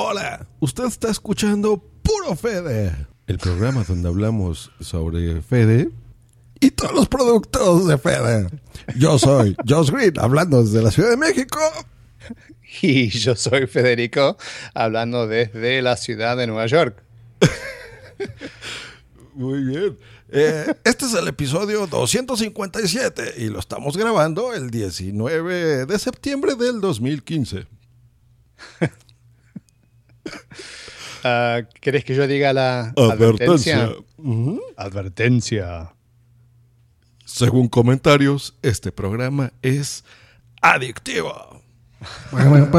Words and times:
Hola, 0.00 0.46
usted 0.60 0.84
está 0.84 1.10
escuchando 1.10 1.82
Puro 2.04 2.36
Fede, 2.36 2.94
el 3.26 3.36
programa 3.38 3.82
donde 3.82 4.06
hablamos 4.06 4.70
sobre 4.78 5.42
Fede 5.42 5.90
y 6.60 6.70
todos 6.70 6.92
los 6.92 7.08
productos 7.08 7.88
de 7.88 7.98
Fede. 7.98 8.48
Yo 8.96 9.18
soy 9.18 9.56
Josh 9.68 9.90
Green, 9.90 10.12
hablando 10.20 10.62
desde 10.62 10.82
la 10.82 10.92
Ciudad 10.92 11.10
de 11.10 11.16
México. 11.16 11.58
Y 12.80 13.08
yo 13.08 13.34
soy 13.34 13.66
Federico, 13.66 14.36
hablando 14.72 15.26
desde 15.26 15.82
la 15.82 15.96
ciudad 15.96 16.36
de 16.36 16.46
Nueva 16.46 16.66
York. 16.66 17.02
Muy 19.34 19.64
bien. 19.64 19.98
Eh, 20.28 20.76
este 20.84 21.06
es 21.06 21.14
el 21.14 21.26
episodio 21.26 21.88
257 21.88 23.34
y 23.38 23.48
lo 23.48 23.58
estamos 23.58 23.96
grabando 23.96 24.54
el 24.54 24.70
19 24.70 25.86
de 25.86 25.98
septiembre 25.98 26.54
del 26.54 26.80
2015. 26.80 27.66
Uh, 31.24 31.66
¿Querés 31.80 32.04
que 32.04 32.14
yo 32.14 32.26
diga 32.26 32.52
la 32.52 32.92
Advertencia. 32.96 33.84
advertencia? 33.84 34.60
Advertencia. 34.76 35.92
Según 37.24 37.68
comentarios, 37.68 38.54
este 38.62 38.92
programa 38.92 39.52
es 39.62 40.04
adictivo. 40.62 41.62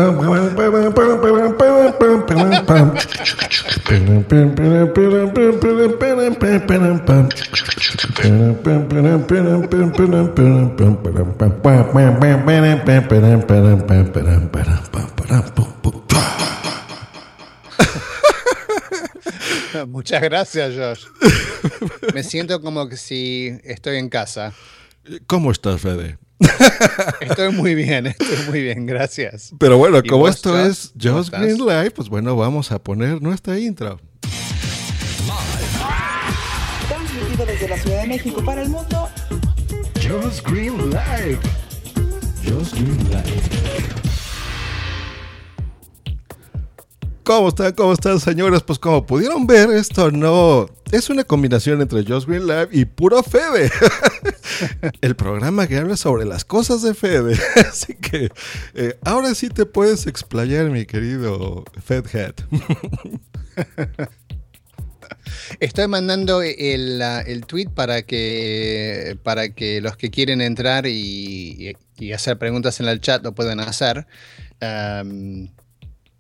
Muchas 19.88 20.22
gracias, 20.22 20.75
Josh. 20.75 21.06
Me 22.14 22.23
siento 22.23 22.62
como 22.62 22.88
que 22.89 22.98
si 22.98 23.52
estoy 23.64 23.98
en 23.98 24.09
casa. 24.09 24.53
¿Cómo 25.28 25.52
estás, 25.52 25.81
Fede? 25.81 26.17
Estoy 27.20 27.52
muy 27.52 27.75
bien, 27.75 28.08
estoy 28.08 28.38
muy 28.47 28.62
bien, 28.62 28.86
gracias. 28.86 29.52
Pero 29.59 29.78
bueno, 29.78 30.00
¿Y 30.02 30.08
como 30.08 30.22
vos, 30.22 30.36
esto 30.36 30.52
Josh? 30.52 30.67
es 30.70 30.94
¿Cómo 31.02 31.17
Just 31.17 31.34
estás? 31.34 31.42
Green 31.42 31.58
Live, 31.66 31.92
pues 31.92 32.08
bueno, 32.08 32.36
vamos 32.38 32.72
a 32.72 32.80
poner 32.80 33.22
nuestra 33.22 33.59
intro. 33.59 34.00
Transmitido 36.88 37.45
desde 37.45 37.67
la 37.67 37.78
Ciudad 37.78 38.02
de 38.02 38.08
México 38.08 38.44
para 38.45 38.62
el 38.62 38.70
mundo. 38.70 39.09
Just 39.95 40.47
Green 40.47 40.78
Live. 40.92 41.40
Just 42.45 42.73
Green 42.73 42.97
Live. 43.09 43.98
¿Cómo 47.23 47.50
están? 47.50 47.73
¿Cómo 47.73 47.94
están, 47.94 48.20
señores? 48.20 48.64
Pues 48.64 48.80
como 48.80 49.06
pudieron 49.06 49.45
ver, 49.45 49.70
esto 49.72 50.12
no 50.12 50.67
es 50.92 51.09
una 51.09 51.23
combinación 51.23 51.81
entre 51.81 52.03
Just 52.03 52.28
Green 52.28 52.48
Live 52.48 52.70
y 52.72 52.86
puro 52.86 53.22
Fede. 53.23 53.72
El 55.02 55.16
programa 55.16 55.67
que 55.67 55.78
habla 55.78 55.95
sobre 55.97 56.25
las 56.25 56.44
cosas 56.45 56.81
de 56.81 56.94
Fede. 56.94 57.38
Así 57.56 57.94
que 57.95 58.30
eh, 58.73 58.97
ahora 59.03 59.36
sí 59.36 59.50
te 59.50 59.66
puedes 59.66 60.08
explayar, 60.08 60.70
mi 60.70 60.86
querido 60.86 61.64
Fedhead. 61.84 62.34
Estoy 65.59 65.88
mandando 65.88 66.42
el, 66.42 67.44
tweet 67.45 67.70
para 67.70 68.02
que, 68.03 69.17
para 69.23 69.50
que 69.50 69.81
los 69.81 69.97
que 69.97 70.09
quieren 70.09 70.42
entrar 70.42 70.88
y, 70.88 71.75
hacer 72.14 72.38
preguntas 72.38 72.80
en 72.80 72.88
el 72.88 73.02
chat 73.02 73.23
lo 73.23 73.36
puedan 73.36 73.59
hacer. 73.59 74.08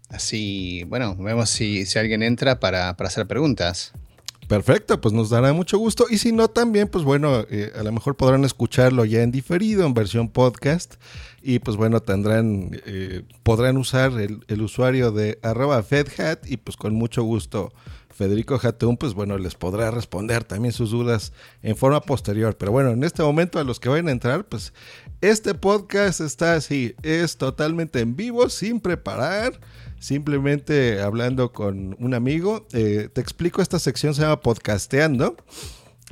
Así, 0.09 0.83
bueno, 0.87 1.15
vemos 1.15 1.49
si, 1.49 1.85
si 1.85 1.99
alguien 1.99 2.23
entra 2.23 2.59
para, 2.59 2.95
para 2.97 3.07
hacer 3.07 3.27
preguntas. 3.27 3.93
Perfecto, 4.49 4.99
pues 4.99 5.13
nos 5.13 5.29
dará 5.29 5.53
mucho 5.53 5.77
gusto. 5.77 6.07
Y 6.09 6.17
si 6.17 6.31
no, 6.31 6.47
también, 6.47 6.87
pues 6.87 7.03
bueno, 7.03 7.45
eh, 7.51 7.71
a 7.77 7.83
lo 7.83 7.91
mejor 7.91 8.17
podrán 8.17 8.43
escucharlo 8.45 9.05
ya 9.05 9.21
en 9.21 9.31
diferido, 9.31 9.85
en 9.85 9.93
versión 9.93 10.27
podcast. 10.27 10.95
Y 11.43 11.59
pues 11.59 11.77
bueno, 11.77 12.01
tendrán, 12.01 12.71
eh, 12.87 13.21
podrán 13.43 13.77
usar 13.77 14.11
el, 14.19 14.43
el 14.47 14.61
usuario 14.63 15.11
de 15.11 15.37
arroba 15.43 15.83
FedHat 15.83 16.49
y 16.49 16.57
pues 16.57 16.77
con 16.77 16.95
mucho 16.95 17.21
gusto 17.21 17.71
Federico 18.19 18.59
Hatun, 18.61 18.97
pues 18.97 19.13
bueno, 19.13 19.37
les 19.37 19.55
podrá 19.55 19.91
responder 19.91 20.43
también 20.43 20.73
sus 20.73 20.91
dudas 20.91 21.31
en 21.63 21.77
forma 21.77 22.01
posterior. 22.01 22.57
Pero 22.57 22.73
bueno, 22.73 22.89
en 22.89 23.05
este 23.05 23.23
momento 23.23 23.59
a 23.59 23.63
los 23.63 23.79
que 23.79 23.87
vayan 23.87 24.09
a 24.09 24.11
entrar, 24.11 24.43
pues 24.43 24.73
este 25.21 25.53
podcast 25.53 26.19
está 26.19 26.55
así, 26.55 26.95
es 27.01 27.37
totalmente 27.37 28.01
en 28.01 28.17
vivo, 28.17 28.49
sin 28.49 28.81
preparar 28.81 29.57
simplemente 29.99 30.99
hablando 30.99 31.53
con 31.53 31.95
un 31.97 32.13
amigo. 32.13 32.67
Eh, 32.73 33.07
te 33.13 33.21
explico, 33.21 33.61
esta 33.61 33.79
sección 33.79 34.13
se 34.13 34.23
llama 34.23 34.41
Podcasteando, 34.41 35.37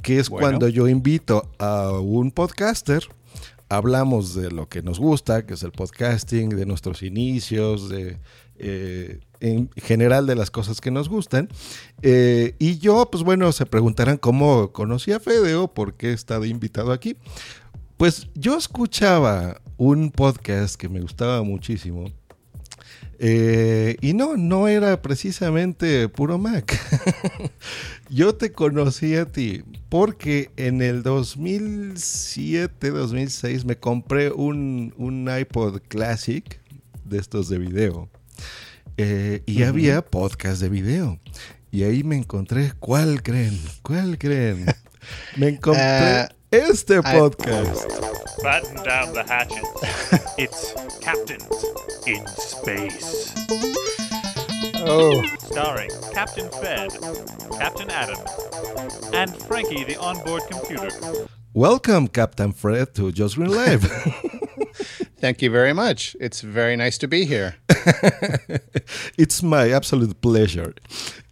que 0.02 0.20
es 0.20 0.30
Bueno. 0.30 0.48
cuando 0.48 0.70
yo 0.70 0.88
invito 0.88 1.52
a 1.60 1.92
un 1.92 2.32
podcaster, 2.32 3.04
hablamos 3.70 4.34
de 4.34 4.52
lo 4.52 4.68
que 4.70 4.82
nos 4.82 5.00
gusta, 5.00 5.46
que 5.46 5.56
es 5.56 5.64
el 5.64 5.72
podcasting, 5.72 6.50
de 6.50 6.66
nuestros 6.66 7.04
inicios, 7.04 7.90
de... 7.90 8.20
eh, 8.58 9.20
en 9.40 9.70
general 9.76 10.26
de 10.26 10.36
las 10.36 10.52
cosas 10.52 10.82
que 10.82 10.92
nos 10.92 11.10
gustan. 11.10 11.50
Eh, 12.02 12.56
y 12.60 12.80
yo, 12.80 13.10
pues 13.12 13.24
bueno, 13.24 13.52
se 13.52 13.66
preguntarán 13.66 14.18
cómo 14.18 14.72
conocí 14.72 15.12
a 15.12 15.20
Fede 15.20 15.56
o 15.56 15.68
por 15.68 15.94
qué 15.94 16.10
he 16.10 16.14
estado 16.14 16.46
invitado 16.46 16.92
aquí. 16.92 17.18
Pues 17.98 18.28
yo 18.36 18.58
escuchaba 18.58 19.62
un 19.78 20.12
podcast 20.12 20.76
que 20.76 20.90
me 20.90 21.02
gustaba 21.02 21.42
muchísimo, 21.44 22.12
eh, 23.20 23.98
y 24.02 24.14
no, 24.14 24.38
no 24.38 24.68
era 24.68 25.02
precisamente 25.02 26.08
puro 26.10 26.38
Mac. 26.38 26.80
Yo 28.10 28.36
te 28.36 28.52
conocí 28.52 29.16
a 29.16 29.26
ti 29.26 29.64
porque 29.90 30.52
en 30.56 30.82
el 30.82 31.04
2007, 31.04 32.92
2006 32.92 33.66
me 33.66 33.78
compré 33.78 34.32
un, 34.32 34.94
un 34.98 35.30
iPod 35.36 35.82
Classic 35.88 36.60
de 37.06 37.18
estos 37.18 37.50
de 37.50 37.58
video. 37.58 38.10
Eh, 38.98 39.42
y 39.46 39.64
había 39.64 40.04
podcast 40.04 40.62
de 40.62 40.70
video. 40.70 41.20
Y 41.72 41.84
ahí 41.84 42.04
me 42.04 42.18
encontré, 42.18 42.74
¿cuál 42.80 43.22
creen? 43.22 43.60
¿Cuál 43.82 44.18
creen? 44.18 44.66
Me 45.38 45.50
encontré 45.50 45.82
Ah, 45.84 46.30
este 46.52 47.00
I- 47.00 47.02
podcast. 47.02 47.88
Batten 48.44 48.76
down 48.84 49.14
the 49.14 49.24
hatches. 49.24 49.68
It's 50.38 50.72
Captains 51.02 51.66
in 52.06 52.26
Space. 52.28 53.34
Oh, 54.86 55.24
Starring 55.40 55.90
Captain 56.14 56.48
Fed, 56.62 56.92
Captain 57.58 57.90
Adam, 57.90 58.20
and 59.14 59.36
Frankie 59.48 59.84
the 59.84 59.98
onboard 60.00 60.44
computer. 60.50 60.90
Welcome, 61.56 62.08
Captain 62.08 62.52
Fred, 62.54 62.94
to 62.96 63.12
Just 63.12 63.36
Green 63.36 63.50
Live. 63.50 63.84
thank 65.20 65.42
you 65.42 65.52
very 65.52 65.74
much. 65.74 66.16
It's 66.20 66.42
very 66.42 66.76
nice 66.78 66.98
to 67.00 67.08
be 67.08 67.26
here. 67.26 67.56
It's 69.18 69.42
my 69.44 69.72
absolute 69.74 70.14
pleasure. 70.22 70.74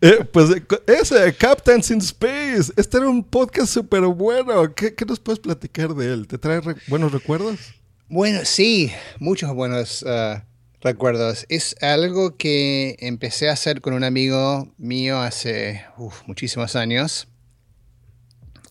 Eh, 0.01 0.23
pues 0.31 0.49
eh, 0.51 0.61
ese, 0.87 1.33
Captains 1.37 1.89
in 1.91 1.99
Space. 2.01 2.71
Este 2.77 2.97
era 2.97 3.09
un 3.09 3.23
podcast 3.23 3.73
súper 3.73 4.01
bueno. 4.07 4.73
¿Qué, 4.75 4.93
qué 4.95 5.05
nos 5.05 5.19
puedes 5.19 5.39
platicar 5.39 5.93
de 5.95 6.13
él? 6.13 6.27
¿Te 6.27 6.37
trae 6.37 6.61
re- 6.61 6.75
buenos 6.87 7.11
recuerdos? 7.11 7.59
Bueno, 8.07 8.41
sí, 8.43 8.91
muchos 9.19 9.53
buenos 9.53 10.03
uh, 10.03 10.39
recuerdos. 10.81 11.45
Es 11.49 11.75
algo 11.81 12.37
que 12.37 12.97
empecé 12.99 13.49
a 13.49 13.53
hacer 13.53 13.81
con 13.81 13.93
un 13.93 14.03
amigo 14.03 14.71
mío 14.77 15.19
hace 15.19 15.83
uf, 15.97 16.21
muchísimos 16.27 16.75
años. 16.75 17.27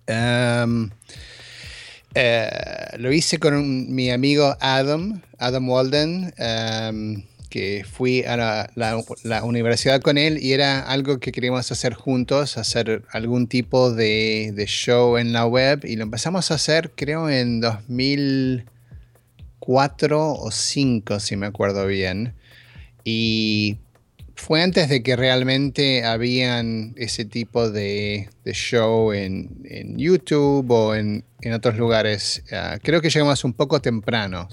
Em, 0.07 0.91
eh, 2.15 2.49
lo 2.99 3.13
hice 3.13 3.39
con 3.39 3.95
mi 3.95 4.11
amigo 4.11 4.57
Adam, 4.61 5.21
Adam 5.39 5.69
Walden, 5.69 6.35
em, 6.37 7.25
que 7.51 7.84
fui 7.84 8.25
a 8.25 8.37
la, 8.75 9.45
universidad 9.45 10.01
con 10.01 10.19
él 10.19 10.43
y 10.43 10.53
era 10.53 10.81
algo 10.81 11.21
que 11.21 11.33
queríamos 11.33 11.71
hacer 11.71 11.95
juntos, 11.95 12.59
hacer 12.59 13.03
algún 13.13 13.47
tipo 13.47 13.93
de, 13.93 14.53
de 14.55 14.66
show 14.66 15.19
en 15.19 15.33
la 15.33 15.47
web 15.47 15.84
y 15.84 15.97
lo 15.97 16.03
empezamos 16.03 16.51
a 16.51 16.55
hacer 16.55 16.93
creo 16.97 17.31
en 17.31 17.61
2000 17.61 18.65
cuatro 19.65 20.34
o 20.34 20.51
cinco, 20.51 21.21
si 21.21 21.37
me 21.37 21.47
acuerdo 21.47 21.87
bien. 21.87 22.34
Y 23.03 23.78
fue 24.36 24.63
antes 24.63 24.89
de 24.89 25.03
que 25.03 25.16
realmente 25.16 26.04
habían 26.04 26.95
ese 26.97 27.25
tipo 27.25 27.71
de, 27.71 28.28
show 28.53 29.13
en, 29.13 29.97
YouTube 29.97 30.71
o 30.71 30.95
en, 30.95 31.25
otros 31.54 31.77
lugares. 31.77 32.42
Ah, 32.53 32.78
creo 32.83 33.01
que 33.01 33.10
llegamos 33.10 33.45
un 33.45 33.53
poco 33.53 33.81
temprano. 33.81 34.48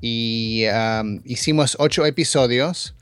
Y 0.00 0.64
hicimos 1.24 1.76
ocho 1.80 2.06
episodios. 2.06 2.94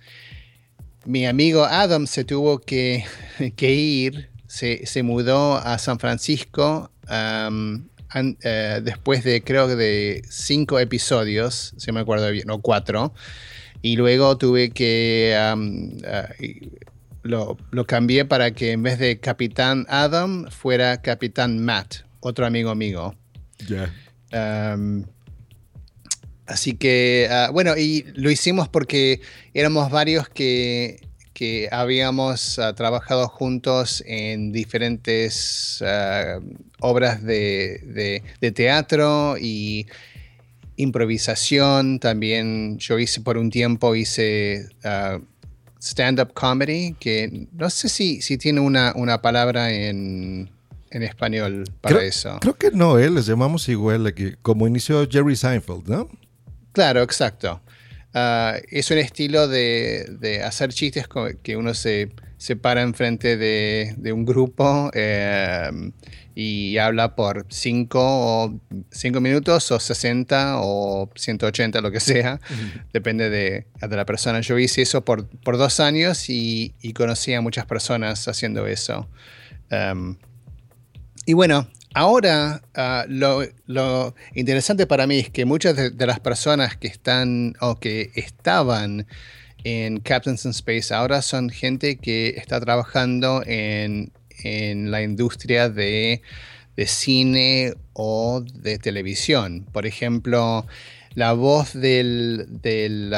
Mi 1.05 1.27
amigo 1.27 1.65
Adam 1.65 2.07
se 2.07 2.25
tuvo 2.25 2.59
que, 2.59 3.05
ir, 3.61 4.31
se, 4.47 5.03
mudó 5.03 5.57
a 5.57 5.79
San 5.79 5.99
Francisco 5.99 6.91
um, 7.09 7.87
después 8.83 9.25
de 9.25 9.43
creo 9.43 9.69
que 9.69 9.77
de 9.77 10.23
cinco 10.29 10.79
episodios, 10.79 11.75
si 11.77 11.93
me 11.93 12.01
acuerdo 12.01 12.31
bien, 12.31 12.49
o 12.51 12.61
cuatro. 12.61 13.13
Y 13.83 13.97
luego 13.97 14.37
tuve 14.39 14.71
que... 14.71 15.37
um, 15.55 15.99
ah, 16.07 16.29
lo, 17.23 17.57
lo 17.73 17.87
cambié 17.87 18.25
para 18.25 18.53
que 18.53 18.71
en 18.73 18.83
vez 18.85 18.99
de 19.01 19.19
Capitán 19.19 19.85
Adam 19.89 20.49
fuera 20.51 21.03
Capitán 21.03 21.59
Matt, 21.59 21.97
otro 22.21 22.47
amigo. 22.47 23.17
Ya. 23.69 23.93
Um, 24.33 25.05
así 26.47 26.75
que, 26.77 27.27
ah, 27.31 27.51
bueno, 27.53 27.77
y 27.77 28.05
lo 28.15 28.31
hicimos 28.31 28.69
porque 28.69 29.21
éramos 29.55 29.91
varios 29.91 30.29
que, 30.29 31.01
que 31.33 31.69
habíamos 31.73 32.61
ah, 32.61 32.75
trabajado 32.75 33.27
juntos 33.29 34.05
en 34.07 34.53
diferentes 34.53 35.83
obras 36.79 37.25
de, 37.25 37.81
de- 37.87 38.23
de 38.41 38.53
teatro 38.53 39.37
y 39.41 39.87
improvisación. 40.77 41.99
También 41.99 42.79
yo 42.79 42.99
hice 42.99 43.21
por 43.21 43.39
un 43.39 43.51
tiempo, 43.51 43.95
hice 43.95 44.69
ah, 44.85 45.19
stand-up 45.81 46.33
comedy, 46.33 46.95
que 46.99 47.49
no 47.53 47.71
sé 47.71 47.89
si, 47.89 48.23
si 48.23 48.39
tiene 48.39 48.61
una, 48.61 48.93
una 48.97 49.23
palabra 49.23 49.73
en, 49.73 50.51
en 50.91 51.03
español 51.03 51.65
para 51.81 51.97
creo, 51.97 52.09
eso. 52.09 52.39
Creo 52.41 52.55
que 52.55 52.71
no, 52.71 52.99
¿eh? 52.99 53.11
Les 53.11 53.27
llamamos 53.27 53.69
igual 53.69 54.07
aquí, 54.07 54.35
como 54.43 54.67
inició 54.67 55.07
Jerry 55.09 55.37
Seinfeld, 55.37 55.89
¿no? 55.89 56.09
Claro, 56.73 57.03
exacto. 57.03 57.61
Ah, 58.15 58.57
es 58.71 58.91
un 58.91 58.99
estilo 58.99 59.47
de, 59.47 60.07
de 60.21 60.43
hacer 60.43 60.73
chistes 60.73 61.07
que 61.43 61.57
uno 61.57 61.75
se, 61.75 62.11
se 62.39 62.57
para 62.57 62.83
enfrente 62.83 63.37
de, 63.37 63.95
de 63.99 64.13
un 64.13 64.25
grupo 64.25 64.91
eh, 64.95 65.71
y 66.39 66.77
habla 66.77 67.17
por 67.17 67.47
5 67.49 67.99
o 67.99 68.61
cinco 68.91 69.23
minutos 69.23 69.73
o 69.73 69.81
60 69.81 70.61
o 70.61 71.11
180, 71.17 71.81
lo 71.81 71.91
que 71.91 71.99
sea. 71.99 72.41
Depende 72.93 73.31
de, 73.31 73.67
de 73.81 73.97
la 73.97 74.05
persona. 74.05 74.43
Yo 74.43 74.59
hice 74.59 74.83
eso 74.83 75.03
por, 75.03 75.27
por 75.27 75.57
dos 75.57 75.81
años 75.81 76.29
y, 76.29 76.75
y 76.83 76.93
conocí 76.93 77.33
a 77.33 77.41
muchas 77.41 77.65
personas 77.65 78.29
haciendo 78.29 78.67
eso. 78.67 79.09
Um, 79.71 80.19
y 81.25 81.33
bueno, 81.33 81.71
ahora 81.95 82.61
ah, 82.75 83.07
lo, 83.09 83.43
lo 83.65 84.15
interesante 84.35 84.87
para 84.87 85.07
mí 85.07 85.21
es 85.21 85.31
que 85.31 85.47
muchas 85.47 85.75
de, 85.75 85.89
de 85.89 86.07
las 86.07 86.21
personas 86.21 86.77
que 86.77 86.89
están 86.89 87.55
o 87.63 87.81
que 87.81 88.11
estaban 88.15 89.07
en 89.65 90.01
Captains 90.01 90.45
in 90.45 90.51
Space 90.51 90.93
ahora 90.93 91.23
son 91.23 91.49
gente 91.49 91.97
que 91.97 92.35
está 92.37 92.61
trabajando 92.61 93.43
en, 93.47 94.13
en 94.47 94.91
la 94.91 95.03
industria 95.03 95.69
de, 95.69 96.23
de 96.77 96.87
cine 96.87 97.75
o 97.93 98.43
de 98.55 98.79
televisión. 98.79 99.67
Por 99.73 99.87
ejemplo, 99.87 100.67
la 101.15 101.33
voz 101.33 101.73
del, 101.73 102.47
del, 102.63 103.11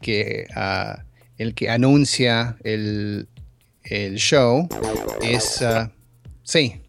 que, 0.00 0.46
ah, 0.54 1.04
el 1.38 1.54
que 1.54 1.70
anuncia 1.70 2.56
el, 2.64 3.28
el 3.84 4.16
show 4.16 4.68
es... 5.22 5.62
ah, 5.62 5.92
Sí, 6.50 6.80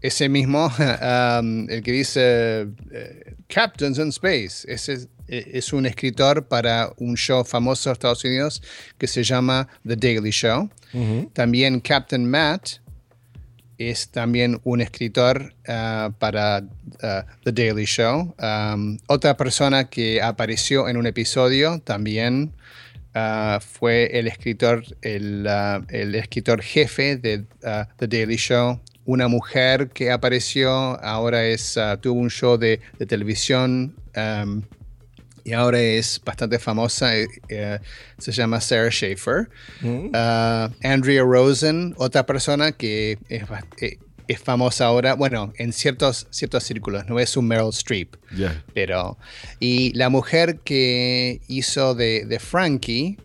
ese 0.00 0.30
mismo, 0.30 0.72
el 0.78 1.82
que 1.82 1.92
dice 1.92 2.68
eh, 2.90 3.34
Captains 3.48 3.98
in 3.98 4.08
Space. 4.08 4.64
Ese 4.66 5.08
es, 5.30 5.46
eh, 5.46 5.50
es 5.54 5.72
un 5.72 5.86
escritor 5.86 6.46
para 6.46 6.92
un 6.98 7.16
show 7.16 7.44
famoso 7.44 7.88
de 7.88 7.94
Estados 7.94 8.24
Unidos 8.24 8.62
que 8.98 9.06
se 9.06 9.22
llama 9.22 9.68
The 9.86 9.96
Daily 9.96 10.30
Show. 10.30 10.68
También 11.32 11.80
Captain 11.80 12.28
Matt 12.28 12.80
es 13.78 14.08
también 14.08 14.60
un 14.64 14.80
escritor 14.80 15.54
ah, 15.68 16.10
para 16.18 16.64
ah, 17.02 17.26
The 17.44 17.52
Daily 17.52 17.84
Show. 17.84 18.34
Um, 18.42 18.98
otra 19.06 19.36
persona 19.36 19.88
que 19.88 20.20
apareció 20.20 20.88
en 20.88 20.96
un 20.96 21.06
episodio 21.06 21.80
también 21.80 22.52
fue 23.60 24.06
el 24.16 24.28
escritor, 24.28 24.84
el, 25.02 25.44
el 25.88 26.14
escritor 26.14 26.62
jefe 26.62 27.16
de 27.16 27.44
The 27.96 28.06
Daily 28.06 28.36
Show. 28.36 28.80
Una 29.04 29.26
mujer 29.26 29.88
que 29.88 30.12
apareció, 30.12 30.70
ahora 31.02 31.44
es, 31.44 31.76
tuvo 32.00 32.20
un 32.20 32.30
show 32.30 32.56
de, 32.56 32.80
de 33.00 33.06
televisión 33.06 33.96
um, 34.14 34.62
y 35.50 35.52
ahora 35.52 35.80
es 35.80 36.20
bastante 36.24 36.58
famosa. 36.60 37.16
eh, 37.18 37.26
eh, 37.48 37.78
se 38.18 38.30
llama 38.30 38.60
Sarah 38.60 38.90
Schaefer. 38.90 39.48
Ah, 40.14 40.70
Andrea 40.82 41.22
Rosen, 41.24 41.92
otra 41.96 42.24
persona 42.24 42.70
que 42.72 43.18
es, 43.28 43.42
eh, 43.80 43.98
es 44.28 44.38
famosa 44.38 44.86
ahora, 44.86 45.14
bueno, 45.14 45.52
en 45.56 45.72
ciertos, 45.72 46.28
ciertos 46.30 46.62
círculos, 46.62 47.06
no 47.08 47.18
es 47.18 47.36
un 47.36 47.48
Meryl 47.48 47.70
Streep, 47.70 48.14
Ya. 48.36 48.62
pero... 48.74 49.18
Y 49.58 49.92
la 49.94 50.08
mujer 50.08 50.60
que 50.60 51.40
hizo 51.48 51.96
de, 51.96 52.24
de 52.26 52.38
Frankie, 52.38 53.18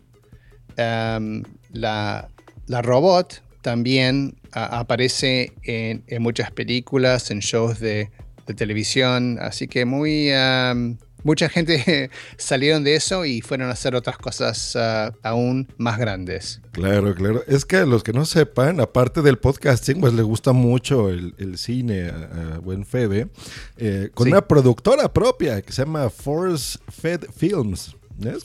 um, 0.76 1.44
la, 1.70 2.28
la 2.66 2.82
robot, 2.82 3.40
también 3.62 4.34
aparece 4.52 5.52
en, 5.62 6.02
en 6.08 6.22
muchas 6.22 6.50
películas, 6.50 7.30
en 7.30 7.38
shows 7.38 7.78
de, 7.78 8.10
de 8.48 8.54
televisión, 8.54 9.38
así 9.40 9.68
que 9.68 9.84
muy... 9.84 10.32
um, 10.32 10.96
Mucha 11.22 11.48
gente 11.48 12.10
salieron 12.36 12.84
de 12.84 12.94
eso 12.94 13.24
y 13.24 13.40
fueron 13.40 13.68
a 13.68 13.72
hacer 13.72 13.94
otras 13.96 14.16
cosas 14.18 14.76
ah, 14.76 15.12
aún 15.22 15.66
más 15.76 15.98
grandes. 15.98 16.60
Claro, 16.72 17.14
claro. 17.14 17.42
Es 17.48 17.64
que 17.64 17.84
los 17.86 18.02
que 18.04 18.12
no 18.12 18.24
sepan, 18.26 18.80
aparte 18.80 19.22
del 19.22 19.38
podcasting, 19.38 20.00
pues 20.00 20.12
le 20.14 20.22
gusta 20.22 20.52
mucho 20.52 21.08
el, 21.10 21.34
el 21.38 21.58
cine 21.58 22.10
a, 22.10 22.54
a 22.54 22.58
Buen 22.58 22.84
Fede, 22.86 23.28
eh, 23.76 24.10
con 24.14 24.26
Sí. 24.26 24.32
una 24.32 24.46
productora 24.46 25.12
propia 25.12 25.62
que 25.62 25.72
se 25.72 25.82
llama 25.84 26.10
Force 26.10 26.78
Fed 26.90 27.24
Films. 27.36 27.96
¿Es 28.20 28.44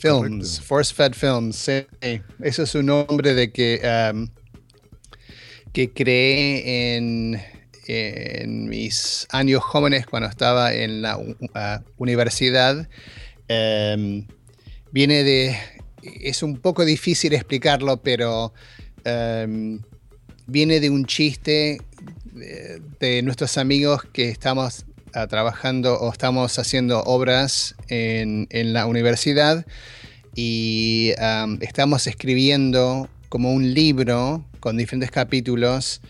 correcto? 0.58 0.62
Force 0.64 0.92
Fed 0.94 1.12
Films, 1.14 1.56
sí. 1.56 1.86
Eso 2.40 2.62
es 2.64 2.74
un 2.74 2.86
nombre 2.86 3.32
de 3.34 3.52
que, 3.52 4.10
um, 4.12 4.28
que 5.72 5.90
creé 5.92 6.96
en, 6.96 7.40
en 7.86 8.68
mis 8.68 9.26
años 9.30 9.62
jóvenes 9.62 10.06
cuando 10.06 10.28
estaba 10.28 10.72
en 10.72 11.02
la 11.02 11.18
universidad. 11.96 12.88
Um, 13.48 14.26
viene 14.90 15.24
de... 15.24 15.56
Es 16.02 16.42
un 16.42 16.58
poco 16.58 16.84
difícil 16.84 17.32
explicarlo, 17.32 18.02
pero 18.02 18.52
um, 19.06 19.80
viene 20.46 20.80
de 20.80 20.90
un 20.90 21.06
chiste 21.06 21.80
de, 23.00 23.22
nuestros 23.22 23.58
amigos 23.58 24.04
que 24.12 24.28
estamos 24.28 24.84
ah, 25.14 25.26
trabajando 25.26 25.98
o 25.98 26.10
estamos 26.10 26.58
haciendo 26.58 27.02
obras 27.04 27.74
en, 27.88 28.48
la 28.72 28.86
universidad 28.86 29.66
y 30.34 31.12
am, 31.18 31.58
estamos 31.60 32.06
escribiendo 32.06 33.08
como 33.28 33.52
un 33.52 33.74
libro 33.74 34.44
con 34.60 34.76
diferentes 34.76 35.10
capítulos 35.10 36.00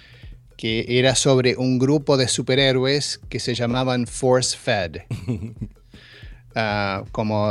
que 0.63 0.87
era 0.89 1.17
sobre 1.17 1.57
un 1.57 1.77
grupo 1.77 2.17
de 2.17 2.29
superhéroes 2.29 3.19
que 3.29 3.41
se 3.41 3.53
llamaban 3.53 4.07
Force 4.07 4.57
Fed. 4.57 4.99
Ah, 6.55 7.05
como 7.13 7.49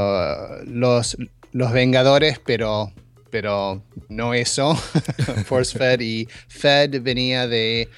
los, 0.68 1.18
los 1.54 1.74
Vengadores, 1.74 2.40
pero, 2.46 2.94
pero 3.32 3.84
no 4.10 4.36
eso. 4.36 4.76
Force 5.48 5.76
Fed 5.76 6.02
y 6.02 6.28
Fed 6.48 7.02
venía 7.02 7.48
de, 7.48 7.90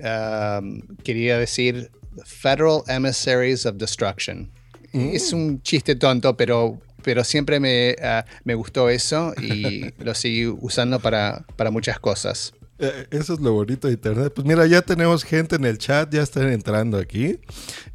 um, 0.00 0.82
quería 1.02 1.38
decir, 1.38 1.90
Federal 2.26 2.82
Emissaries 2.88 3.64
of 3.64 3.76
Destruction. 3.76 4.50
Es 4.92 5.32
un 5.32 5.62
chiste 5.62 5.96
tonto, 5.96 6.36
pero, 6.36 6.78
pero 7.02 7.24
siempre 7.24 7.58
me, 7.58 7.96
ah, 8.02 8.26
me 8.44 8.54
gustó 8.54 8.90
eso 8.90 9.32
y 9.40 9.94
lo 9.96 10.14
seguí 10.14 10.46
usando 10.46 11.00
para, 11.00 11.46
para 11.56 11.70
muchas 11.70 11.98
cosas. 11.98 12.52
Eh, 12.78 13.06
Eso 13.10 13.34
es 13.34 13.40
lo 13.40 13.52
bonito 13.52 13.88
de 13.88 13.94
Internet. 13.94 14.32
Pues 14.34 14.46
mira, 14.46 14.66
ya 14.66 14.82
tenemos 14.82 15.24
gente 15.24 15.56
en 15.56 15.64
el 15.64 15.78
chat, 15.78 16.12
ya 16.12 16.22
están 16.22 16.48
entrando 16.48 16.96
aquí. 16.98 17.38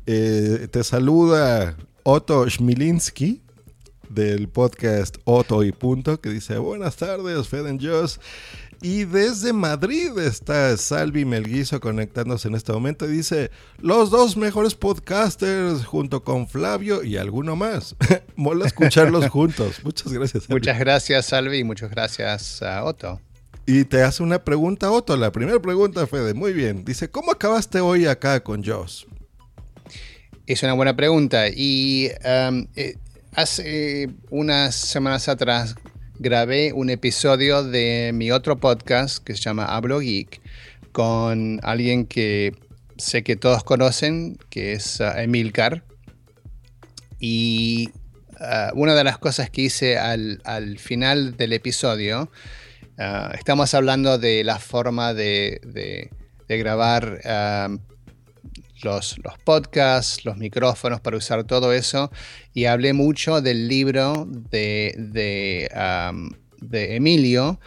Eh, 0.06 0.68
te 0.72 0.84
saluda 0.84 1.78
Otto 2.04 2.50
Schmilinski 2.50 3.42
del 4.10 4.48
podcast 4.50 5.18
Otto 5.24 5.64
y 5.64 5.72
Punto, 5.72 6.20
que 6.22 6.30
dice, 6.30 6.58
buenas 6.58 6.98
tardes, 6.98 7.48
Fed 7.48 7.66
and 7.68 7.84
Joss. 7.86 8.20
Y 8.82 9.06
desde 9.06 9.54
Madrid 9.54 10.18
está 10.20 10.76
Salvi 10.76 11.24
Melguizo 11.24 11.80
conectándose 11.80 12.50
en 12.50 12.56
este 12.56 12.74
momento 12.74 13.06
y 13.06 13.12
dice, 13.14 13.50
los 13.80 14.12
dos 14.12 14.36
mejores 14.36 14.76
podcasters 14.76 15.86
junto 15.86 16.22
con 16.26 16.50
Flavio 16.50 17.02
y 17.02 17.16
alguno 17.16 17.56
más. 17.56 17.96
Mola 18.36 18.66
escucharlos 18.68 19.30
juntos. 19.30 19.80
Muchas 19.86 20.12
gracias. 20.12 20.44
Salvi. 20.44 20.54
Muchas 20.56 20.78
gracias, 20.80 21.26
Salvi, 21.28 21.60
y 21.60 21.64
muchas 21.64 21.90
gracias, 21.90 22.62
a 22.62 22.84
Otto. 22.84 23.22
Y 23.66 23.86
te 23.86 24.04
hace 24.04 24.24
una 24.24 24.44
pregunta, 24.44 24.92
Otto. 24.92 25.16
La 25.16 25.32
primera 25.32 25.62
pregunta, 25.62 26.06
Fede. 26.06 26.34
Muy 26.34 26.52
bien. 26.52 26.84
Dice, 26.84 27.10
¿cómo 27.10 27.32
acabaste 27.32 27.80
hoy 27.80 28.06
acá 28.08 28.44
con 28.44 28.64
Joss? 28.64 29.08
Es 30.48 30.64
una 30.64 30.74
buena 30.74 30.98
pregunta. 30.98 31.48
Y 31.48 32.10
eh, 32.26 32.98
hace 33.34 34.10
unas 34.30 34.76
semanas 34.76 35.30
atrás 35.30 35.76
grabé 36.20 36.74
un 36.74 36.90
episodio 36.90 37.64
de 37.64 38.12
mi 38.14 38.32
otro 38.32 38.60
podcast 38.60 39.24
que 39.24 39.34
se 39.34 39.42
llama 39.44 39.66
Hablo 39.66 40.00
Geek 40.00 40.42
con 40.92 41.62
alguien 41.64 42.06
que 42.06 42.54
sé 42.98 43.24
que 43.24 43.38
todos 43.38 43.64
conocen, 43.64 44.38
que 44.50 44.74
es 44.74 45.00
uh, 45.00 45.18
Emilcar. 45.18 45.86
Y 47.18 47.92
ah, 48.42 48.72
una 48.76 48.94
de 48.94 49.06
las 49.06 49.18
cosas 49.18 49.50
que 49.50 49.62
hice 49.62 49.98
al 49.98 50.78
final 50.80 51.38
del 51.38 51.54
episodio, 51.54 52.30
ah, 52.98 53.32
estamos 53.38 53.74
hablando 53.74 54.18
de 54.18 54.44
la 54.44 54.60
forma 54.60 55.14
de, 55.14 56.10
grabar 56.48 57.20
ah, 57.26 57.70
los, 58.84 59.20
podcasts, 59.44 60.26
los 60.26 60.38
micrófonos 60.38 61.02
para 61.02 61.18
usar 61.18 61.44
todo 61.46 61.74
eso, 61.74 62.12
y 62.54 62.66
hablé 62.66 62.94
mucho 62.94 63.42
del 63.42 63.68
libro 63.68 64.28
de, 64.30 65.70
Emilio 66.72 67.60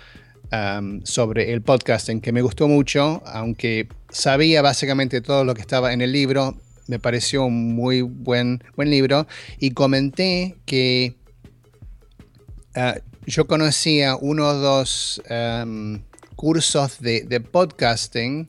sobre 1.05 1.53
el 1.53 1.63
podcasting, 1.63 2.21
que 2.21 2.33
me 2.33 2.43
gustó 2.43 2.69
mucho, 2.69 3.23
aunque 3.27 3.89
sabía 4.11 4.63
básicamente 4.63 5.21
todo 5.21 5.45
lo 5.45 5.55
que 5.55 5.61
estaba 5.61 5.93
en 5.93 6.01
el 6.01 6.13
libro, 6.13 6.57
me 6.87 6.99
pareció 6.99 7.45
un 7.45 7.75
muy 7.75 8.03
buen, 8.03 8.63
buen 8.77 8.91
libro, 8.91 9.27
y 9.59 9.73
comenté 9.73 10.57
que 10.65 11.17
ah, 12.75 12.97
yo 13.27 13.47
conocía 13.47 14.17
uno 14.17 14.47
o 14.49 14.55
dos 14.55 15.21
am, 15.29 16.05
cursos 16.37 17.01
de, 17.01 17.23
de 17.23 17.41
podcasting 17.41 18.49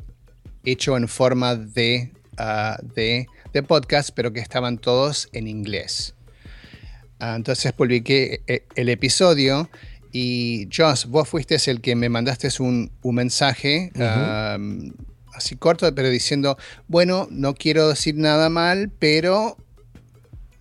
hecho 0.64 0.96
en 0.98 1.08
forma 1.08 1.56
de, 1.56 2.12
ah, 2.38 2.78
de, 2.96 3.28
de 3.54 3.64
podcast, 3.64 4.12
pero 4.14 4.32
que 4.32 4.40
estaban 4.40 4.78
todos 4.78 5.30
en 5.34 5.48
inglés. 5.48 6.14
Ah, 7.20 7.36
entonces 7.36 7.74
publiqué 7.74 8.42
eh, 8.48 8.66
el 8.76 8.90
episodio 8.90 9.70
y 10.12 10.70
Josh, 10.76 11.06
vos 11.08 11.28
fuiste 11.28 11.58
el 11.70 11.82
que 11.82 11.96
me 11.96 12.10
mandaste 12.10 12.50
un, 12.60 12.92
un 13.02 13.16
mensaje 13.16 13.92
am, 14.00 14.94
así 15.34 15.56
corto, 15.56 15.94
pero 15.96 16.10
diciendo, 16.10 16.58
bueno, 16.88 17.28
no 17.32 17.56
quiero 17.56 17.90
decir 17.90 18.16
nada 18.16 18.50
mal, 18.50 18.92
pero 19.00 19.58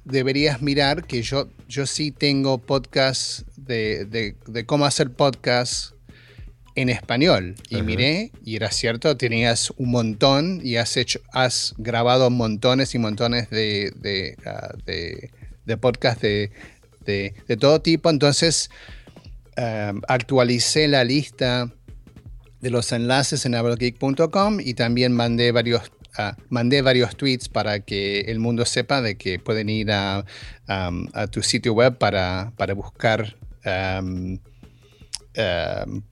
deberías 0.06 0.62
mirar 0.62 1.04
que 1.04 1.20
yo, 1.22 1.48
yo 1.68 1.84
sí 1.84 2.12
tengo 2.12 2.58
podcast 2.58 3.40
de, 3.56 4.04
de- 4.06 4.36
de 4.46 4.64
cómo 4.64 4.86
hacer 4.86 5.10
podcast 5.12 5.92
en 6.76 6.88
español. 6.88 7.56
Y 7.68 7.76
Ajá. 7.76 7.84
miré, 7.84 8.32
y 8.44 8.56
era 8.56 8.70
cierto, 8.70 9.16
tenías 9.16 9.72
un 9.76 9.90
montón 9.90 10.60
y 10.62 10.76
has 10.76 10.96
hecho, 10.96 11.20
has 11.32 11.74
grabado 11.76 12.30
montones 12.30 12.94
y 12.94 12.98
montones 12.98 13.50
de, 13.50 13.92
de, 13.96 14.36
ah, 14.46 14.74
de- 14.84 15.30
de 15.64 15.76
podcast 15.76 16.22
de, 16.22 16.50
de- 17.04 17.34
de 17.48 17.56
todo 17.56 17.80
tipo. 17.82 18.08
Entonces, 18.08 18.70
um, 19.56 20.00
actualicé 20.06 20.86
la 20.86 21.02
lista 21.02 21.72
de 22.60 22.70
los 22.70 22.92
enlaces 22.92 23.44
en 23.46 23.54
ablegeek.com 23.54 24.60
y 24.60 24.74
también 24.74 25.12
mandé 25.12 25.50
varios, 25.52 25.90
mandé 26.48 26.82
varios 26.82 27.16
tweets 27.16 27.48
para 27.48 27.80
que 27.80 28.20
el 28.22 28.38
mundo 28.38 28.64
sepa 28.64 29.00
de 29.02 29.16
que 29.16 29.38
pueden 29.38 29.68
ir 29.68 29.90
a, 29.92 30.24
um, 30.68 31.06
a 31.14 31.26
tu 31.26 31.42
sitio 31.42 31.72
web 31.74 31.98
para, 31.98 32.52
para 32.56 32.74
buscar 32.74 33.36
um, 34.00 34.38
um, 35.36 36.02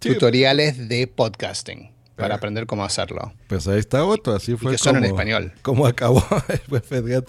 Sí. 0.00 0.08
tutoriales 0.14 0.88
de 0.88 1.06
podcasting 1.06 1.90
para 2.16 2.34
Ah. 2.34 2.36
aprender 2.38 2.66
cómo 2.66 2.84
hacerlo. 2.84 3.32
Pues 3.48 3.66
ahí 3.68 3.78
está 3.78 4.04
otro, 4.04 4.34
así 4.34 4.56
fue 4.56 4.72
que 4.72 4.78
son 4.78 4.96
en 4.96 5.02
como, 5.02 5.14
español. 5.14 5.52
como 5.62 5.86
acabó 5.86 6.24
el. 6.90 7.24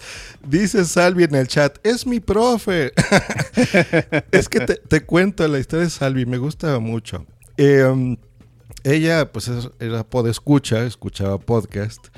Dice 0.46 0.84
Salvi 0.86 1.24
en 1.24 1.34
el 1.34 1.48
chat, 1.48 1.78
es 1.86 2.06
mi 2.06 2.20
profe. 2.20 2.92
es 4.32 4.48
que 4.48 4.60
te, 4.60 4.76
te 4.76 5.02
cuento 5.02 5.46
la 5.48 5.58
historia 5.58 5.84
de 5.84 5.90
Salvi, 5.90 6.24
me 6.26 6.38
gusta 6.38 6.78
mucho. 6.78 7.26
Eh, 7.58 7.84
um, 7.84 8.16
ella, 8.84 9.30
pues, 9.32 9.48
es- 9.48 9.70
era 9.80 10.04
podescucha, 10.04 10.84
escuchaba 10.86 11.38
podcast 11.38 12.08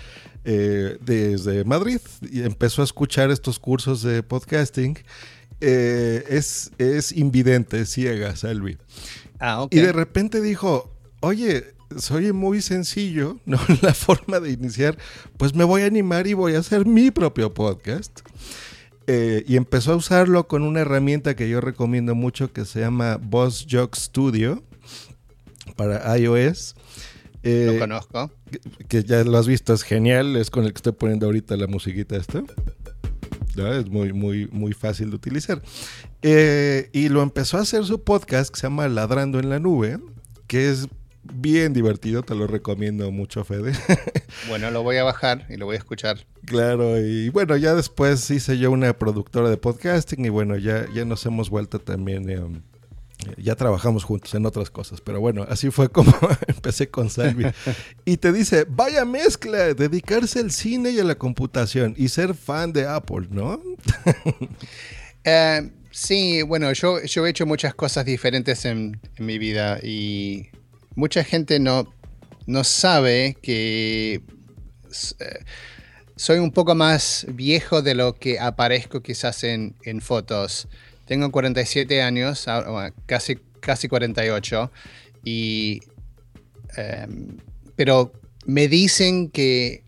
eh, 0.44 0.98
desde 1.00 1.64
Madrid 1.64 2.00
y 2.22 2.42
empezó 2.42 2.82
a 2.82 2.84
escuchar 2.84 3.30
estos 3.30 3.58
cursos 3.58 4.02
de 4.02 4.22
podcasting. 4.22 4.98
Eh, 5.60 6.24
es, 6.28 6.70
es 6.78 7.12
invidente, 7.12 7.80
es 7.80 7.90
ciega, 7.90 8.36
Salvi. 8.36 8.76
Ah. 9.40 9.66
Y 9.70 9.78
de 9.80 9.92
repente 9.92 10.40
dijo, 10.42 10.92
oye, 11.20 11.74
soy 11.96 12.32
muy 12.32 12.60
sencillo, 12.60 13.38
¿no? 13.46 13.58
La 13.80 13.94
forma 13.94 14.40
de 14.40 14.50
iniciar, 14.50 14.98
pues 15.38 15.54
me 15.54 15.64
voy 15.64 15.82
a 15.82 15.86
animar 15.86 16.26
y 16.26 16.34
voy 16.34 16.54
a 16.54 16.58
hacer 16.58 16.84
mi 16.86 17.10
propio 17.10 17.54
podcast. 17.54 18.20
Eh, 19.06 19.44
y 19.46 19.56
empezó 19.56 19.92
a 19.92 19.96
usarlo 19.96 20.48
con 20.48 20.62
una 20.62 20.80
herramienta 20.80 21.36
que 21.36 21.48
yo 21.48 21.60
recomiendo 21.60 22.14
mucho 22.14 22.52
que 22.52 22.64
se 22.64 22.80
llama 22.80 23.18
Boss 23.22 23.66
Jock 23.70 23.96
Studio 23.96 24.62
para 25.76 26.16
iOS. 26.18 26.74
Eh, 27.42 27.70
Lo 27.74 27.78
conozco. 27.78 28.30
que, 28.50 28.58
que 28.88 29.02
ya 29.04 29.22
lo 29.24 29.36
has 29.36 29.46
visto, 29.46 29.74
es 29.74 29.82
genial, 29.82 30.36
es 30.36 30.48
con 30.50 30.64
el 30.64 30.72
que 30.72 30.78
estoy 30.78 30.92
poniendo 30.92 31.26
ahorita 31.26 31.56
la 31.56 31.66
musiquita 31.66 32.16
esta. 32.16 32.42
¿no? 33.56 33.72
Es 33.72 33.86
muy, 33.88 34.12
muy, 34.12 34.48
muy 34.48 34.72
fácil 34.72 35.10
de 35.10 35.16
utilizar. 35.16 35.62
Eh, 36.22 36.88
y 36.92 37.08
lo 37.08 37.22
empezó 37.22 37.58
a 37.58 37.60
hacer 37.60 37.84
su 37.84 38.02
podcast 38.02 38.52
que 38.52 38.60
se 38.60 38.66
llama 38.66 38.88
Ladrando 38.88 39.38
en 39.38 39.50
la 39.50 39.58
Nube, 39.58 39.98
que 40.46 40.70
es 40.70 40.88
bien 41.22 41.72
divertido, 41.72 42.22
te 42.22 42.34
lo 42.34 42.46
recomiendo 42.46 43.10
mucho, 43.10 43.44
Fede. 43.44 43.72
Bueno, 44.48 44.70
lo 44.70 44.82
voy 44.82 44.96
a 44.96 45.04
bajar 45.04 45.46
y 45.48 45.56
lo 45.56 45.66
voy 45.66 45.76
a 45.76 45.78
escuchar. 45.78 46.26
claro, 46.44 47.00
y 47.00 47.28
bueno, 47.28 47.56
ya 47.56 47.74
después 47.74 48.28
hice 48.30 48.58
yo 48.58 48.70
una 48.72 48.98
productora 48.98 49.48
de 49.48 49.56
podcasting 49.56 50.24
y 50.24 50.28
bueno, 50.28 50.56
ya, 50.56 50.86
ya 50.92 51.04
nos 51.04 51.24
hemos 51.26 51.50
vuelto 51.50 51.78
también... 51.78 52.28
eh, 52.28 52.40
ya 53.36 53.54
trabajamos 53.54 54.04
juntos 54.04 54.34
en 54.34 54.46
otras 54.46 54.70
cosas, 54.70 55.00
pero 55.00 55.20
bueno, 55.20 55.46
así 55.48 55.70
fue 55.70 55.88
como 55.88 56.12
empecé 56.46 56.88
con 56.88 57.10
Salvi. 57.10 57.46
Y 58.04 58.18
te 58.18 58.32
dice, 58.32 58.66
vaya 58.68 59.04
mezcla, 59.04 59.74
dedicarse 59.74 60.40
al 60.40 60.50
cine 60.50 60.90
y 60.90 61.00
a 61.00 61.04
la 61.04 61.14
computación 61.14 61.94
y 61.96 62.08
ser 62.08 62.34
fan 62.34 62.72
de 62.72 62.86
Apple, 62.86 63.28
¿no? 63.30 63.60
Eh, 65.26 65.70
sí, 65.90 66.42
bueno, 66.42 66.70
yo, 66.74 67.02
yo 67.02 67.26
he 67.26 67.30
hecho 67.30 67.46
muchas 67.46 67.74
cosas 67.74 68.04
diferentes 68.04 68.66
en, 68.66 69.00
en 69.16 69.24
mi 69.24 69.38
vida 69.38 69.78
y 69.82 70.50
mucha 70.96 71.24
gente 71.24 71.58
no, 71.58 71.90
no 72.46 72.62
sabe 72.62 73.34
que 73.40 74.20
eh, 75.18 75.44
soy 76.16 76.38
un 76.38 76.52
poco 76.52 76.74
más 76.74 77.26
viejo 77.30 77.82
de 77.82 77.94
lo 77.94 78.14
que 78.14 78.38
aparezco 78.38 79.02
quizás 79.02 79.44
en, 79.44 79.76
en 79.84 80.00
fotos. 80.00 80.68
Tengo 81.06 81.30
47 81.30 82.02
años, 82.02 82.48
ah, 82.48 82.90
casi, 83.06 83.36
casi 83.60 83.88
48, 83.88 84.70
y, 85.24 85.80
em, 86.76 87.38
pero 87.76 88.12
me 88.46 88.68
dicen 88.68 89.30
que 89.30 89.84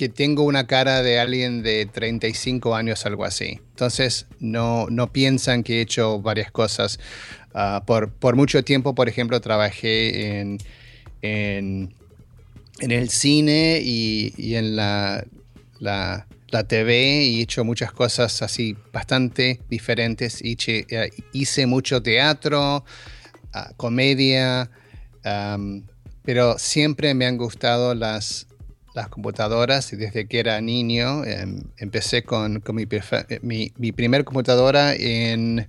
que 0.00 0.08
tengo 0.08 0.44
una 0.44 0.66
cara 0.66 1.02
de 1.02 1.20
alguien 1.20 1.62
de 1.62 1.84
35 1.84 2.74
años, 2.74 3.04
algo 3.04 3.26
así. 3.26 3.60
Entonces, 3.68 4.26
no, 4.38 4.86
no 4.88 5.12
piensan 5.12 5.62
que 5.62 5.76
he 5.76 5.80
hecho 5.82 6.22
varias 6.22 6.50
cosas. 6.50 6.98
Ah, 7.52 7.82
por, 7.86 8.10
por 8.10 8.34
mucho 8.34 8.64
tiempo, 8.64 8.94
por 8.94 9.10
ejemplo, 9.10 9.42
trabajé 9.42 10.38
en, 10.40 10.56
en, 11.20 11.94
en 12.80 12.90
el 12.92 13.10
cine 13.10 13.82
y, 13.84 14.32
y 14.38 14.54
en 14.54 14.74
la, 14.74 15.22
la, 15.80 16.26
la 16.50 16.64
TV 16.64 17.24
y 17.24 17.40
he 17.40 17.42
hecho 17.42 17.64
muchas 17.64 17.92
cosas 17.92 18.42
así 18.42 18.76
bastante 18.92 19.60
diferentes. 19.68 20.42
Hice, 20.42 20.86
eh, 20.88 21.10
hice 21.32 21.66
mucho 21.66 22.02
teatro, 22.02 22.84
ah, 23.52 23.72
comedia, 23.76 24.70
pero 26.24 26.58
siempre 26.58 27.14
me 27.14 27.26
han 27.26 27.36
gustado 27.36 27.94
las, 27.94 28.46
las 28.94 29.08
computadoras 29.08 29.92
y 29.92 29.96
desde 29.96 30.26
que 30.26 30.40
era 30.40 30.60
niño 30.60 31.24
em, 31.24 31.62
empecé 31.76 32.22
con, 32.22 32.60
con 32.60 32.76
mi, 32.76 32.86
eh, 32.90 33.38
mi, 33.42 33.72
mi 33.76 33.92
primer 33.92 34.24
computadora 34.24 34.94
en, 34.94 35.68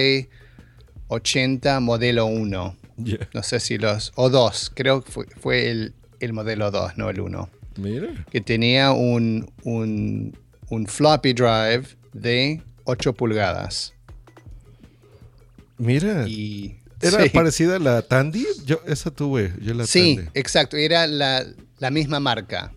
80 1.08 1.80
modelo 1.80 2.26
1. 2.26 2.76
Ya, 2.98 3.18
No 3.34 3.42
sé 3.42 3.60
si 3.60 3.76
los... 3.78 4.12
O 4.16 4.30
2, 4.30 4.72
creo 4.74 5.02
que 5.02 5.12
fue, 5.12 5.26
fue 5.38 5.70
el, 5.70 5.94
el 6.20 6.32
modelo 6.32 6.70
2, 6.70 6.96
no 6.96 7.10
el 7.10 7.20
1 7.20 7.50
Mira. 7.76 8.08
que 8.30 8.40
tenía 8.40 8.92
un, 8.92 9.50
un, 9.64 10.36
un 10.70 10.86
floppy 10.86 11.34
drive 11.34 11.84
de 12.14 12.62
8 12.84 13.12
pulgadas. 13.12 13.92
Mira. 15.78 16.26
Y, 16.26 16.78
¿Era 17.02 17.22
sí, 17.24 17.28
parecida 17.30 17.76
a 17.76 17.78
la 17.78 18.00
Tandy? 18.02 18.46
Yo 18.64 18.80
esa 18.86 19.10
tuve, 19.10 19.52
yo 19.60 19.74
la 19.74 19.86
Sí, 19.86 20.16
Tandy. 20.16 20.30
exacto, 20.34 20.76
era 20.78 21.06
la, 21.06 21.44
la 21.78 21.90
misma 21.90 22.18
marca. 22.20 22.72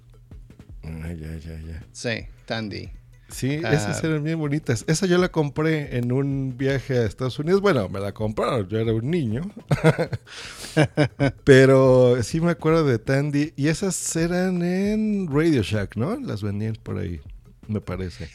Ah, 0.83 1.13
ya, 1.13 1.37
ya, 1.37 1.57
ya. 1.61 1.83
Sí, 1.93 2.25
Tandy. 2.45 2.89
Sí, 3.31 3.61
Ah. 3.63 3.73
esas 3.73 4.03
eran 4.03 4.23
bien 4.23 4.39
bonitas. 4.39 4.83
Esa 4.87 5.05
yo 5.05 5.17
la 5.17 5.29
compré 5.29 5.97
en 5.97 6.11
un 6.11 6.57
viaje 6.57 6.97
a 6.97 7.05
Estados 7.05 7.37
Unidos. 7.39 7.61
Bueno, 7.61 7.87
me 7.89 7.99
la 7.99 8.11
compraron, 8.11 8.67
yo 8.67 8.79
era 8.79 8.91
un 8.93 9.09
niño. 9.11 9.41
Pero 11.43 12.21
sí 12.23 12.41
me 12.41 12.51
acuerdo 12.51 12.85
de 12.85 12.99
Tandy. 12.99 13.53
Y 13.55 13.67
esas 13.67 14.15
eran 14.15 14.61
en 14.63 15.27
Radio 15.31 15.61
Shack, 15.61 15.95
¿no? 15.95 16.15
Las 16.19 16.41
vendían 16.43 16.75
por 16.81 16.97
ahí, 16.97 17.19
me 17.67 17.81
parece. 17.81 18.29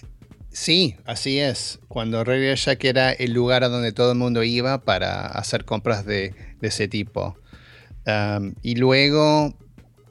Sí, 0.50 0.96
así 1.04 1.38
es. 1.40 1.80
Cuando 1.88 2.22
Radio 2.22 2.54
Shack 2.54 2.84
era 2.84 3.10
el 3.12 3.32
lugar 3.32 3.64
a 3.64 3.68
donde 3.68 3.92
todo 3.92 4.12
el 4.12 4.18
mundo 4.18 4.42
iba 4.44 4.82
para 4.84 5.26
hacer 5.26 5.64
compras 5.64 6.06
de, 6.06 6.34
de 6.60 6.68
ese 6.68 6.86
tipo. 6.88 7.36
Um, 8.06 8.54
y 8.62 8.76
luego 8.76 9.56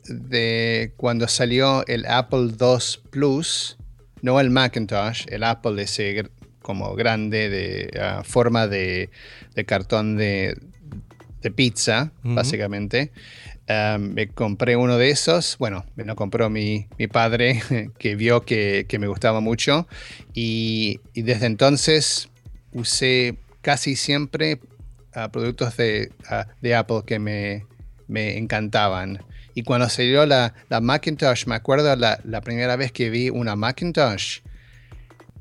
de 0.10 0.94
cuando 0.98 1.28
salió 1.30 1.86
el 1.88 2.06
Apple 2.08 2.52
II 2.60 2.78
Plus, 3.10 3.78
no 4.24 4.40
el 4.40 4.50
Macintosh, 4.50 5.26
el 5.30 5.44
Apple 5.44 5.80
ese 5.84 6.24
gr- 6.24 6.32
como 6.64 6.96
grande 6.96 7.50
de 7.50 8.00
ah, 8.02 8.24
forma 8.26 8.68
de, 8.68 9.12
de 9.54 9.66
cartón 9.66 10.18
de, 10.18 10.58
de 11.42 11.52
pizza, 11.52 12.12
básicamente. 12.24 13.12
Um, 13.70 14.14
me 14.14 14.28
compré 14.28 14.76
uno 14.76 14.98
de 14.98 15.10
esos. 15.10 15.58
Bueno, 15.58 15.86
me 15.96 16.04
lo 16.06 16.16
compró 16.16 16.50
mi, 16.50 16.88
mi 16.98 17.08
padre, 17.08 17.62
que 18.00 18.16
vio 18.16 18.44
que, 18.44 18.86
que 18.88 18.98
me 18.98 19.08
gustaba 19.08 19.40
mucho. 19.42 19.88
Y, 20.34 21.00
y 21.14 21.22
desde 21.22 21.46
entonces 21.46 22.30
usé 22.72 23.38
casi 23.62 23.96
siempre 23.96 24.60
ah, 25.14 25.32
productos 25.32 25.78
de, 25.78 26.12
ah, 26.30 26.48
de 26.62 26.76
Apple 26.76 27.02
que 27.06 27.20
me, 27.20 27.66
me 28.08 28.38
encantaban. 28.38 29.24
Y 29.54 29.64
cuando 29.64 29.90
salió 29.90 30.26
la, 30.26 30.54
la 30.70 30.82
Macintosh, 30.82 31.46
me 31.46 31.56
acuerdo 31.56 31.96
la, 31.96 32.20
la 32.24 32.42
primera 32.42 32.76
vez 32.76 32.92
que 32.92 33.10
vi 33.10 33.30
una 33.30 33.56
Macintosh, 33.56 34.40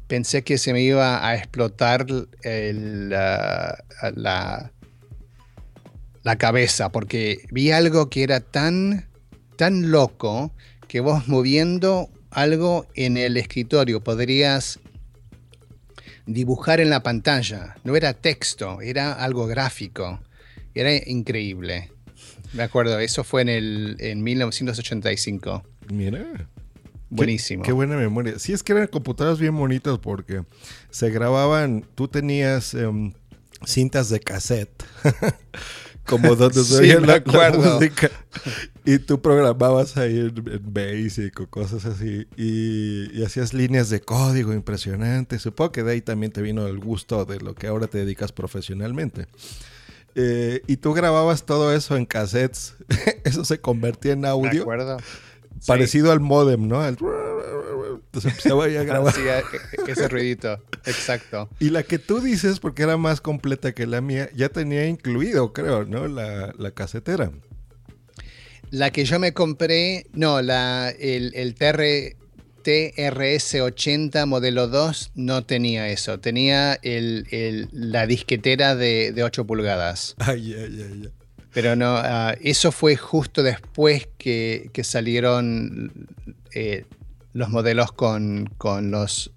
pensé 0.07 0.43
que 0.45 0.59
se 0.59 0.73
me 0.73 0.83
iba 0.83 1.27
a 1.27 1.37
explotar 1.37 2.07
el, 2.43 3.13
ah, 3.15 3.79
la, 4.15 4.73
la 6.23 6.37
cabeza, 6.37 6.93
porque 6.93 7.47
vi 7.51 7.71
algo 7.71 8.11
que 8.11 8.23
era 8.23 8.41
tan, 8.41 9.09
tan 9.57 9.91
loco 9.91 10.53
que 10.89 11.01
vos 11.01 11.29
moviendo 11.29 12.11
algo 12.31 12.87
en 12.95 13.17
el 13.17 13.37
escritorio 13.37 14.05
podrías 14.05 14.81
dibujar 16.27 16.81
en 16.81 16.91
la 16.91 17.03
pantalla. 17.03 17.77
No 17.85 17.97
era 17.97 18.13
texto, 18.13 18.81
era 18.81 19.13
algo 19.13 19.47
gráfico. 19.47 20.21
Era 20.75 20.93
increíble. 21.07 21.91
Me 22.53 22.63
acuerdo, 22.63 22.99
eso 22.99 23.25
fue 23.25 23.43
en, 23.43 23.49
el, 23.49 23.97
en 23.99 24.23
1985. 24.23 25.63
Mira. 25.93 26.49
Buenísimo. 27.09 27.63
Qué, 27.63 27.69
qué 27.69 27.73
buena 27.73 27.97
memoria. 27.97 28.39
Sí, 28.39 28.53
es 28.53 28.63
que 28.63 28.73
eran 28.73 28.87
computadoras 28.87 29.39
bien 29.39 29.57
bonitas 29.57 29.99
porque 29.99 30.45
se 30.91 31.11
grababan, 31.11 31.85
tú 31.95 32.09
tenías 32.09 32.73
em, 32.73 33.13
cintas 33.67 34.09
de 34.09 34.21
cassette, 34.21 34.83
como 36.07 36.35
donde 36.37 36.65
se 36.65 36.79
Sí, 36.79 37.01
la, 37.01 37.23
la 37.25 37.51
música, 37.51 38.11
y 38.87 38.99
tú 38.99 39.21
programabas 39.21 39.99
ahí 39.99 40.21
en, 40.21 40.35
en 40.37 40.73
Basic 40.73 41.39
o 41.41 41.47
cosas 41.49 41.85
así, 41.85 42.27
y, 42.37 43.19
y 43.19 43.25
hacías 43.25 43.53
líneas 43.53 43.91
de 43.91 44.01
código 44.01 44.55
impresionantes. 44.55 45.43
Supongo 45.43 45.73
que 45.73 45.83
de 45.83 45.93
ahí 45.93 46.01
también 46.01 46.33
te 46.33 46.41
vino 46.41 46.67
el 46.67 46.79
gusto 46.79 47.27
de 47.27 47.41
lo 47.41 47.55
que 47.55 47.67
ahora 47.67 47.89
te 47.89 47.99
dedicas 47.99 48.33
profesionalmente. 48.33 49.27
Eh, 50.15 50.61
y 50.67 50.77
tú 50.77 50.93
grababas 50.93 51.45
todo 51.45 51.75
eso 51.75 51.97
en 51.97 52.05
cassettes, 52.07 52.75
eso 53.25 53.45
se 53.45 53.61
convertía 53.61 54.13
en 54.13 54.25
audio 54.27 54.63
acuerdo. 54.63 54.99
Sí. 54.99 55.67
parecido 55.67 56.13
al 56.13 56.21
modem, 56.21 56.69
¿no? 56.69 56.81
Al... 56.81 56.99
Entonces 58.05 58.31
empezaba 58.33 58.67
ahí 58.67 58.77
a 58.77 58.85
grabar. 58.85 59.15
Sí, 59.15 59.23
e- 59.23 59.91
ese 59.91 60.09
ruidito. 60.09 60.59
Exacto. 60.85 61.49
Y 61.61 61.71
la 61.71 61.83
que 61.83 61.99
tú 61.99 62.21
dices, 62.21 62.61
porque 62.61 62.83
era 62.83 62.97
más 62.97 63.21
completa 63.21 63.73
que 63.73 63.87
la 63.87 64.01
mía, 64.01 64.29
ya 64.35 64.49
tenía 64.51 64.87
incluido, 64.87 65.53
creo, 65.53 65.85
¿no? 65.85 66.09
La, 66.09 66.53
la 66.59 66.71
casetera. 66.73 67.31
La 68.71 68.91
que 68.91 69.05
yo 69.05 69.19
me 69.19 69.33
compré, 69.35 70.07
no, 70.13 70.41
la, 70.43 70.91
el, 70.91 71.33
el 71.35 71.55
TR, 71.55 72.17
TRS-80 72.63 74.27
modelo 74.27 74.69
2 74.69 75.13
no 75.15 75.45
tenía 75.45 75.89
eso. 75.89 76.19
Tenía 76.21 76.75
el, 76.83 77.27
el- 77.31 77.69
la 77.73 78.07
disquetera 78.07 78.75
de, 78.77 79.13
de 79.13 79.23
8 79.25 79.47
pulgadas. 79.47 80.15
Ay, 80.19 80.55
ay, 80.55 80.65
ay, 80.83 81.01
ay. 81.05 81.09
Pero 81.53 81.77
no, 81.77 81.97
ah, 81.97 82.35
eso 82.41 82.73
fue 82.73 82.97
justo 82.97 83.43
después 83.43 84.09
que, 84.17 84.71
que 84.73 84.85
salieron 84.85 86.09
eh, 86.55 86.87
los 87.35 87.51
modelos 87.51 87.93
con, 87.93 88.47
con 88.57 88.91
los, 88.91 89.33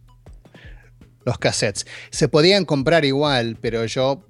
los 1.26 1.38
cassettes. 1.38 1.86
Se 2.12 2.30
podían 2.30 2.64
comprar 2.64 3.04
igual, 3.04 3.58
pero 3.60 3.84
yo, 3.86 4.26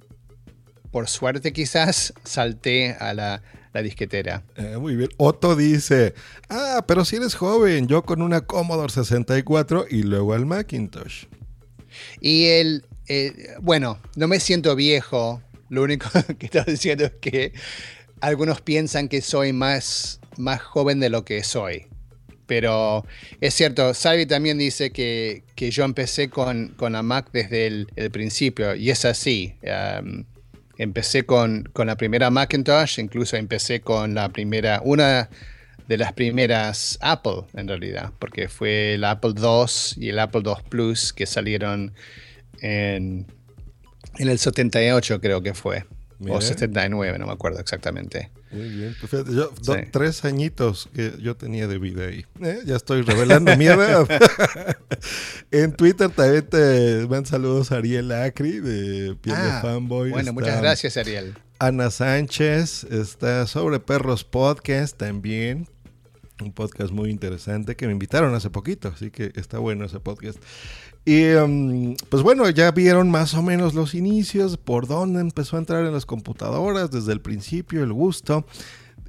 por 0.90 1.08
suerte 1.08 1.52
quizás, 1.52 2.12
salté 2.24 2.96
a 2.98 3.14
la, 3.14 3.42
la 3.76 3.82
disquetera. 3.82 4.42
Eh, 4.56 4.78
muy 4.78 4.96
bien. 4.96 5.10
Otto 5.18 5.54
dice, 5.54 6.14
ah, 6.48 6.84
pero 6.88 7.04
si 7.04 7.16
eres 7.16 7.34
joven, 7.34 7.86
yo 7.86 8.02
con 8.04 8.22
una 8.22 8.40
Commodore 8.40 8.90
64 8.90 9.86
y 9.90 10.02
luego 10.02 10.32
al 10.32 10.46
Macintosh. 10.46 11.26
Y 12.20 12.46
el, 12.46 12.86
eh, 13.06 13.54
bueno, 13.60 13.98
no 14.16 14.28
me 14.28 14.40
siento 14.40 14.74
viejo. 14.74 15.42
Lo 15.68 15.82
único 15.82 16.08
que 16.38 16.46
estoy 16.46 16.64
diciendo 16.66 17.04
es 17.04 17.12
que 17.20 17.52
algunos 18.20 18.62
piensan 18.62 19.08
que 19.08 19.20
soy 19.20 19.52
más, 19.52 20.20
más 20.38 20.62
joven 20.62 20.98
de 20.98 21.10
lo 21.10 21.26
que 21.26 21.44
soy. 21.44 21.88
Pero 22.46 23.04
es 23.42 23.52
cierto, 23.52 23.92
Salvi 23.92 24.24
también 24.24 24.56
dice 24.56 24.90
que, 24.90 25.42
que 25.54 25.70
yo 25.70 25.84
empecé 25.84 26.30
con, 26.30 26.68
con 26.78 26.92
la 26.92 27.02
Mac 27.02 27.28
desde 27.32 27.66
el, 27.66 27.88
el 27.96 28.10
principio, 28.10 28.74
y 28.74 28.88
es 28.90 29.04
así. 29.04 29.54
Um, 30.00 30.24
empecé 30.78 31.24
con, 31.24 31.64
con 31.72 31.86
la 31.86 31.96
primera 31.96 32.30
Macintosh, 32.30 32.98
incluso 32.98 33.36
empecé 33.36 33.80
con 33.80 34.14
la 34.14 34.28
primera, 34.30 34.80
una 34.84 35.28
de 35.88 35.96
las 35.96 36.12
primeras 36.12 36.98
Apple 37.00 37.44
en 37.54 37.68
realidad, 37.68 38.12
porque 38.18 38.48
fue 38.48 38.94
el 38.94 39.04
Apple 39.04 39.34
II 39.36 40.04
y 40.04 40.08
el 40.08 40.18
Apple 40.18 40.42
II 40.44 40.54
Plus 40.68 41.12
que 41.12 41.26
salieron 41.26 41.94
en, 42.60 43.26
en 44.18 44.28
el 44.28 44.38
78 44.38 45.20
creo 45.20 45.42
que 45.42 45.54
fue, 45.54 45.84
Mira. 46.18 46.36
o 46.36 46.40
79, 46.40 47.18
no 47.18 47.26
me 47.26 47.32
acuerdo 47.32 47.60
exactamente. 47.60 48.30
Muy 48.50 48.68
bien. 48.68 48.96
Pues 49.00 49.10
fíjate, 49.10 49.34
yo, 49.34 49.50
tres 49.90 50.24
añitos 50.24 50.88
que 50.94 51.12
yo 51.20 51.36
tenía 51.36 51.66
de 51.66 51.78
vida 51.78 52.06
ahí. 52.06 52.24
Eh, 52.40 52.60
Ya 52.64 52.76
estoy 52.76 53.02
revelando 53.02 53.56
mi 53.56 53.66
edad. 53.66 54.06
en 55.50 55.72
Twitter 55.72 56.10
también 56.10 56.46
te 56.46 57.06
man 57.08 57.26
saludos 57.26 57.72
a 57.72 57.76
Ariel 57.76 58.12
Acri 58.12 58.60
de 58.60 59.16
Piel 59.16 59.36
Ah, 59.36 59.56
de 59.56 59.60
Fanboy. 59.62 60.10
Bueno, 60.10 60.32
muchas 60.32 60.60
gracias 60.60 60.96
Ariel. 60.96 61.34
Ana 61.58 61.90
Sánchez 61.90 62.84
está 62.84 63.46
sobre 63.46 63.80
Perros 63.80 64.24
Podcast 64.24 64.96
también. 64.96 65.68
Un 66.42 66.52
podcast 66.52 66.92
muy 66.92 67.08
interesante 67.08 67.76
que 67.76 67.86
me 67.86 67.92
invitaron 67.92 68.34
hace 68.34 68.50
poquito, 68.50 68.88
así 68.94 69.10
que 69.10 69.32
está 69.36 69.58
bueno 69.58 69.86
ese 69.86 70.00
podcast. 70.00 70.38
Y 71.06 71.32
um, 71.34 71.96
pues 72.10 72.22
bueno, 72.22 72.50
ya 72.50 72.70
vieron 72.72 73.10
más 73.10 73.32
o 73.34 73.42
menos 73.42 73.72
los 73.72 73.94
inicios, 73.94 74.58
por 74.58 74.86
dónde 74.86 75.20
empezó 75.20 75.56
a 75.56 75.60
entrar 75.60 75.86
en 75.86 75.92
las 75.92 76.04
computadoras 76.04 76.90
desde 76.90 77.12
el 77.12 77.20
principio, 77.20 77.82
el 77.82 77.92
gusto. 77.92 78.44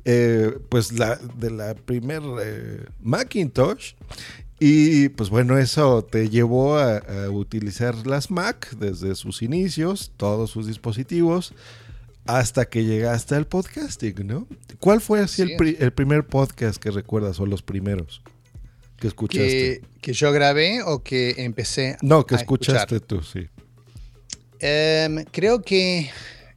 Eh, 0.05 0.57
pues 0.69 0.93
la, 0.93 1.17
de 1.17 1.51
la 1.51 1.75
primer 1.75 2.21
eh, 2.41 2.85
Macintosh. 3.01 3.95
Y 4.57 5.09
pues 5.09 5.29
bueno, 5.29 5.57
eso 5.57 6.01
te 6.03 6.29
llevó 6.29 6.77
a, 6.77 6.99
a 6.99 7.29
utilizar 7.29 8.07
las 8.07 8.31
Mac 8.31 8.69
desde 8.79 9.13
sus 9.15 9.41
inicios, 9.41 10.13
todos 10.15 10.49
sus 10.49 10.65
dispositivos, 10.65 11.53
hasta 12.25 12.65
que 12.65 12.85
llegaste 12.85 13.35
al 13.35 13.47
podcasting, 13.47 14.25
¿no? 14.25 14.47
¿Cuál 14.79 15.01
fue 15.01 15.19
así 15.19 15.41
el, 15.41 15.57
pri- 15.57 15.77
el 15.79 15.91
primer 15.91 16.25
podcast 16.25 16.81
que 16.81 16.89
recuerdas 16.89 17.39
o 17.39 17.45
los 17.45 17.61
primeros 17.61 18.21
que 18.99 19.07
escuchaste? 19.07 19.81
Que, 19.81 19.81
que 20.01 20.13
yo 20.13 20.31
grabé 20.31 20.81
o 20.83 21.03
que 21.03 21.35
empecé 21.37 21.97
no, 22.01 22.25
que 22.25 22.35
a 22.35 22.37
escuchar? 22.39 22.75
escuchaste 22.75 22.99
tú, 22.99 23.21
sí. 23.21 23.47
Em, 24.59 25.23
creo 25.25 25.61
que 25.61 26.09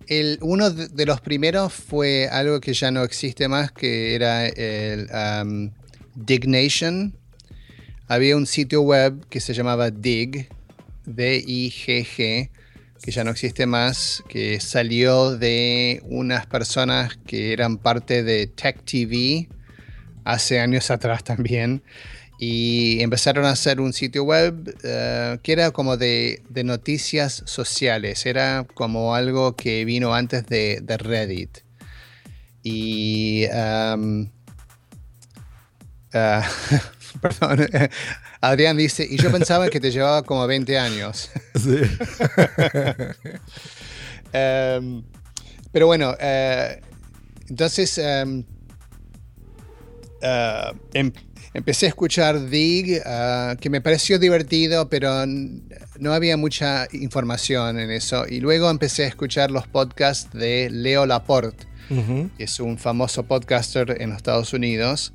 el, 0.07 0.39
uno 0.41 0.71
de, 0.71 0.89
de 0.89 1.07
los 1.07 1.21
primeros 1.21 1.73
fue 1.73 2.29
algo 2.29 2.61
que 2.61 2.73
ya 2.73 2.91
no 2.91 3.05
existe 3.05 3.49
más, 3.49 3.73
que 3.73 4.15
era 4.15 4.47
el 4.47 5.09
um, 5.13 5.71
Dignation. 6.15 7.15
Había 8.09 8.37
un 8.37 8.47
sitio 8.47 8.83
web 8.83 9.25
que 9.29 9.41
se 9.41 9.55
llamaba 9.55 9.91
Dig, 9.91 10.49
D-I-G-G, 11.07 12.51
que 13.03 13.11
ya 13.11 13.25
no 13.25 13.31
existe 13.31 13.67
más, 13.67 14.23
que 14.29 14.61
salió 14.61 15.37
de 15.37 16.03
unas 16.05 16.47
personas 16.47 17.17
que 17.27 17.53
eran 17.53 17.79
parte 17.79 18.23
de 18.23 18.47
Tech 18.47 18.83
TV 18.85 19.49
hace 20.25 20.61
años 20.61 20.91
atrás 20.91 21.25
también. 21.25 21.83
Y 22.43 23.03
empezaron 23.03 23.45
a 23.45 23.51
hacer 23.51 23.83
un 23.83 23.93
sitio 23.93 24.25
web 24.25 24.75
eh, 24.83 25.39
que 25.43 25.53
era 25.53 25.73
como 25.73 25.99
de, 25.99 26.43
de 26.49 26.65
noticias 26.65 27.43
sociales. 27.45 28.25
Era 28.25 28.67
como 28.73 29.15
algo 29.15 29.57
que 29.57 29.85
vino 29.85 30.15
antes 30.15 30.47
de, 30.47 30.81
de 30.83 30.97
Reddit. 30.97 31.59
Y. 32.63 33.45
um, 33.53 34.31
ah, 36.15 36.49
perdón. 37.21 37.69
Adrián 38.41 38.79
dice, 38.79 39.07
y 39.09 39.19
yo 39.19 39.31
pensaba 39.31 39.69
que 39.69 39.79
te 39.79 39.91
llevaba 39.91 40.23
como 40.23 40.47
20 40.47 40.79
años. 40.79 41.31
Sí. 41.61 41.77
Pero 45.73 45.87
bueno, 45.87 46.17
eh, 46.19 46.81
entonces 47.49 48.01
ah, 50.23 50.73
em- 50.95 51.13
empecé 51.55 51.87
a 51.87 51.89
escuchar 51.91 52.49
Dig, 52.49 53.01
ah, 53.05 53.57
que 53.61 53.71
me 53.71 53.81
pareció 53.81 54.19
divertido, 54.19 54.89
pero 54.89 55.25
no 55.27 56.13
había 56.13 56.37
mucha 56.37 56.87
información 56.93 57.79
en 57.79 57.91
eso. 57.91 58.25
Y 58.29 58.41
luego 58.41 58.71
empecé 58.71 59.05
a 59.05 59.09
escuchar 59.09 59.51
los 59.51 59.67
podcasts 59.67 60.31
de 60.33 60.69
Leo 60.71 61.07
Laporte, 61.07 61.67
Ujú. 61.91 62.31
que 62.39 62.45
es 62.45 62.61
un 62.61 62.79
famoso 62.79 63.25
podcaster 63.25 63.97
en 64.01 64.11
los 64.11 64.19
Estados 64.19 64.53
Unidos, 64.53 65.13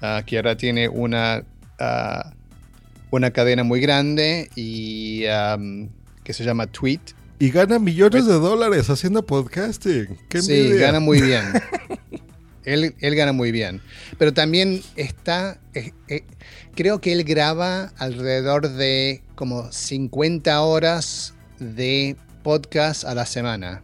ah, 0.00 0.22
que 0.26 0.36
ahora 0.36 0.56
tiene 0.56 0.88
una, 0.88 1.44
ah, 1.78 2.32
una 3.10 3.30
cadena 3.30 3.62
muy 3.64 3.80
grande 3.80 4.50
y 4.56 5.26
am, 5.26 5.90
que 6.24 6.32
se 6.32 6.44
llama 6.44 6.66
Tweet. 6.66 7.00
Y 7.38 7.50
gana 7.50 7.78
millones 7.78 8.24
de 8.26 8.32
dólares 8.32 8.88
haciendo 8.88 9.24
podcasting. 9.26 10.16
¡Qué 10.30 10.40
Sí, 10.40 10.52
envidia! 10.54 10.86
gana 10.86 11.00
muy 11.00 11.20
bien. 11.20 11.44
él, 12.66 12.94
él 13.00 13.14
gana 13.14 13.32
muy 13.32 13.52
bien. 13.52 13.80
Pero 14.18 14.34
también 14.34 14.82
está, 14.96 15.58
eh, 15.72 15.92
eh, 16.08 16.24
creo 16.74 17.00
que 17.00 17.12
él 17.12 17.24
graba 17.24 17.92
alrededor 17.96 18.68
de 18.68 19.22
como 19.34 19.72
50 19.72 20.60
horas 20.60 21.34
de 21.58 22.16
podcast 22.42 23.04
a 23.04 23.14
la 23.14 23.24
semana. 23.24 23.82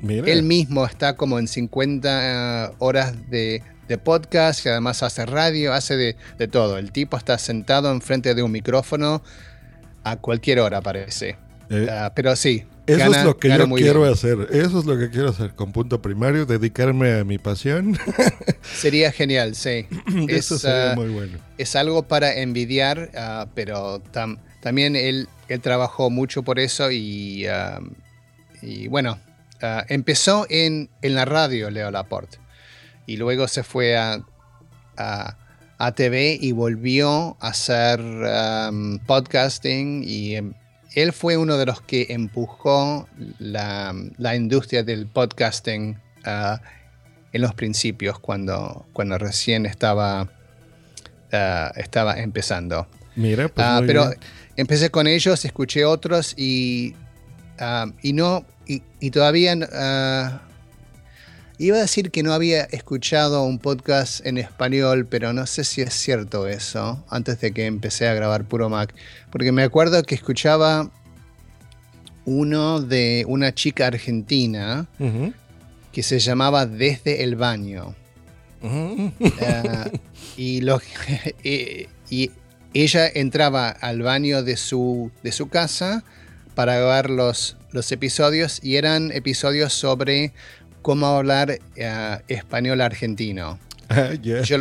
Mira. 0.00 0.30
Él 0.30 0.44
mismo 0.44 0.86
está 0.86 1.16
como 1.16 1.38
en 1.38 1.48
50 1.48 2.74
horas 2.78 3.28
de, 3.30 3.62
de 3.88 3.98
podcast, 3.98 4.62
que 4.62 4.70
además 4.70 5.02
hace 5.02 5.26
radio, 5.26 5.74
hace 5.74 5.96
de, 5.96 6.16
de 6.38 6.48
todo. 6.48 6.78
El 6.78 6.92
tipo 6.92 7.16
está 7.16 7.36
sentado 7.36 7.90
enfrente 7.90 8.34
de 8.34 8.42
un 8.42 8.52
micrófono 8.52 9.22
a 10.04 10.16
cualquier 10.16 10.60
hora, 10.60 10.80
parece. 10.80 11.36
Eh, 11.70 11.88
Ah, 11.90 12.12
pero 12.14 12.34
sí. 12.36 12.64
Eso 12.88 12.98
gana- 12.98 13.18
es 13.18 13.24
lo 13.24 13.36
que 13.38 13.48
yo 13.48 13.68
quiero 13.74 14.00
bien. 14.02 14.12
hacer. 14.12 14.48
Eso 14.50 14.78
es 14.80 14.84
lo 14.86 14.98
que 14.98 15.10
quiero 15.10 15.28
hacer 15.28 15.54
con 15.54 15.72
punto 15.72 16.00
primario, 16.02 16.46
dedicarme 16.46 17.12
a 17.20 17.24
mi 17.24 17.38
pasión. 17.38 17.98
Sería 18.62 19.12
genial, 19.12 19.54
sí. 19.54 19.86
Eso 20.28 20.54
Es, 20.56 20.60
sería 20.62 20.92
ah, 20.92 20.94
muy 20.96 21.08
bueno. 21.08 21.38
es 21.58 21.76
algo 21.76 22.02
para 22.04 22.34
envidiar, 22.34 23.10
ah, 23.16 23.46
pero 23.54 24.02
tam- 24.12 24.38
también 24.60 24.96
él, 24.96 25.28
él 25.48 25.60
trabajó 25.60 26.10
mucho 26.10 26.42
por 26.42 26.58
eso 26.58 26.90
y, 26.90 27.46
ah, 27.46 27.80
y 28.62 28.88
bueno, 28.88 29.18
empezó 29.88 30.46
en, 30.50 30.88
en 31.02 31.14
la 31.14 31.24
radio 31.24 31.70
Leo 31.70 31.90
Laporte 31.90 32.38
y 33.06 33.16
luego 33.16 33.48
se 33.48 33.62
fue 33.62 33.96
a, 33.96 34.20
a, 34.96 35.36
a 35.78 35.92
TV 35.92 36.38
y 36.40 36.52
volvió 36.52 37.36
a 37.40 37.48
hacer 37.48 38.00
podcasting 39.06 40.02
y 40.04 40.36
em, 40.36 40.54
él 41.02 41.12
fue 41.12 41.36
uno 41.36 41.56
de 41.56 41.66
los 41.66 41.80
que 41.80 42.06
empujó 42.10 43.08
la, 43.38 43.94
la 44.16 44.34
industria 44.36 44.82
del 44.82 45.06
podcasting 45.06 45.98
ah, 46.24 46.60
en 47.32 47.42
los 47.42 47.54
principios 47.54 48.18
cuando, 48.18 48.86
cuando 48.92 49.18
recién 49.18 49.66
estaba 49.66 50.28
ah, 51.32 51.72
estaba 51.76 52.18
empezando. 52.18 52.86
Mira, 53.16 53.48
pues 53.48 53.66
Ah, 53.66 53.80
pero 53.86 54.08
bien. 54.08 54.20
empecé 54.56 54.90
con 54.90 55.06
ellos, 55.06 55.44
escuché 55.44 55.84
otros 55.84 56.34
y, 56.36 56.94
y 58.02 58.12
no, 58.12 58.44
y, 58.66 58.82
y 59.00 59.10
todavía 59.10 60.40
iba 61.58 61.76
a 61.76 61.80
decir 61.80 62.10
que 62.10 62.22
no 62.22 62.32
había 62.32 62.64
escuchado 62.64 63.42
un 63.42 63.58
podcast 63.58 64.24
en 64.24 64.38
español, 64.38 65.06
pero 65.06 65.32
no 65.32 65.46
sé 65.46 65.64
si 65.64 65.82
es 65.82 65.92
cierto 65.92 66.46
eso, 66.46 67.04
antes 67.08 67.40
de 67.40 67.52
que 67.52 67.66
empecé 67.66 68.08
a 68.08 68.14
grabar 68.14 68.44
Puro 68.44 68.68
Mac, 68.68 68.94
porque 69.30 69.50
me 69.52 69.64
acuerdo 69.64 70.02
que 70.04 70.14
escuchaba 70.14 70.90
uno 72.24 72.80
de 72.80 73.24
una 73.26 73.54
chica 73.54 73.88
argentina 73.88 74.86
que 75.92 76.02
se 76.02 76.20
llamaba 76.20 76.66
Desde 76.66 77.24
el 77.24 77.36
Baño. 77.36 77.94
Ah, 78.62 79.90
y, 80.36 80.60
lo, 80.60 80.80
y, 81.42 81.88
y 82.10 82.30
ella 82.74 83.08
entraba 83.08 83.70
al 83.70 84.02
baño 84.02 84.42
de 84.42 84.56
su, 84.56 85.10
de 85.22 85.32
su 85.32 85.48
casa 85.48 86.04
para 86.54 86.76
grabar 86.76 87.08
los, 87.08 87.56
los 87.72 87.90
episodios 87.92 88.60
y 88.62 88.76
eran 88.76 89.10
episodios 89.12 89.72
sobre 89.72 90.32
cómo 90.88 91.06
hablar 91.06 91.58
ah, 91.84 92.22
español 92.28 92.80
argentino. 92.80 93.58
Ah, 93.90 94.12
ya. 94.22 94.42
Yo, 94.42 94.58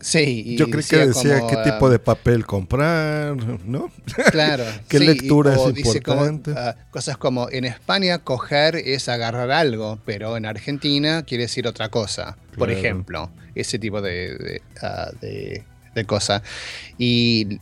sí, 0.00 0.54
Yo 0.58 0.68
creí 0.68 0.84
que 0.84 1.06
decía 1.06 1.38
como, 1.40 1.48
qué 1.50 1.56
ah, 1.56 1.62
tipo 1.64 1.88
de 1.90 1.98
papel 1.98 2.44
comprar, 2.46 3.34
¿no? 3.64 3.90
Claro. 4.30 4.64
¿Qué 4.86 4.98
sí, 4.98 5.06
lectura 5.06 5.54
es 5.54 5.74
dice 5.74 6.00
como, 6.02 6.26
importante? 6.26 6.54
ah, 6.58 6.76
cosas 6.90 7.16
como 7.16 7.48
en 7.50 7.64
España 7.64 8.18
coger 8.18 8.76
es 8.76 9.08
agarrar 9.08 9.50
algo, 9.50 9.98
pero 10.04 10.36
en 10.36 10.44
Argentina 10.44 11.22
quiere 11.24 11.44
decir 11.44 11.66
otra 11.66 11.88
cosa. 11.90 12.36
Por 12.58 12.70
ejemplo, 12.70 13.30
ese 13.54 13.78
tipo 13.78 14.00
de, 14.02 14.36
de, 14.36 14.62
ah, 14.82 15.10
de- 15.20 15.62
de 15.94 16.04
cosa. 16.04 16.42
Y 16.98 17.58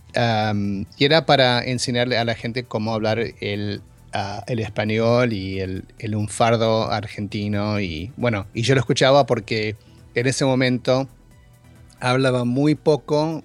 era 0.99 1.27
para 1.27 1.65
enseñarle 1.65 2.19
a 2.19 2.25
la 2.25 2.35
gente 2.35 2.65
cómo 2.65 2.93
hablar 2.93 3.21
el, 3.41 3.83
el 4.47 4.61
español 4.61 5.33
y 5.33 5.61
el, 5.61 5.85
el 5.99 6.13
lunfardo 6.13 6.91
argentino. 6.91 7.81
Y 7.81 8.13
bueno, 8.17 8.47
y 8.55 8.63
yo 8.63 8.75
lo 8.75 8.81
escuchaba 8.81 9.27
porque 9.27 9.77
en 10.15 10.27
ese 10.27 10.45
momento 10.45 11.09
hablaba 12.01 12.45
muy 12.45 12.75
poco 12.75 13.43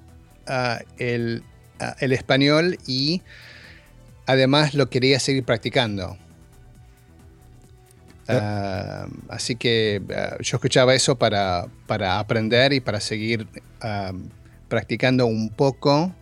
ah, 0.48 0.80
el, 0.98 1.44
ah, 1.80 1.96
el 2.00 2.12
español 2.12 2.78
y 2.86 3.22
además 4.26 4.74
lo 4.74 4.90
quería 4.90 5.20
seguir 5.20 5.44
practicando. 5.44 6.18
Ah, 8.28 9.08
así 9.30 9.56
que 9.56 10.04
yo 10.42 10.58
escuchaba 10.58 10.94
eso 10.94 11.18
para, 11.18 11.66
para 11.88 12.20
aprender 12.20 12.74
y 12.74 12.80
para 12.80 13.00
seguir 13.00 13.48
practicando 14.68 15.26
un 15.26 15.50
poco 15.50 16.14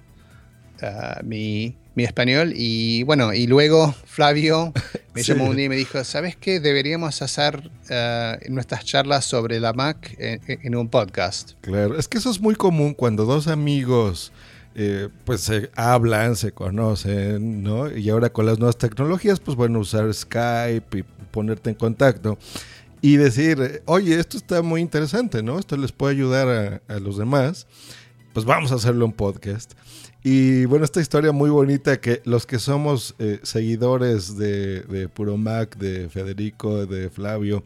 mi, 1.26 1.76
mi 1.98 2.04
español. 2.04 2.54
Y 2.56 3.02
bueno, 3.04 3.34
y 3.34 3.48
luego 3.48 3.94
Flavio 4.06 4.72
me 5.16 5.24
Sí. 5.24 5.34
llamó 5.34 5.46
un 5.50 5.56
día 5.58 5.66
y 5.66 5.70
me 5.70 5.76
dijo, 5.76 6.02
¿sabes 6.04 6.36
qué? 6.38 6.60
Deberíamos 6.60 7.22
hacer 7.24 7.72
ah, 7.90 8.38
nuestras 8.50 8.86
charlas 8.86 9.26
sobre 9.26 9.60
la 9.60 9.74
Mac 9.74 10.16
en, 10.20 10.40
en 10.46 10.76
un 10.76 10.88
podcast. 10.90 11.54
Claro, 11.62 11.98
es 11.98 12.08
que 12.08 12.20
eso 12.20 12.30
es 12.30 12.40
muy 12.40 12.54
común 12.56 12.94
cuando 12.94 13.26
dos 13.26 13.48
amigos 13.48 14.32
eh, 14.76 15.10
pues 15.26 15.42
se 15.42 15.72
hablan, 15.76 16.36
se 16.36 16.52
conocen, 16.52 17.64
¿no? 17.64 17.90
Y 17.92 18.08
ahora 18.12 18.30
con 18.30 18.46
las 18.46 18.60
nuevas 18.60 18.78
tecnologías, 18.78 19.40
pues 19.40 19.58
bueno, 19.58 19.80
usar 19.80 20.14
Skype 20.14 21.00
y 21.00 21.04
ponerte 21.32 21.72
en 21.72 21.76
contacto 21.76 22.38
y 23.02 23.18
decir, 23.18 23.82
oye, 23.86 24.20
esto 24.20 24.38
está 24.38 24.62
muy 24.62 24.82
interesante, 24.82 25.42
¿no? 25.42 25.58
Esto 25.58 25.78
les 25.78 25.92
puede 25.92 26.14
ayudar 26.14 26.82
a, 26.88 26.94
a 26.94 27.00
los 27.00 27.18
demás. 27.18 27.66
Pues 28.34 28.46
vamos 28.46 28.72
a 28.72 28.76
hacerlo 28.76 29.04
un 29.06 29.14
podcast. 29.14 29.74
Y 30.24 30.66
bueno, 30.66 30.84
esta 30.84 31.00
historia 31.00 31.32
muy 31.32 31.50
bonita 31.50 32.02
que 32.02 32.22
los 32.26 32.46
que 32.46 32.60
somos 32.60 33.16
eh, 33.20 33.40
seguidores 33.44 34.38
de, 34.38 34.82
de 34.82 35.08
Puro 35.08 35.38
Mac, 35.38 35.78
de 35.78 36.10
Federico, 36.10 36.86
de 36.86 37.10
Flavio, 37.10 37.64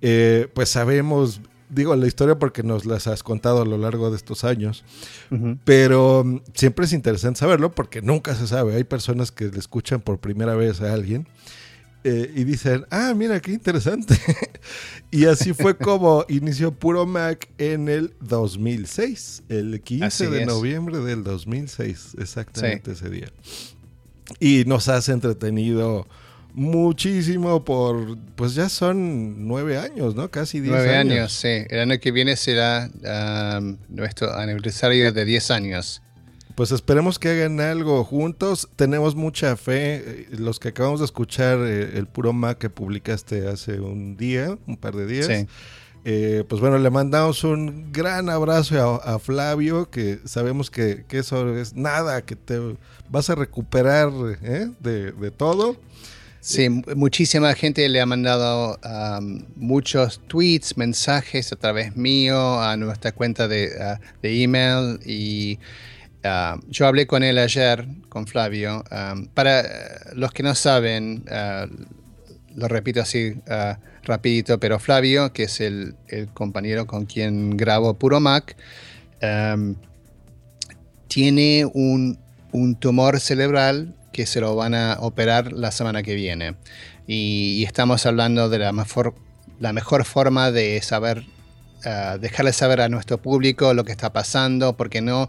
eh, 0.00 0.48
pues 0.52 0.68
sabemos, 0.70 1.40
digo 1.68 1.94
la 1.94 2.06
historia 2.06 2.38
porque 2.38 2.62
nos 2.62 2.86
las 2.86 3.06
has 3.06 3.22
contado 3.22 3.62
a 3.62 3.64
lo 3.64 3.78
largo 3.78 4.10
de 4.10 4.16
estos 4.16 4.42
años, 4.42 4.84
pero 5.64 6.24
mm, 6.24 6.40
siempre 6.54 6.86
es 6.86 6.92
interesante 6.92 7.38
saberlo 7.38 7.70
porque 7.70 8.02
nunca 8.02 8.34
se 8.34 8.48
sabe. 8.48 8.74
Hay 8.74 8.84
personas 8.84 9.30
que 9.30 9.44
le 9.44 9.58
escuchan 9.58 10.00
por 10.00 10.18
primera 10.18 10.54
vez 10.56 10.80
a 10.80 10.92
alguien 10.92 11.28
eh, 12.04 12.32
y 12.34 12.44
dicen, 12.44 12.84
ah, 12.90 13.14
mira, 13.16 13.40
qué 13.40 13.52
interesante. 13.52 14.16
y 15.10 15.26
así 15.26 15.52
fue 15.52 15.76
como 15.78 16.24
inició 16.28 16.72
Puro 16.72 17.06
Mac 17.06 17.48
en 17.58 17.88
el 17.88 18.14
2006, 18.20 19.44
el 19.48 19.80
15 19.80 20.04
Así 20.04 20.26
de 20.26 20.42
es. 20.42 20.46
noviembre 20.46 20.98
del 20.98 21.22
2006, 21.24 22.16
exactamente 22.18 22.92
ese 22.92 23.08
día. 23.08 23.28
Y 24.40 24.64
nos 24.66 24.88
has 24.88 25.08
entretenido 25.08 26.06
muchísimo 26.54 27.64
por, 27.64 28.18
pues 28.36 28.54
ya 28.54 28.68
son 28.68 29.46
nueve 29.46 29.78
años, 29.78 30.14
¿no? 30.14 30.30
Casi 30.30 30.60
diez 30.60 30.72
Nueve 30.72 30.96
años. 30.96 31.12
años, 31.14 31.32
sí. 31.32 31.66
El 31.68 31.80
año 31.80 32.00
que 32.00 32.12
viene 32.12 32.36
será 32.36 32.90
am, 33.56 33.78
nuestro 33.88 34.32
aniversario 34.36 35.12
de 35.12 35.24
10 35.24 35.50
años. 35.50 36.02
Pues 36.54 36.70
esperemos 36.70 37.18
que 37.18 37.30
hagan 37.30 37.60
algo 37.60 38.04
juntos. 38.04 38.68
Tenemos 38.76 39.14
mucha 39.14 39.56
fe. 39.56 39.96
Eh, 39.96 40.26
Los 40.32 40.60
que 40.60 40.68
acabamos 40.68 41.00
de 41.00 41.06
escuchar 41.06 41.58
eh, 41.60 41.96
el 41.98 42.06
puro 42.06 42.32
Mac 42.32 42.58
que 42.58 42.68
publicaste 42.70 43.48
hace 43.48 43.80
un 43.80 44.16
día, 44.16 44.56
un 44.66 44.76
par 44.76 44.94
de 44.94 45.06
días. 45.06 45.26
Sí. 45.26 45.46
Eh, 46.04 46.44
pues 46.48 46.60
bueno, 46.60 46.78
le 46.78 46.90
mandamos 46.90 47.44
un 47.44 47.92
gran 47.92 48.28
abrazo 48.28 49.00
a, 49.04 49.14
a 49.14 49.18
Flavio, 49.20 49.88
que 49.88 50.18
sabemos 50.24 50.68
que, 50.68 51.04
que 51.06 51.18
eso 51.18 51.56
es 51.56 51.74
nada, 51.74 52.22
que 52.22 52.34
te 52.34 52.58
vas 53.08 53.30
a 53.30 53.36
recuperar 53.36 54.10
¿eh? 54.42 54.68
de, 54.80 55.12
de 55.12 55.30
todo. 55.30 55.76
Sí, 56.40 56.68
mu- 56.68 56.82
muchísima 56.96 57.54
gente 57.54 57.88
le 57.88 58.00
ha 58.00 58.06
mandado 58.06 58.80
muchos 59.54 60.20
tweets, 60.26 60.76
mensajes 60.76 61.52
a 61.52 61.56
través 61.56 61.96
mío, 61.96 62.60
a 62.60 62.76
nuestra 62.76 63.12
cuenta 63.12 63.46
de, 63.46 63.70
ah, 63.80 64.00
de 64.22 64.42
email 64.42 64.98
y 65.06 65.60
ah, 66.24 66.58
yo 66.68 66.86
hablé 66.86 67.06
con 67.06 67.22
él 67.22 67.38
ayer, 67.38 67.86
con 68.08 68.26
Flavio. 68.26 68.84
am, 68.90 69.26
para 69.26 69.60
eh, 69.60 69.66
los 70.14 70.32
que 70.32 70.42
no 70.42 70.54
saben, 70.54 71.24
ah, 71.30 71.66
lo 72.54 72.68
repito 72.68 73.00
así 73.00 73.34
ah, 73.48 73.78
rapidito, 74.04 74.58
pero 74.58 74.78
Flavio, 74.78 75.32
que 75.32 75.44
es 75.44 75.60
el, 75.60 75.96
compañero 76.34 76.86
con 76.86 77.06
quien 77.06 77.56
grabo 77.56 77.94
Puro 77.94 78.20
Mac, 78.20 78.56
tiene 81.12 81.66
un, 81.74 82.18
tumor 82.80 83.20
cerebral 83.20 83.94
que 84.12 84.26
se 84.26 84.40
lo 84.40 84.56
van 84.56 84.74
a 84.74 84.96
operar 85.00 85.52
la 85.52 85.70
semana 85.70 86.02
que 86.02 86.14
viene. 86.14 86.56
Y, 87.06 87.64
estamos 87.64 88.06
hablando 88.06 88.48
de 88.48 88.58
la 88.58 88.72
mejor, 88.72 89.14
la 89.60 89.72
mejor 89.72 90.04
forma 90.04 90.50
de 90.50 90.80
saber, 90.82 91.26
ah, 91.84 92.16
dejarle 92.18 92.52
saber 92.54 92.80
a 92.80 92.88
nuestro 92.88 93.20
público 93.20 93.74
lo 93.74 93.84
que 93.84 93.92
está 93.92 94.12
pasando, 94.12 94.76
porque 94.76 95.02
no, 95.02 95.28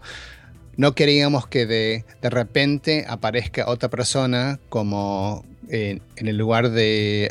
no 0.76 0.94
queríamos 0.94 1.46
que 1.46 1.66
de, 1.66 2.04
de 2.20 2.30
repente 2.30 3.04
aparezca 3.08 3.68
otra 3.68 3.88
persona 3.88 4.58
como 4.68 5.44
en, 5.68 6.02
en 6.16 6.28
el 6.28 6.36
lugar 6.36 6.70
de, 6.70 7.30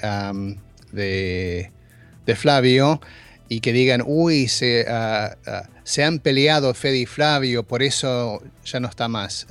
de, 0.91 2.36
Flavio 2.36 3.01
y 3.49 3.60
que 3.60 3.73
digan, 3.73 4.03
uy, 4.06 4.47
se, 4.47 4.86
ah, 4.89 5.36
se 5.84 6.03
han 6.03 6.19
peleado 6.19 6.73
Fede 6.73 6.99
y 6.99 7.06
Flavio, 7.06 7.63
por 7.63 7.84
eso 7.84 8.41
ya 8.65 8.79
no 8.79 8.88
está 8.88 9.08
más. 9.08 9.45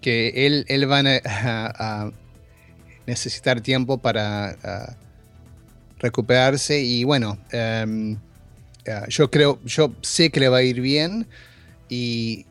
Que 0.00 0.46
él, 0.46 0.64
él 0.68 0.90
va 0.90 1.00
a, 1.24 2.10
necesitar 3.06 3.60
tiempo 3.60 3.98
para 3.98 4.56
ah, 4.62 4.96
recuperarse 5.98 6.80
y 6.80 7.04
bueno, 7.04 7.38
em, 7.50 8.16
yo 9.08 9.30
creo, 9.30 9.58
yo 9.64 9.94
sé 10.02 10.30
que 10.30 10.40
le 10.40 10.48
va 10.48 10.58
a 10.58 10.62
ir 10.62 10.80
bien 10.80 11.26
y 11.88 12.46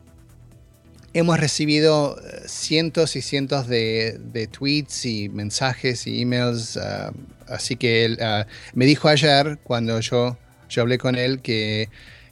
hemos 1.12 1.38
recibido 1.38 2.18
eh, 2.20 2.42
cientos 2.46 3.16
y 3.16 3.22
cientos 3.22 3.68
de, 3.68 4.18
tweets 4.50 5.06
y 5.06 5.28
mensajes 5.28 6.06
y 6.06 6.22
emails, 6.22 6.76
ah, 6.76 7.12
así 7.48 7.76
que 7.76 8.04
él 8.04 8.18
ah, 8.20 8.46
me 8.74 8.84
dijo 8.86 9.08
ayer 9.08 9.58
cuando 9.62 10.00
yo, 10.00 10.36
yo 10.68 10.82
hablé 10.82 10.98
con 10.98 11.14
él 11.16 11.40
que 11.40 11.88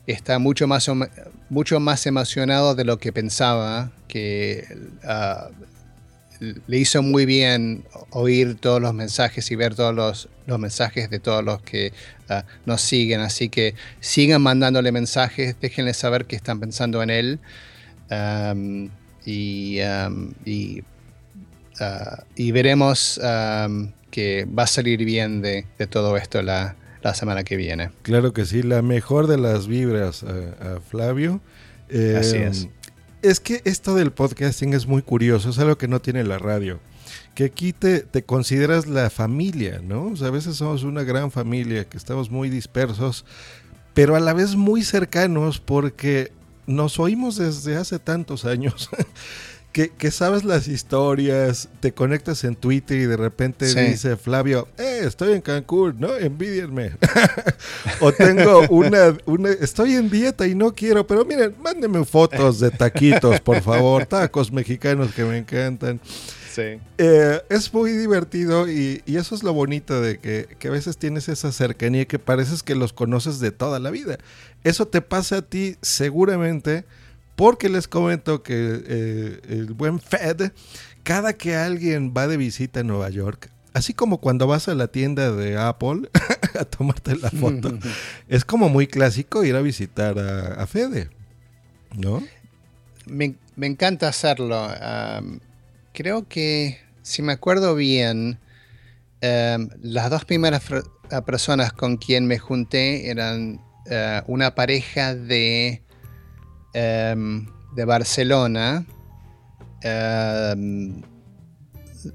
está 0.06 0.38
mucho 0.38 0.66
más, 0.66 0.88
me- 0.88 1.08
mucho 1.48 1.78
más 1.80 2.06
emocionado 2.06 2.74
de 2.74 2.84
lo 2.84 2.98
que 2.98 3.12
pensaba, 3.12 3.92
que 4.08 4.66
ah, 5.04 5.48
le 6.66 6.78
hizo 6.78 7.02
muy 7.02 7.26
bien 7.26 7.84
oír 8.10 8.56
todos 8.56 8.80
los 8.80 8.92
mensajes 8.94 9.50
y 9.50 9.56
ver 9.56 9.74
todos 9.74 9.94
los, 9.94 10.28
los 10.46 10.58
mensajes 10.58 11.08
de 11.10 11.18
todos 11.20 11.44
los 11.44 11.62
que 11.62 11.92
ah, 12.28 12.44
nos 12.66 12.80
siguen. 12.80 13.20
Así 13.20 13.48
que 13.48 13.74
sigan 14.00 14.42
mandándole 14.42 14.92
mensajes, 14.92 15.56
déjenle 15.60 15.94
saber 15.94 16.26
que 16.26 16.36
están 16.36 16.60
pensando 16.60 17.02
en 17.02 17.10
él. 17.10 17.40
Y, 19.24 19.80
am, 19.80 20.34
y, 20.44 20.82
y 22.36 22.52
veremos 22.52 23.20
que 24.10 24.46
va 24.46 24.64
a 24.64 24.66
salir 24.66 25.04
bien 25.04 25.40
de, 25.40 25.64
de 25.78 25.86
todo 25.86 26.16
esto 26.16 26.42
la, 26.42 26.76
la 27.02 27.14
semana 27.14 27.44
que 27.44 27.56
viene. 27.56 27.90
Claro 28.02 28.32
que 28.32 28.44
sí, 28.44 28.62
la 28.62 28.82
mejor 28.82 29.26
de 29.26 29.38
las 29.38 29.66
vibras 29.66 30.24
a, 30.24 30.76
a 30.76 30.80
Flavio. 30.80 31.40
Eh, 31.88 32.16
Así 32.18 32.36
es. 32.36 32.68
Es 33.22 33.38
que 33.38 33.62
esto 33.64 33.94
del 33.94 34.10
podcasting 34.12 34.74
es 34.74 34.86
muy 34.86 35.00
curioso, 35.02 35.50
es 35.50 35.58
algo 35.60 35.78
que 35.78 35.86
no 35.86 36.00
tiene 36.00 36.24
la 36.24 36.38
radio. 36.38 36.80
Que 37.34 37.44
aquí 37.44 37.72
te, 37.72 38.00
te 38.00 38.24
consideras 38.24 38.86
la 38.86 39.10
familia, 39.10 39.80
¿no? 39.82 40.06
O 40.08 40.16
sea, 40.16 40.28
a 40.28 40.32
veces 40.32 40.56
somos 40.56 40.82
una 40.82 41.04
gran 41.04 41.30
familia, 41.30 41.88
que 41.88 41.96
estamos 41.96 42.30
muy 42.30 42.50
dispersos, 42.50 43.24
pero 43.94 44.16
a 44.16 44.20
la 44.20 44.32
vez 44.32 44.56
muy 44.56 44.82
cercanos 44.82 45.60
porque 45.60 46.32
nos 46.66 46.98
oímos 46.98 47.36
desde 47.36 47.76
hace 47.76 47.98
tantos 47.98 48.44
años. 48.44 48.90
Que, 49.72 49.88
que 49.88 50.10
sabes 50.10 50.44
las 50.44 50.68
historias, 50.68 51.68
te 51.80 51.92
conectas 51.92 52.44
en 52.44 52.56
Twitter 52.56 52.98
y 52.98 53.06
de 53.06 53.16
repente 53.16 53.66
Sí. 53.66 53.80
dice 53.80 54.16
Flavio, 54.16 54.68
eh, 54.76 55.00
estoy 55.04 55.32
en 55.32 55.40
Cancún, 55.40 55.96
¿no? 55.98 56.14
Envidienme. 56.14 56.92
o 58.00 58.12
tengo 58.12 58.66
una, 58.68 59.16
una, 59.24 59.50
estoy 59.50 59.94
en 59.94 60.10
dieta 60.10 60.46
y 60.46 60.54
no 60.54 60.74
quiero, 60.74 61.06
pero 61.06 61.24
miren, 61.24 61.54
mándenme 61.62 62.04
fotos 62.04 62.60
de 62.60 62.70
taquitos, 62.70 63.40
por 63.40 63.62
favor, 63.62 64.04
tacos 64.04 64.52
mexicanos 64.52 65.12
que 65.14 65.24
me 65.24 65.38
encantan. 65.38 66.00
Sí. 66.54 66.78
Eh, 66.98 67.40
es 67.48 67.72
muy 67.72 67.92
divertido 67.92 68.68
y, 68.70 69.02
y 69.06 69.16
eso 69.16 69.34
es 69.34 69.42
lo 69.42 69.54
bonito 69.54 70.02
de 70.02 70.18
que, 70.18 70.48
que 70.58 70.68
a 70.68 70.70
veces 70.70 70.98
tienes 70.98 71.30
esa 71.30 71.50
cercanía 71.50 72.04
que 72.04 72.18
pareces 72.18 72.62
que 72.62 72.74
los 72.74 72.92
conoces 72.92 73.40
de 73.40 73.52
toda 73.52 73.80
la 73.80 73.90
vida. 73.90 74.18
Eso 74.64 74.86
te 74.86 75.00
pasa 75.00 75.38
a 75.38 75.42
ti 75.42 75.76
seguramente 75.80 76.84
porque 77.42 77.68
les 77.68 77.88
comento 77.88 78.44
que 78.44 78.54
eh, 78.86 79.40
el 79.48 79.72
buen 79.72 79.98
Fed, 79.98 80.52
cada 81.02 81.32
que 81.32 81.56
alguien 81.56 82.14
va 82.16 82.28
de 82.28 82.36
visita 82.36 82.78
a 82.78 82.82
Nueva 82.84 83.10
York, 83.10 83.50
así 83.72 83.94
como 83.94 84.18
cuando 84.18 84.46
vas 84.46 84.68
a 84.68 84.76
la 84.76 84.86
tienda 84.86 85.32
de 85.32 85.58
Apple 85.58 86.08
a 86.60 86.64
tomarte 86.64 87.16
la 87.16 87.30
foto, 87.30 87.76
es 88.28 88.44
como 88.44 88.68
muy 88.68 88.86
clásico 88.86 89.42
ir 89.42 89.56
a 89.56 89.60
visitar 89.60 90.20
a, 90.20 90.54
a 90.54 90.68
Fede, 90.68 91.10
¿no? 91.96 92.22
Me, 93.06 93.34
me 93.56 93.66
encanta 93.66 94.06
hacerlo. 94.06 94.68
creo 95.92 96.28
que, 96.28 96.78
si 97.02 97.22
me 97.22 97.32
acuerdo 97.32 97.74
bien, 97.74 98.38
las 99.20 100.10
dos 100.10 100.24
primeras 100.26 100.62
personas 101.26 101.72
con 101.72 101.96
quien 101.96 102.24
me 102.28 102.38
junté 102.38 103.10
eran 103.10 103.60
eh, 103.90 104.22
una 104.28 104.54
pareja 104.54 105.16
de, 105.16 105.82
am, 106.74 107.46
de 107.74 107.84
Barcelona. 107.84 108.84
am, 109.84 111.02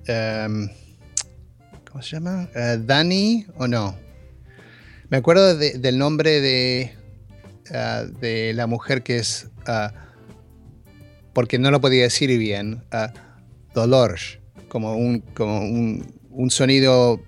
am, 0.08 0.70
¿Cómo 1.89 2.02
se 2.04 2.15
llama? 2.15 2.50
Eh, 2.56 2.78
¿Dani 2.86 3.46
o 3.58 3.67
no? 3.67 3.96
Me 5.10 5.17
acuerdo 5.17 5.56
de- 5.58 5.78
del 5.80 5.98
nombre 5.98 6.41
de, 6.41 6.93
ah, 7.74 8.04
de 8.20 8.54
la 8.54 8.67
mujer 8.67 9.04
que 9.04 9.17
es... 9.17 9.48
ah, 9.65 9.93
porque 11.34 11.60
no 11.60 11.70
lo 11.72 11.80
podía 11.80 12.04
decir 12.04 12.36
bien, 12.39 12.84
Dolores, 13.76 14.39
como 14.70 14.96
un, 14.96 15.20
como 15.20 15.60
un, 15.62 16.13
un 16.32 16.50
sonido 16.50 17.22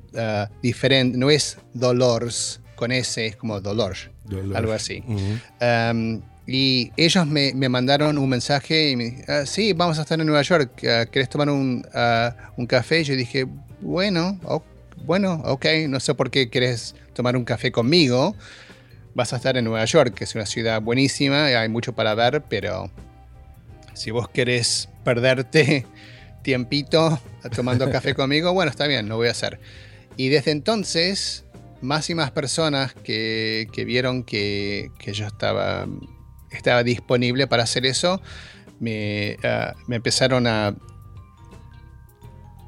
diferente, 0.64 1.16
no 1.18 1.30
es 1.30 1.58
Dolores 1.76 2.60
con 2.76 2.92
S, 2.92 3.24
es 3.24 3.36
como 3.36 3.62
Dolores. 3.62 4.10
algo 4.56 4.74
así. 4.74 5.04
Um, 5.08 6.22
y 6.52 6.92
ellos 6.98 7.28
me, 7.28 7.54
me 7.54 7.70
mandaron 7.70 8.18
un 8.18 8.28
mensaje 8.28 8.90
y 8.90 8.96
me 8.96 9.04
dijeron, 9.06 9.26
"Ah, 9.30 9.46
sí, 9.46 9.74
vamos 9.74 10.00
a 10.00 10.02
estar 10.02 10.20
en 10.20 10.26
Nueva 10.26 10.42
York, 10.42 10.84
ah, 10.86 11.06
¿querés 11.06 11.30
tomar 11.30 11.50
un, 11.50 11.86
ah, 11.94 12.36
un 12.58 12.66
café? 12.66 13.04
Yo 13.04 13.16
dije, 13.16 13.46
bueno, 13.82 14.40
o- 14.44 14.64
bueno, 15.06 15.42
ok, 15.46 15.66
no 15.88 16.00
sé 16.00 16.16
por 16.16 16.32
qué 16.32 16.50
querés 16.50 16.96
tomar 17.14 17.38
un 17.38 17.46
café 17.46 17.72
conmigo. 17.72 18.36
Vas 19.14 19.32
a 19.34 19.38
estar 19.38 19.58
en 19.58 19.66
Nueva 19.66 19.86
York, 19.86 20.14
que 20.16 20.24
es 20.24 20.34
una 20.36 20.46
ciudad 20.46 20.82
buenísima, 20.82 21.50
y 21.52 21.54
hay 21.54 21.70
mucho 21.70 21.94
para 21.94 22.16
ver, 22.16 22.44
pero 22.50 22.90
si 23.94 24.12
vos 24.12 24.28
querés 24.30 24.90
perderte 25.04 25.86
tiempito 26.44 27.20
tomando 27.56 27.90
café 27.92 28.14
conmigo, 28.16 28.54
bueno, 28.54 28.72
está 28.72 28.88
bien, 28.88 29.08
lo 29.08 29.18
voy 29.18 29.28
a 29.28 29.32
hacer. 29.32 29.60
Y 30.18 30.30
desde 30.30 30.52
entonces, 30.52 31.46
más 31.82 32.10
y 32.10 32.16
más 32.16 32.32
personas 32.32 32.94
que, 32.94 33.68
que 33.72 33.86
vieron 33.86 34.24
que, 34.24 34.92
que 35.00 35.14
yo 35.14 35.28
estaba, 35.28 35.88
estaba 36.52 36.84
disponible 36.84 37.48
para 37.48 37.64
hacer 37.64 37.86
eso, 37.86 38.22
me, 38.80 39.38
ah, 39.44 39.74
me 39.88 39.98
empezaron 39.98 40.48
a, 40.48 40.76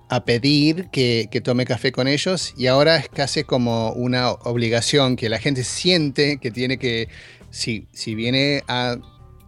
a 0.10 0.26
pedir 0.26 0.90
que, 0.92 1.30
que 1.32 1.40
tome 1.40 1.66
café 1.66 1.92
con 1.92 2.08
ellos 2.08 2.54
y 2.58 2.68
ahora 2.68 2.98
es 2.98 3.08
casi 3.08 3.44
como 3.44 3.94
una 3.94 4.32
obligación 4.32 5.16
que 5.16 5.30
la 5.30 5.40
gente 5.40 5.64
siente 5.64 6.38
que 6.38 6.52
tiene 6.52 6.78
que, 6.78 7.08
si, 7.50 7.88
si 7.94 8.14
viene 8.16 8.64
a, 8.68 8.98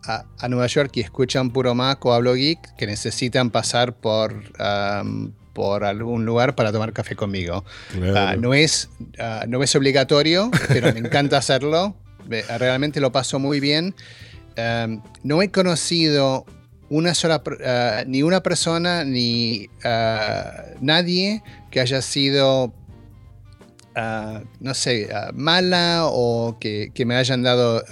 a, 0.06 0.26
a 0.40 0.50
Nueva 0.50 0.68
York 0.68 0.92
y 0.96 1.02
escuchan 1.02 1.52
Puro 1.52 1.76
Mac 1.76 2.06
o 2.06 2.14
Hablo 2.14 2.34
Geek, 2.34 2.76
que 2.76 2.86
necesitan 2.88 3.50
pasar 3.50 3.96
por, 3.96 4.42
por 5.54 5.84
algún 5.84 6.26
lugar 6.26 6.56
para 6.56 6.72
tomar 6.72 6.94
café 6.94 7.16
conmigo. 7.16 7.64
Claro. 7.92 8.18
Ah, 8.18 8.36
no, 8.36 8.54
es, 8.54 8.90
ah, 9.20 9.46
no 9.48 9.64
es 9.64 9.76
obligatorio, 9.76 10.52
pero 10.68 10.94
me 10.94 11.00
encanta 11.00 11.38
hacerlo. 11.38 11.96
Realmente 12.28 13.00
lo 13.00 13.12
paso 13.12 13.40
muy 13.40 13.60
bien. 13.60 13.96
Um, 14.58 15.02
no 15.24 15.42
he 15.42 15.50
conocido 15.50 16.46
una 16.90 17.16
sola, 17.16 17.42
ah, 17.66 18.04
ni 18.06 18.22
una 18.22 18.44
persona, 18.44 19.04
ni 19.04 19.68
ah, 19.84 20.66
nadie 20.80 21.42
que 21.72 21.80
haya 21.80 22.02
sido, 22.02 22.72
ah, 23.96 24.44
no 24.60 24.74
sé, 24.76 25.10
mala 25.34 26.04
o 26.06 26.58
que, 26.60 26.92
me 27.06 27.16
hayan 27.16 27.42
dado 27.42 27.84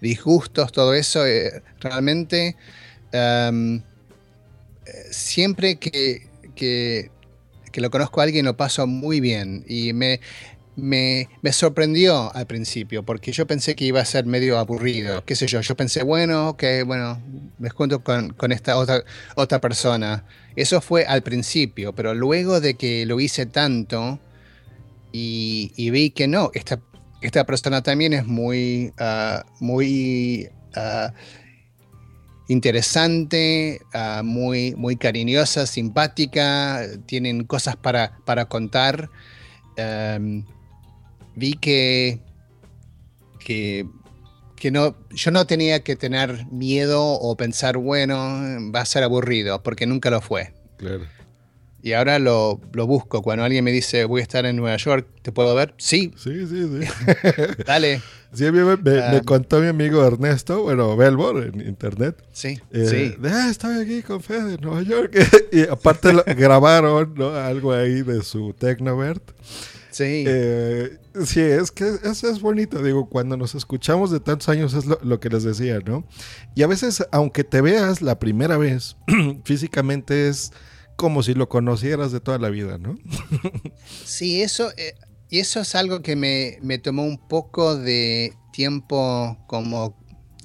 disgustos, 0.00 0.72
todo 0.72 0.94
eso. 0.94 1.26
eh, 1.26 1.62
realmente, 1.80 2.56
eh, 3.12 3.80
siempre 5.10 5.76
que, 5.76 6.26
que, 6.54 7.10
que 7.72 7.80
lo 7.80 7.90
conozco 7.90 8.20
a 8.20 8.24
alguien 8.24 8.46
lo 8.46 8.56
paso 8.56 8.86
muy 8.86 9.20
bien 9.20 9.64
y 9.68 9.92
me, 9.92 10.20
me, 10.76 11.28
sorprendió 11.52 12.34
al 12.34 12.46
principio 12.46 13.04
porque 13.04 13.32
yo 13.32 13.46
pensé 13.46 13.74
que 13.76 13.84
iba 13.84 14.00
a 14.00 14.04
ser 14.04 14.26
medio 14.26 14.58
aburrido, 14.58 15.24
qué 15.24 15.36
sé 15.36 15.46
yo, 15.46 15.60
yo 15.60 15.76
pensé, 15.76 16.02
bueno, 16.02 16.50
ok, 16.50 16.64
bueno, 16.86 17.22
me 17.58 17.70
junto 17.70 18.02
con, 18.02 18.34
esta 18.50 18.76
otra, 18.76 19.04
otra 19.36 19.60
persona. 19.60 20.24
Eso 20.56 20.80
fue 20.80 21.04
al 21.04 21.22
principio, 21.22 21.94
pero 21.94 22.14
luego 22.14 22.60
de 22.60 22.74
que 22.74 23.06
lo 23.06 23.20
hice 23.20 23.46
tanto 23.46 24.20
y, 25.12 25.72
y 25.76 25.90
vi 25.90 26.10
que 26.10 26.28
no, 26.28 26.50
esta, 26.54 26.80
esta 27.20 27.44
persona 27.44 27.82
también 27.82 28.12
es 28.12 28.26
muy, 28.26 28.92
ah, 28.98 29.44
muy 29.60 30.48
ah, 30.76 31.12
interesante, 32.48 33.80
ah, 33.92 34.22
muy, 34.24 34.74
muy 34.74 34.96
cariñosa, 34.96 35.66
simpática, 35.66 36.82
tienen 37.06 37.44
cosas 37.44 37.76
para, 37.76 38.18
para 38.24 38.44
contar. 38.46 39.10
Em, 39.76 40.44
vi 41.36 41.54
que, 41.54 42.20
que, 43.38 43.86
que 44.56 44.70
no, 44.70 44.96
yo 45.10 45.30
no 45.30 45.46
tenía 45.46 45.80
que 45.82 45.96
tener 45.96 46.46
miedo 46.50 47.02
o 47.04 47.36
pensar, 47.36 47.76
bueno, 47.76 48.16
va 48.74 48.80
a 48.80 48.86
ser 48.86 49.02
aburrido, 49.02 49.62
porque 49.62 49.86
nunca 49.86 50.10
lo 50.10 50.20
fue. 50.20 50.52
Claro. 50.76 51.04
Y 51.82 51.92
ahora 51.92 52.18
lo, 52.18 52.62
lo 52.72 52.86
busco. 52.86 53.20
Cuando 53.20 53.44
alguien 53.44 53.62
me 53.62 53.70
dice, 53.70 54.06
voy 54.06 54.20
a 54.20 54.22
estar 54.22 54.46
en 54.46 54.56
Nueva 54.56 54.76
York, 54.78 55.06
¿te 55.20 55.32
puedo 55.32 55.54
ver? 55.54 55.74
Sí, 55.76 56.12
Sí, 56.16 56.46
sí, 56.46 56.66
sí. 56.66 56.88
dale. 57.66 58.00
Sí, 58.32 58.44
me, 58.50 58.64
me- 58.64 58.76
me 58.78 58.98
Ah. 59.00 59.22
contó 59.24 59.60
mi 59.60 59.66
amigo 59.68 60.02
Ernesto, 60.04 60.62
bueno, 60.62 60.96
Belbor 60.96 61.44
en 61.44 61.60
internet. 61.60 62.16
Sí, 62.32 62.58
eh, 62.72 62.86
sí. 62.88 63.14
de, 63.20 63.30
ah, 63.30 63.48
estoy 63.50 63.80
aquí 63.82 64.02
con 64.02 64.22
Fede 64.22 64.54
en 64.54 64.60
Nueva 64.62 64.80
York. 64.82 65.14
y 65.52 65.62
aparte 65.68 66.14
lo- 66.14 66.24
grabaron 66.36 67.12
¿no? 67.16 67.34
algo 67.36 67.72
ahí 67.74 68.00
de 68.02 68.22
su 68.22 68.54
Tecnovert. 68.54 69.22
Sí. 69.94 70.24
Eh, 70.26 70.98
sí, 71.24 71.40
es 71.40 71.70
que 71.70 71.84
eso 72.02 72.28
es 72.28 72.40
bonito. 72.40 72.82
Digo, 72.82 73.08
cuando 73.08 73.36
nos 73.36 73.54
escuchamos 73.54 74.10
de 74.10 74.18
tantos 74.18 74.48
años 74.48 74.74
es 74.74 74.86
lo, 74.86 74.98
lo 75.04 75.20
que 75.20 75.28
les 75.28 75.44
decía, 75.44 75.78
¿no? 75.78 76.04
Y 76.56 76.64
a 76.64 76.66
veces, 76.66 77.06
aunque 77.12 77.44
te 77.44 77.60
veas 77.60 78.02
la 78.02 78.18
primera 78.18 78.56
vez, 78.56 78.96
físicamente 79.44 80.28
es 80.28 80.50
como 80.96 81.22
si 81.22 81.34
lo 81.34 81.48
conocieras 81.48 82.10
de 82.10 82.18
toda 82.18 82.38
la 82.38 82.50
vida, 82.50 82.76
¿no? 82.76 82.96
Sí, 84.04 84.42
eso, 84.42 84.72
eh, 84.76 84.94
y 85.30 85.38
eso 85.38 85.60
es 85.60 85.76
algo 85.76 86.02
que 86.02 86.16
me, 86.16 86.58
me 86.60 86.78
tomó 86.78 87.04
un 87.04 87.18
poco 87.28 87.76
de 87.76 88.32
tiempo 88.52 89.38
como 89.46 89.96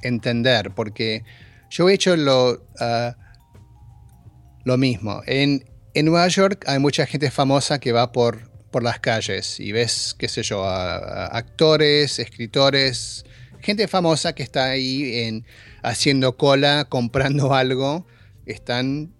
entender, 0.03 0.75
porque 0.75 1.23
yo 1.71 1.89
he 1.89 1.95
hecho 1.95 2.15
lo, 2.15 2.67
ah, 2.79 3.15
lo 4.63 4.77
mismo. 4.77 5.21
En, 5.25 5.65
en 5.95 6.05
Nueva 6.05 6.27
York 6.27 6.65
hay 6.67 6.77
mucha 6.77 7.07
gente 7.07 7.31
famosa 7.31 7.79
que 7.79 7.91
va 7.91 8.11
por, 8.11 8.48
por 8.71 8.83
las 8.83 8.99
calles 8.99 9.59
y 9.59 9.71
ves, 9.71 10.15
qué 10.17 10.27
sé 10.27 10.43
yo, 10.43 10.63
a- 10.65 10.97
a 10.97 11.25
actores, 11.37 12.19
escritores, 12.19 13.25
gente 13.61 13.87
famosa 13.87 14.33
que 14.33 14.43
está 14.43 14.65
ahí 14.65 15.19
en, 15.23 15.45
haciendo 15.83 16.37
cola, 16.37 16.85
comprando 16.87 17.53
algo, 17.53 18.05
están 18.45 19.13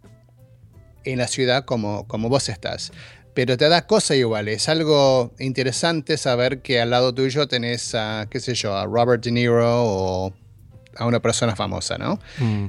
en 1.06 1.18
la 1.18 1.28
ciudad 1.28 1.66
como, 1.66 2.08
como 2.08 2.30
vos 2.30 2.50
estás. 2.50 2.92
Pero 3.34 3.58
te 3.58 3.70
da 3.70 3.86
cosa 3.88 4.16
igual, 4.16 4.48
es 4.50 4.68
algo 4.70 5.34
interesante 5.40 6.18
saber 6.18 6.62
que 6.62 6.82
al 6.82 6.90
lado 6.90 7.14
tuyo 7.14 7.48
tenés 7.48 7.96
a, 7.96 8.28
qué 8.30 8.40
sé 8.40 8.54
yo, 8.56 8.76
a 8.76 8.86
Robert 8.86 9.24
De 9.24 9.32
Niro 9.32 9.84
o 9.84 10.34
a 10.98 11.06
una 11.06 11.22
persona 11.22 11.56
famosa, 11.56 11.98
¿no? 11.98 12.20
Mm, 12.40 12.66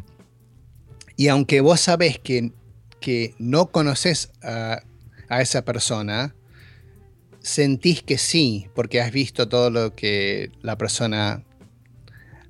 Y 1.17 1.29
aunque 1.29 1.61
vos 1.61 1.81
sabés 1.81 2.19
que, 2.19 2.53
que 3.01 3.35
no 3.39 3.67
conoces 3.73 4.31
a, 4.43 4.83
a 5.29 5.41
esa 5.41 5.65
persona, 5.65 6.35
sentís 7.43 8.03
que 8.03 8.19
sí, 8.19 8.69
porque 8.75 9.01
has 9.01 9.13
visto 9.13 9.49
todo 9.49 9.71
lo 9.71 9.95
que 9.95 10.51
la 10.63 10.77
persona 10.77 11.45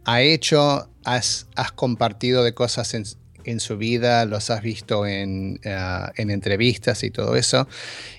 ha 0.04 0.22
hecho, 0.22 0.88
has, 1.04 1.46
compartido 1.74 2.42
de 2.42 2.54
cosas 2.54 2.94
en, 2.94 3.60
su 3.60 3.78
vida, 3.78 4.24
los 4.26 4.50
has 4.50 4.62
visto 4.62 5.06
en, 5.06 5.60
ah, 5.64 6.12
en 6.16 6.30
entrevistas 6.30 7.02
y 7.02 7.10
todo 7.10 7.36
eso, 7.36 7.66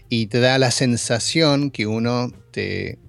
y 0.09 0.27
te 0.27 0.39
da 0.39 0.57
la 0.57 0.71
sensación 0.71 1.71
que 1.71 1.87
uno 1.87 2.31
te, 2.51 2.99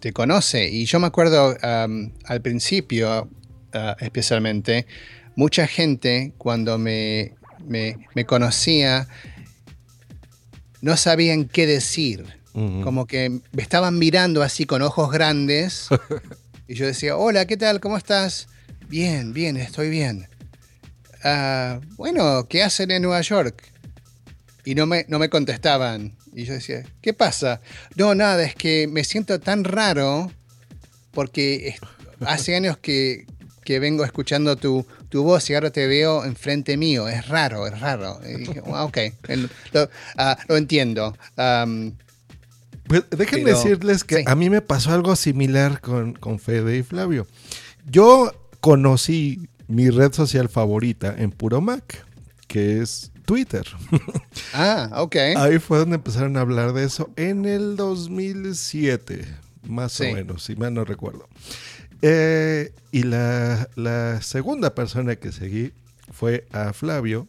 te 0.00 0.12
conoce. 0.12 0.68
Y 0.68 0.84
yo 0.84 1.00
me 1.00 1.06
acuerdo 1.06 1.56
al 1.62 2.42
principio, 2.42 3.28
ah, 3.72 3.96
especialmente, 4.00 4.86
mucha 5.36 5.66
gente 5.66 6.32
cuando 6.38 6.78
me, 6.78 7.34
me 7.66 8.24
conocía 8.26 9.08
no 10.80 10.96
sabían 10.96 11.46
qué 11.46 11.66
decir. 11.66 12.37
Como 12.82 13.06
que 13.06 13.28
me 13.52 13.62
estaban 13.62 13.98
mirando 13.98 14.42
así 14.42 14.64
con 14.66 14.82
ojos 14.82 15.10
grandes. 15.10 15.88
y 16.68 16.74
yo 16.74 16.86
decía, 16.86 17.16
hola, 17.16 17.46
¿qué 17.46 17.56
tal? 17.56 17.80
¿Cómo 17.80 17.96
estás? 17.96 18.48
Bien, 18.88 19.32
bien, 19.32 19.56
estoy 19.56 19.90
bien. 19.90 20.28
"Ah, 21.24 21.80
bueno, 21.96 22.46
¿qué 22.48 22.62
hacen 22.62 22.90
en 22.90 23.02
Nueva 23.02 23.20
York? 23.20 23.62
Y 24.64 24.74
no 24.74 24.86
me, 24.86 25.04
no 25.08 25.18
me 25.18 25.28
contestaban. 25.28 26.16
Y 26.34 26.44
yo 26.44 26.54
decía, 26.54 26.84
¿qué 27.00 27.12
pasa? 27.12 27.60
No, 27.96 28.14
nada, 28.14 28.42
es 28.44 28.54
que 28.54 28.86
me 28.86 29.02
siento 29.04 29.40
tan 29.40 29.64
raro 29.64 30.30
porque 31.12 31.76
hace 32.26 32.54
años 32.54 32.76
que, 32.78 33.26
que 33.64 33.78
vengo 33.78 34.04
escuchando 34.04 34.56
tu, 34.56 34.86
tu 35.08 35.22
voz 35.24 35.48
y 35.50 35.54
ahora 35.54 35.70
te 35.70 35.86
veo 35.86 36.24
enfrente 36.24 36.76
mío. 36.76 37.08
Es 37.08 37.28
raro, 37.28 37.66
es 37.66 37.78
raro. 37.80 38.20
Y 38.24 38.36
dije, 38.36 38.62
"Ah, 38.72 38.84
ok, 38.84 38.98
lo, 39.72 39.90
ah, 40.16 40.38
lo 40.48 40.56
entiendo. 40.56 41.16
Pues 42.88 43.04
déjenme 43.10 43.44
Pero- 43.44 43.56
decirles 43.58 44.04
que 44.04 44.16
sí. 44.18 44.24
a 44.26 44.34
mí 44.34 44.50
me 44.50 44.60
pasó 44.62 44.92
algo 44.92 45.14
similar 45.16 45.80
con, 45.80 46.14
con 46.14 46.38
Fede 46.38 46.78
y 46.78 46.82
Flavio. 46.82 47.26
Yo 47.90 48.32
conocí 48.60 49.48
mi 49.68 49.90
red 49.90 50.12
social 50.12 50.48
favorita 50.48 51.14
en 51.16 51.30
puro 51.30 51.60
Mac, 51.60 52.04
que 52.46 52.80
es 52.80 53.12
Twitter. 53.26 53.66
ah, 54.54 54.90
ok. 54.96 55.16
Ahí 55.36 55.58
fue 55.58 55.78
donde 55.78 55.96
empezaron 55.96 56.36
a 56.36 56.40
hablar 56.40 56.72
de 56.72 56.84
eso 56.84 57.10
en 57.16 57.44
el 57.44 57.76
2007, 57.76 59.26
más 59.68 59.92
Sí. 59.92 60.04
o 60.06 60.14
menos, 60.14 60.42
si 60.44 60.56
mal 60.56 60.72
no 60.74 60.84
recuerdo. 60.84 61.28
Eh, 62.00 62.72
y 62.92 63.02
la, 63.02 63.68
la 63.74 64.22
segunda 64.22 64.74
persona 64.74 65.16
que 65.16 65.32
seguí 65.32 65.72
fue 66.12 66.46
a 66.52 66.72
Flavio. 66.72 67.26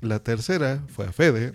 La 0.00 0.18
tercera 0.20 0.82
fue 0.94 1.06
a 1.06 1.12
Fede. 1.12 1.54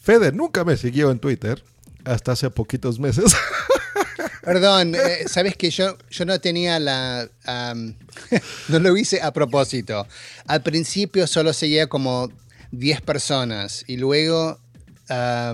Fede 0.00 0.32
nunca 0.32 0.64
me 0.64 0.76
siguió 0.76 1.10
en 1.10 1.18
Twitter 1.18 1.62
hasta 2.06 2.32
hace 2.32 2.48
poquitos 2.50 2.98
meses. 2.98 3.34
Perdón, 4.42 4.94
eh, 4.94 5.24
sabes 5.28 5.56
que 5.56 5.70
yo, 5.70 5.98
yo 6.08 6.24
no 6.24 6.40
tenía 6.40 6.78
la. 6.78 7.28
no 8.68 8.78
lo 8.78 8.96
hice 8.96 9.20
a 9.20 9.32
propósito. 9.32 10.06
Al 10.46 10.62
principio 10.62 11.26
solo 11.26 11.52
seguía 11.52 11.88
como 11.88 12.30
10 12.70 13.00
personas 13.02 13.84
y 13.86 13.96
luego 13.96 14.58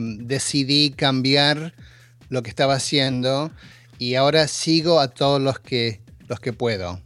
decidí 0.00 0.92
cambiar 0.92 1.74
lo 2.30 2.42
que 2.42 2.48
estaba 2.48 2.74
haciendo 2.74 3.50
y 3.98 4.14
ahora 4.14 4.48
sigo 4.48 5.00
a 5.00 5.08
todos 5.08 5.40
los 5.40 5.58
que, 5.58 6.00
los 6.26 6.40
que 6.40 6.52
puedo. 6.54 7.00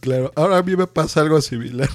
Claro, 0.00 0.32
ahora 0.36 0.58
a 0.58 0.62
mí 0.62 0.76
me 0.76 0.86
pasa 0.86 1.20
algo 1.20 1.40
similar, 1.40 1.88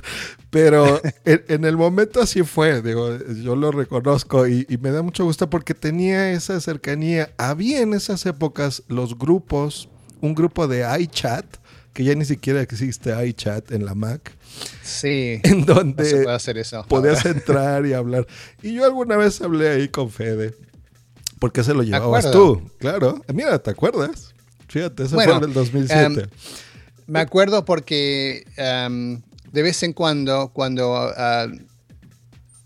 pero 0.49 1.01
en, 1.25 1.43
en 1.47 1.63
el 1.65 1.77
momento 1.77 2.21
así 2.21 2.43
fue, 2.43 2.81
digo, 2.81 3.17
yo 3.43 3.55
lo 3.55 3.71
reconozco 3.71 4.45
y, 4.47 4.65
y 4.69 4.77
me 4.77 4.91
da 4.91 5.01
mucho 5.01 5.23
gusto 5.23 5.49
porque 5.49 5.73
tenía 5.73 6.31
esa 6.31 6.59
cercanía. 6.59 7.29
Había 7.37 7.81
en 7.81 7.93
esas 7.93 8.25
épocas 8.25 8.83
los 8.89 9.17
grupos, 9.17 9.87
un 10.21 10.35
grupo 10.35 10.67
de 10.67 10.85
iChat, 11.01 11.45
que 11.93 12.03
ya 12.03 12.13
ni 12.13 12.25
siquiera 12.25 12.61
existe 12.61 13.13
iChat 13.27 13.71
en 13.71 13.85
la 13.85 13.95
Mac, 13.95 14.33
Sí. 14.83 15.39
en 15.43 15.59
No 15.61 15.65
se 15.67 15.73
donde 15.73 16.03
puede 16.23 16.33
hacer 16.35 16.57
eso. 16.57 16.85
podías 16.87 17.25
entrar 17.25 17.85
y 17.85 17.93
hablar. 17.93 18.27
Y 18.61 18.73
yo 18.73 18.85
alguna 18.85 19.15
vez 19.17 19.39
hablé 19.41 19.69
ahí 19.69 19.87
con 19.87 20.09
Fede, 20.11 20.53
porque 21.39 21.63
se 21.63 21.73
lo 21.73 21.83
llevabas 21.83 22.25
acuerdo. 22.25 22.57
tú, 22.57 22.71
claro. 22.79 23.23
Mira, 23.33 23.57
¿te 23.59 23.71
acuerdas? 23.71 24.33
Fíjate, 24.67 25.03
eso 25.03 25.15
Bueno, 25.15 25.35
fue 25.35 25.43
en 25.43 25.49
el 25.49 25.53
2007. 25.53 26.21
em, 26.21 26.27
Me 27.07 27.19
acuerdo 27.19 27.65
porque 27.65 28.45
am, 28.57 29.21
de 29.51 29.61
vez 29.61 29.81
en 29.83 29.93
cuando, 29.93 30.49
cuando 30.53 30.93
ah, 30.95 31.47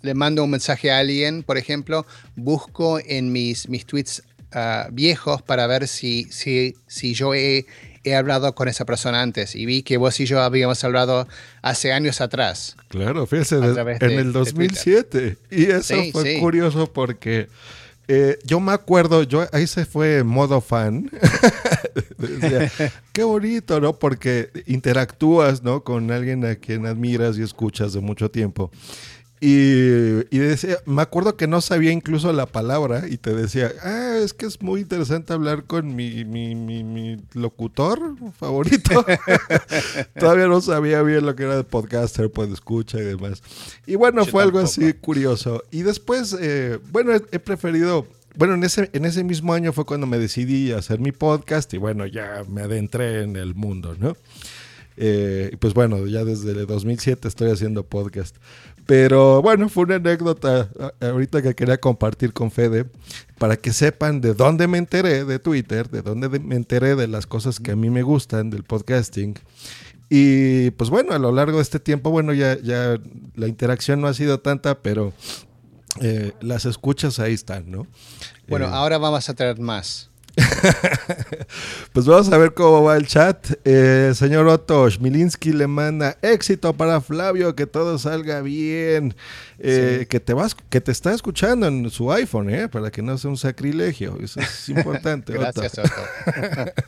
le 0.02 0.14
mando 0.16 0.44
un 0.44 0.50
mensaje 0.50 0.92
a 0.92 0.98
alguien, 1.00 1.44
por 1.44 1.58
ejemplo, 1.58 2.06
busco 2.36 3.00
en 3.06 3.32
mis, 3.32 3.70
mis 3.70 3.86
tweets 3.86 4.24
ah, 4.52 4.88
viejos 4.92 5.42
para 5.42 5.68
ver 5.68 5.88
si, 5.88 6.26
si, 6.32 6.76
si 6.88 7.14
yo 7.14 7.36
he, 7.36 7.68
he 8.04 8.16
hablado 8.16 8.56
con 8.56 8.68
esa 8.68 8.84
persona 8.84 9.22
antes. 9.22 9.56
Y 9.56 9.68
vi 9.68 9.84
que 9.84 9.98
vos 9.98 10.20
y 10.20 10.26
yo 10.26 10.42
habíamos 10.42 10.84
hablado 10.84 11.28
hace 11.62 11.94
años 11.94 12.20
atrás. 12.20 12.76
Claro, 12.88 13.28
fíjese, 13.28 13.58
en 13.58 13.76
de- 13.76 13.98
el 14.02 14.16
de 14.18 14.32
2007. 14.32 15.38
Y 15.52 15.66
eso 15.66 15.84
Sí, 16.02 16.12
fue 16.12 16.24
sí. 16.24 16.40
curioso 16.40 16.92
porque 16.92 17.48
eh, 18.08 18.38
yo 18.46 18.60
me 18.60 18.72
acuerdo, 18.72 19.24
yo 19.24 19.46
ahí 19.52 19.68
se 19.68 19.86
fue 19.86 20.24
modo 20.24 20.62
fan. 20.62 21.10
Qué 23.14 23.24
bonito, 23.24 23.80
¿no? 23.80 23.94
Porque 23.94 24.50
interactúas, 24.66 25.64
¿no? 25.64 25.84
Con 25.84 26.12
alguien 26.12 26.46
a 26.46 26.56
quien 26.56 26.86
admiras 26.86 27.38
y 27.38 27.44
escuchas 27.44 27.94
de 27.94 28.02
mucho 28.02 28.30
tiempo. 28.30 28.72
Y, 29.44 30.20
y 30.30 30.38
decía, 30.38 30.78
me 30.86 31.02
acuerdo 31.02 31.36
que 31.36 31.48
no 31.48 31.62
sabía 31.62 31.92
incluso 31.92 32.32
la 32.32 32.46
palabra 32.46 33.08
y 33.10 33.18
te 33.18 33.34
decía, 33.34 33.72
ah, 33.82 34.20
es 34.24 34.34
que 34.34 34.46
es 34.46 34.62
muy 34.62 34.82
interesante 34.82 35.34
hablar 35.34 35.64
con 35.64 35.96
mi, 35.96 36.24
mi, 36.26 36.54
mi, 36.54 36.84
mi 36.84 37.18
locutor 37.34 38.00
favorito. 38.38 39.04
Todavía 40.20 40.46
no 40.46 40.62
sabía 40.62 41.02
bien 41.02 41.26
lo 41.26 41.36
que 41.36 41.42
era 41.42 41.56
de 41.56 41.64
podcaster, 41.64 42.32
pues 42.32 42.52
escucha 42.52 43.00
y 43.00 43.04
demás. 43.04 43.42
Y 43.88 43.96
bueno, 43.96 44.26
Yo 44.26 44.32
fue 44.32 44.44
algo 44.44 44.60
así 44.60 44.94
curioso. 44.94 45.64
Y 45.72 45.82
después, 45.82 46.38
eh, 46.40 46.78
bueno, 46.92 47.12
he, 47.16 47.24
he 47.32 47.40
preferido 47.40 48.06
bueno, 48.36 48.54
en 48.54 48.64
ese, 48.64 48.92
en 48.94 49.06
ese 49.06 49.24
mismo 49.24 49.54
año 49.54 49.74
fue 49.74 49.86
cuando 49.86 50.06
me 50.06 50.20
decidí 50.20 50.72
a 50.72 50.78
hacer 50.78 51.00
mi 51.00 51.12
podcast 51.12 51.74
y 51.74 51.78
bueno, 51.78 52.06
ya 52.06 52.44
me 52.48 52.62
adentré 52.62 53.24
en 53.24 53.36
el 53.36 53.56
mundo, 53.56 53.96
¿no? 54.00 54.16
Eh, 54.98 55.56
pues 55.60 55.74
bueno, 55.74 56.06
ya 56.06 56.24
desde 56.24 56.52
el 56.52 56.68
2007 56.68 57.28
estoy 57.28 57.50
haciendo 57.50 57.84
podcast. 57.84 58.36
Pero 58.86 59.42
bueno, 59.42 59.70
fue 59.70 59.84
una 59.86 59.96
anécdota 59.96 60.70
ahorita 61.00 61.42
que 61.42 61.56
quería 61.56 61.78
compartir 61.80 62.34
con 62.34 62.52
Fede 62.52 62.86
para 63.38 63.56
que 63.56 63.74
sepan 63.74 64.22
de 64.22 64.34
dónde 64.34 64.68
me 64.68 64.78
enteré 64.78 65.24
de 65.26 65.40
Twitter, 65.40 65.90
de 65.90 66.02
dónde 66.02 66.28
me 66.40 66.56
enteré 66.56 66.96
de 66.96 67.08
las 67.08 67.26
cosas 67.26 67.60
que 67.60 67.72
a 67.72 67.76
mí 67.76 67.90
me 67.90 68.04
gustan 68.04 68.50
del 68.50 68.64
podcasting. 68.64 69.36
Y 70.10 70.72
pues 70.72 70.90
bueno, 70.90 71.14
a 71.14 71.20
lo 71.20 71.32
largo 71.32 71.58
de 71.58 71.64
este 71.64 71.80
tiempo, 71.80 72.10
bueno, 72.12 72.34
ya, 72.34 72.60
ya 72.62 73.00
la 73.36 73.48
interacción 73.48 74.02
no 74.02 74.08
ha 74.08 74.14
sido 74.14 74.42
tanta, 74.42 74.80
pero 74.80 75.14
eh, 76.02 76.34
las 76.42 76.66
escuchas 76.66 77.20
ahí 77.20 77.34
están, 77.34 77.72
¿no? 77.72 77.88
Bueno, 78.48 78.66
Eh, 78.66 78.70
ahora 78.74 78.98
vamos 78.98 79.30
a 79.30 79.34
traer 79.34 79.60
más. 79.60 80.11
pues 81.94 82.06
vamos 82.06 82.32
a 82.32 82.38
ver 82.38 82.54
cómo 82.54 82.84
va 82.84 82.98
el 82.98 83.08
chat. 83.08 83.52
Eh, 83.64 84.12
señor 84.16 84.48
Otto 84.48 84.90
Schmilinski 84.90 85.52
le 85.54 85.68
manda 85.68 86.18
éxito 86.22 86.74
para 86.74 87.02
Flavio, 87.02 87.56
que 87.56 87.68
todo 87.68 87.98
salga 87.98 88.42
bien. 88.42 89.16
Eh, 89.60 90.00
Sí. 90.02 90.06
que, 90.08 90.20
te 90.20 90.34
vas, 90.34 90.56
que 90.56 90.82
te 90.82 90.92
está 90.92 91.14
escuchando 91.14 91.68
en 91.68 91.90
su 91.92 92.12
iPhone, 92.12 92.50
¿eh? 92.50 92.68
para 92.68 92.90
que 92.90 93.02
no 93.02 93.18
sea 93.18 93.30
un 93.30 93.38
sacrilegio. 93.38 94.18
Eso 94.22 94.40
es 94.40 94.70
importante. 94.70 95.34
Gracias, 95.34 95.78
Otto. 95.78 95.92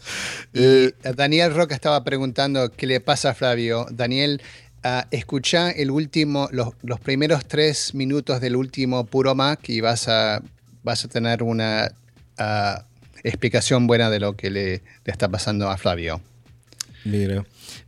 Eh, 0.54 0.94
y 1.04 1.14
Daniel 1.16 1.54
Roca 1.54 1.74
estaba 1.76 2.04
preguntando 2.04 2.72
qué 2.72 2.86
le 2.88 3.00
pasa 3.00 3.32
a 3.32 3.34
Flavio. 3.34 3.88
Daniel, 3.92 4.42
ah, 4.84 5.08
escucha 5.12 5.72
el 5.72 5.90
último, 5.92 6.48
los, 6.52 6.70
los 6.84 7.00
primeros 7.00 7.46
tres 7.46 7.94
minutos 7.96 8.40
del 8.42 8.56
último 8.56 9.06
Puro 9.06 9.34
Mac 9.36 9.68
y 9.70 9.82
vas 9.82 10.08
a, 10.08 10.42
vas 10.84 11.06
a 11.06 11.08
tener 11.08 11.42
una 11.44 11.92
ah, 12.38 12.86
explicación 13.24 13.88
buena 13.88 14.10
de 14.10 14.20
lo 14.20 14.36
que 14.36 14.50
le, 14.50 14.70
le 15.06 15.12
está 15.12 15.30
pasando 15.30 15.70
a 15.70 15.78
Flavio. 15.78 16.22
Mira, 17.06 17.44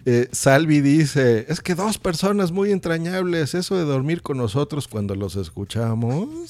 eh, 0.06 0.28
Salvi 0.34 0.82
dice, 0.82 1.46
es 1.48 1.62
que 1.62 1.74
dos 1.74 1.98
personas 1.98 2.52
muy 2.52 2.72
entrañables, 2.72 3.54
eso 3.56 3.78
de 3.78 3.84
dormir 3.84 4.22
con 4.22 4.38
nosotros 4.38 4.88
cuando 4.90 5.16
los 5.16 5.38
escuchamos. 5.38 6.28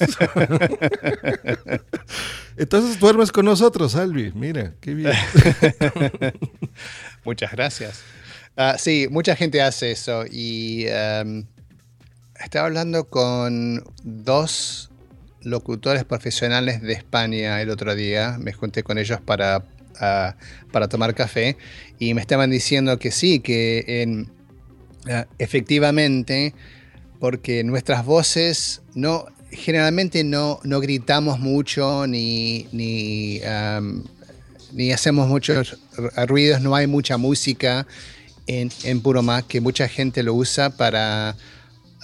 Entonces 2.56 2.98
duermes 2.98 3.30
con 3.30 3.44
nosotros, 3.44 3.92
Salvi. 3.92 4.32
Mira, 4.34 4.74
qué 4.80 4.94
bien. 4.94 5.12
Muchas 7.24 7.52
gracias. 7.52 8.02
Ah, 8.56 8.76
sí, 8.78 9.06
mucha 9.10 9.36
gente 9.36 9.62
hace 9.62 9.92
eso 9.92 10.24
y 10.28 10.86
em, 10.88 11.46
estaba 12.40 12.66
hablando 12.66 13.08
con 13.08 13.84
dos 14.02 14.90
locutores 15.46 16.04
profesionales 16.04 16.82
de 16.82 16.92
España 16.92 17.62
el 17.62 17.70
otro 17.70 17.94
día. 17.94 18.36
Me 18.38 18.52
junté 18.52 18.82
con 18.82 18.98
ellos 18.98 19.20
para, 19.20 19.64
ah, 20.00 20.36
para 20.72 20.88
tomar 20.88 21.14
café 21.14 21.56
y 21.98 22.12
me 22.14 22.20
estaban 22.20 22.50
diciendo 22.50 22.98
que 22.98 23.10
sí, 23.10 23.40
que 23.40 24.26
ah, 25.08 25.26
efectivamente, 25.38 26.54
porque 27.20 27.64
nuestras 27.64 28.04
voces 28.04 28.82
no 28.94 29.26
generalmente 29.50 30.24
no, 30.24 30.58
no 30.64 30.80
gritamos 30.80 31.38
mucho 31.38 32.06
ni, 32.08 32.66
ni, 32.72 33.40
ni 34.72 34.92
hacemos 34.92 35.28
muchos 35.28 35.78
ruidos, 36.26 36.60
no 36.60 36.74
hay 36.74 36.88
mucha 36.88 37.16
música 37.16 37.86
en, 38.48 38.70
en 38.82 39.00
Puro 39.00 39.22
Mac, 39.22 39.46
que 39.46 39.60
mucha 39.60 39.88
gente 39.88 40.24
lo 40.24 40.34
usa 40.34 40.70
para 40.70 41.36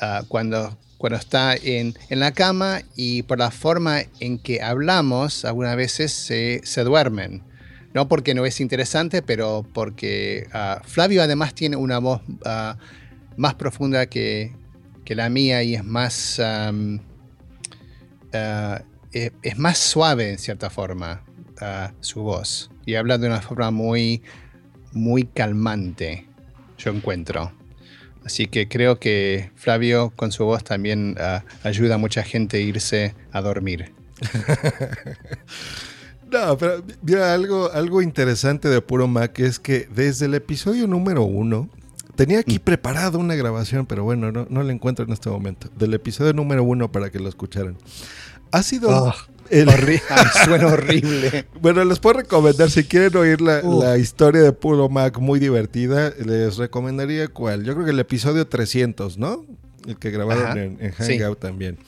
ah, 0.01 0.23
cuando, 0.29 0.79
cuando 1.03 1.19
está 1.19 1.57
en, 1.57 1.95
en 2.11 2.21
la 2.21 2.31
cama 2.31 2.83
y 2.95 3.25
por 3.25 3.37
la 3.37 3.51
forma 3.51 4.03
en 4.21 4.39
que 4.39 4.63
hablamos, 4.63 5.45
algunas 5.45 5.75
veces 5.75 6.13
se, 6.13 6.61
se 6.63 6.85
duermen. 6.85 7.43
No 7.93 8.07
porque 8.07 8.37
no 8.37 8.47
es 8.47 8.61
interesante, 8.61 9.21
pero 9.21 9.67
porque 9.75 10.47
ah, 10.53 10.81
Flavio 10.85 11.21
además 11.21 11.55
tiene 11.55 11.75
una 11.75 11.99
voz 11.99 12.23
ah, 12.45 12.77
más 13.37 13.57
profunda 13.57 14.07
que, 14.07 14.53
que 15.05 15.17
la 15.17 15.29
mía 15.29 15.65
y 15.65 15.75
es 15.75 15.83
más, 15.83 16.41
ah, 16.41 16.71
es, 19.11 19.59
más 19.59 19.79
suave 19.79 20.31
en 20.31 20.39
cierta 20.39 20.71
forma 20.71 21.25
su 21.99 22.23
voz. 22.23 22.71
Y 22.87 22.95
habla 22.95 23.19
de 23.19 23.27
una 23.27 23.43
forma 23.43 23.73
muy, 23.73 24.23
muy 24.93 25.25
calmante, 25.25 26.29
yo 26.79 26.93
encuentro. 26.93 27.51
Así 28.25 28.47
que 28.47 28.69
creo 28.69 28.99
que 28.99 29.51
Flavio 29.57 30.13
con 30.15 30.33
su 30.33 30.45
voz 30.45 30.63
también 30.65 31.17
ah, 31.19 31.45
ayuda 31.65 31.97
a 31.97 31.99
mucha 31.99 32.23
gente 32.23 32.59
a 32.59 32.61
irse 32.61 33.15
a 33.33 33.41
dormir. 33.41 33.93
No, 36.33 36.57
pero 36.57 36.83
mira, 37.03 37.35
algo, 37.35 37.71
algo 37.73 38.01
interesante 38.01 38.69
de 38.69 38.81
Puro 38.81 39.07
Mac 39.07 39.39
es 39.39 39.59
que 39.59 39.87
desde 39.95 40.25
el 40.25 40.35
episodio 40.35 40.87
número 40.87 41.25
uno, 41.25 41.69
tenía 42.17 42.39
aquí 42.39 42.59
preparado 42.59 43.19
una 43.19 43.35
grabación, 43.35 43.85
pero 43.85 44.03
bueno, 44.05 44.33
no, 44.33 44.47
no 44.49 44.63
la 44.63 44.73
encuentro 44.73 45.05
en 45.05 45.13
este 45.13 45.29
momento. 45.29 45.69
Del 45.77 45.93
episodio 45.93 46.33
número 46.33 46.65
uno 46.65 46.91
para 46.91 47.11
que 47.11 47.19
lo 47.19 47.29
escucharan. 47.29 47.77
Ha 48.51 48.63
sido 48.63 48.89
Oh, 48.89 49.15
el- 49.61 49.69
Horri- 49.69 50.03
Ay, 50.09 50.25
suena 50.45 50.67
horrible. 50.69 51.47
Bueno, 51.61 51.85
les 51.85 51.99
puedo 51.99 52.19
recomendar, 52.21 52.71
si 52.71 52.85
quieren 52.85 53.17
oír 53.17 53.41
la, 53.41 53.61
Uh. 53.63 53.83
la 53.83 53.99
historia 53.99 54.43
de 54.43 54.53
Puro 54.53 54.89
Mac 54.89 55.19
muy 55.19 55.39
divertida, 55.39 56.13
les 56.25 56.57
recomendaría 56.57 57.29
cuál. 57.29 57.65
Yo 57.65 57.75
creo 57.75 57.85
que 57.85 57.93
el 57.93 58.01
episodio 58.01 58.47
300, 58.47 59.19
¿no? 59.19 59.45
El 59.87 59.97
que 59.97 60.11
grabaron 60.11 60.45
Ajá, 60.47 60.63
en, 60.63 60.79
en 60.81 60.93
sí. 60.95 61.19
Hangout 61.19 61.39
también. 61.41 61.79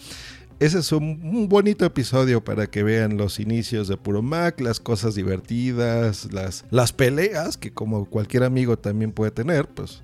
Ese 0.60 0.78
es 0.78 0.92
un, 0.92 1.20
un 1.24 1.48
bonito 1.48 1.84
episodio 1.84 2.42
para 2.42 2.68
que 2.68 2.82
vean 2.84 3.16
los 3.16 3.40
inicios 3.40 3.88
de 3.88 3.96
Puro 3.96 4.22
Mac, 4.22 4.60
las 4.60 4.78
cosas 4.78 5.14
divertidas, 5.16 6.32
las, 6.32 6.64
las 6.70 6.92
peleas, 6.92 7.56
que 7.56 7.72
como 7.72 8.04
cualquier 8.08 8.44
amigo 8.44 8.78
también 8.78 9.10
puede 9.12 9.32
tener, 9.32 9.66
pues 9.68 10.02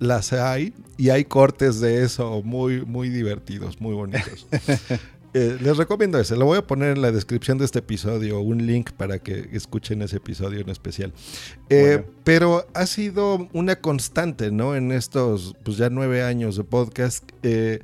las 0.00 0.32
hay. 0.32 0.74
Y 0.98 1.10
hay 1.10 1.24
cortes 1.24 1.80
de 1.80 2.02
eso 2.02 2.42
muy, 2.42 2.84
muy 2.84 3.08
divertidos, 3.10 3.80
muy 3.80 3.94
bonitos. 3.94 4.46
Eh, 5.34 5.58
les 5.60 5.76
recomiendo 5.76 6.18
ese. 6.18 6.36
Lo 6.36 6.46
voy 6.46 6.58
a 6.58 6.66
poner 6.66 6.96
en 6.96 7.02
la 7.02 7.12
descripción 7.12 7.58
de 7.58 7.64
este 7.66 7.80
episodio, 7.80 8.40
un 8.40 8.66
link 8.66 8.92
para 8.92 9.18
que 9.18 9.48
escuchen 9.52 10.02
ese 10.02 10.16
episodio 10.16 10.60
en 10.60 10.70
especial. 10.70 11.12
Eh, 11.68 11.98
Bueno. 11.98 12.12
Pero 12.24 12.66
ha 12.74 12.86
sido 12.86 13.48
una 13.52 13.76
constante, 13.76 14.50
¿no? 14.50 14.74
En 14.76 14.92
estos, 14.92 15.54
pues 15.62 15.76
ya 15.76 15.90
nueve 15.90 16.22
años 16.22 16.56
de 16.56 16.64
podcast, 16.64 17.24
eh, 17.42 17.80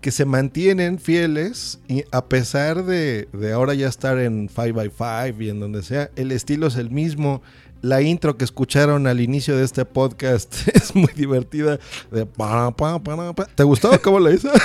que 0.00 0.10
se 0.10 0.24
mantienen 0.24 0.98
fieles 0.98 1.78
y 1.88 2.04
a 2.10 2.24
pesar 2.26 2.84
de, 2.84 3.28
de 3.32 3.52
ahora 3.52 3.74
ya 3.74 3.88
estar 3.88 4.18
en 4.18 4.48
5x5 4.48 5.40
y 5.40 5.48
en 5.48 5.60
donde 5.60 5.82
sea, 5.82 6.10
el 6.16 6.32
estilo 6.32 6.66
es 6.66 6.76
el 6.76 6.90
mismo. 6.90 7.42
La 7.82 8.00
intro 8.00 8.36
que 8.36 8.44
escucharon 8.44 9.08
al 9.08 9.20
inicio 9.20 9.56
de 9.56 9.64
este 9.64 9.84
podcast 9.84 10.68
es 10.74 10.94
muy 10.94 11.12
divertida. 11.14 11.78
De 12.12 12.26
pa, 12.26 12.70
pa, 12.76 13.02
pa. 13.02 13.46
¿Te 13.54 13.64
gustó 13.64 13.90
cómo 14.02 14.20
lo 14.20 14.32
hizo? 14.32 14.50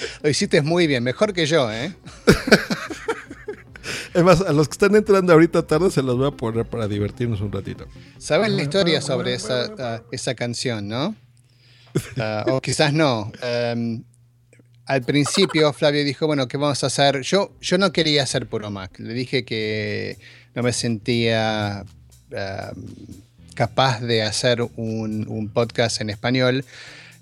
Lo 0.22 0.30
hiciste 0.30 0.62
muy 0.62 0.86
bien, 0.86 1.02
mejor 1.02 1.32
que 1.32 1.46
yo, 1.46 1.70
¿eh? 1.72 1.94
Es 4.14 4.24
más, 4.24 4.40
a 4.40 4.52
los 4.52 4.68
que 4.68 4.72
están 4.72 4.94
entrando 4.96 5.32
ahorita 5.32 5.66
tarde 5.66 5.90
se 5.90 6.02
los 6.02 6.16
voy 6.16 6.28
a 6.28 6.30
poner 6.30 6.64
para 6.64 6.88
divertirnos 6.88 7.40
un 7.40 7.52
ratito. 7.52 7.86
¿Sabes 8.18 8.50
la 8.50 8.62
historia 8.62 9.00
sobre 9.00 9.34
esa, 9.34 9.72
ah, 9.78 10.02
esa 10.10 10.34
canción, 10.34 10.88
no? 10.88 11.14
Ah, 12.16 12.44
o 12.48 12.60
quizás 12.60 12.92
no. 12.92 13.30
Em, 13.42 14.02
al 14.86 15.02
principio 15.02 15.72
Flavio 15.72 16.04
dijo, 16.04 16.26
bueno, 16.26 16.48
¿qué 16.48 16.56
vamos 16.56 16.82
a 16.84 16.88
hacer? 16.88 17.20
Yo, 17.20 17.52
yo 17.60 17.78
no 17.78 17.92
quería 17.92 18.22
hacer 18.22 18.46
Puro 18.46 18.70
Mac. 18.70 18.98
Le 18.98 19.12
dije 19.12 19.44
que 19.44 20.18
no 20.54 20.62
me 20.62 20.72
sentía 20.72 21.84
em, 22.30 22.86
capaz 23.54 24.00
de 24.00 24.22
hacer 24.22 24.62
un, 24.62 25.26
un 25.28 25.48
podcast 25.48 26.00
en 26.00 26.10
español. 26.10 26.64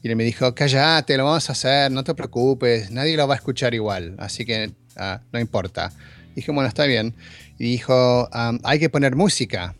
Y 0.02 0.08
él 0.08 0.16
me 0.16 0.24
dijo, 0.24 0.54
cállate, 0.54 1.16
lo 1.16 1.24
vamos 1.24 1.48
a 1.48 1.52
hacer, 1.52 1.90
no 1.90 2.04
te 2.04 2.14
preocupes, 2.14 2.90
nadie 2.90 3.16
lo 3.16 3.26
va 3.26 3.34
a 3.34 3.36
escuchar 3.36 3.74
igual, 3.74 4.14
así 4.18 4.44
que 4.44 4.72
ah, 4.96 5.20
no 5.32 5.40
importa. 5.40 5.92
Dije, 6.34 6.52
bueno, 6.52 6.68
está 6.68 6.84
bien. 6.84 7.14
Y 7.58 7.64
dijo, 7.64 8.28
"Am, 8.32 8.60
hay 8.62 8.78
que 8.78 8.90
poner 8.90 9.16
música. 9.16 9.74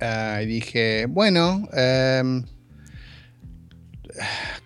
Ah, 0.00 0.40
y 0.42 0.46
dije, 0.46 1.06
bueno, 1.06 1.68
em, 1.72 2.44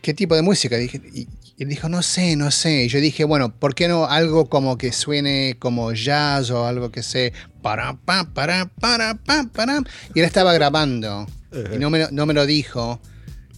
¿qué 0.03 0.15
tipo 0.15 0.35
de 0.35 0.43
música? 0.43 0.77
Dije, 0.77 1.01
y, 1.15 1.21
y 1.57 1.63
él 1.63 1.69
dijo, 1.69 1.89
no 1.89 2.03
sé, 2.03 2.37
no 2.37 2.51
sé. 2.51 2.85
Y 2.85 2.89
yo 2.89 3.01
dije, 3.01 3.25
bueno, 3.25 3.55
¿por 3.55 3.75
qué 3.75 3.89
no 3.89 4.07
algo 4.07 4.49
como 4.49 4.77
que 4.79 4.93
suene 4.93 5.57
como 5.59 5.93
jazz 5.93 6.51
o 6.51 6.67
algo 6.67 6.91
que 6.91 7.03
se 7.03 7.33
para, 7.63 7.95
pa, 7.97 8.25
para, 8.33 8.67
para, 8.67 9.15
pa, 9.15 9.47
para? 9.53 9.83
Y 10.15 10.21
él 10.21 10.25
estaba 10.27 10.53
grabando 10.53 11.27
y 11.75 11.79
no 11.79 11.91
me, 11.91 12.07
no 12.13 12.27
me 12.27 12.35
lo 12.35 12.47
dijo. 12.47 13.01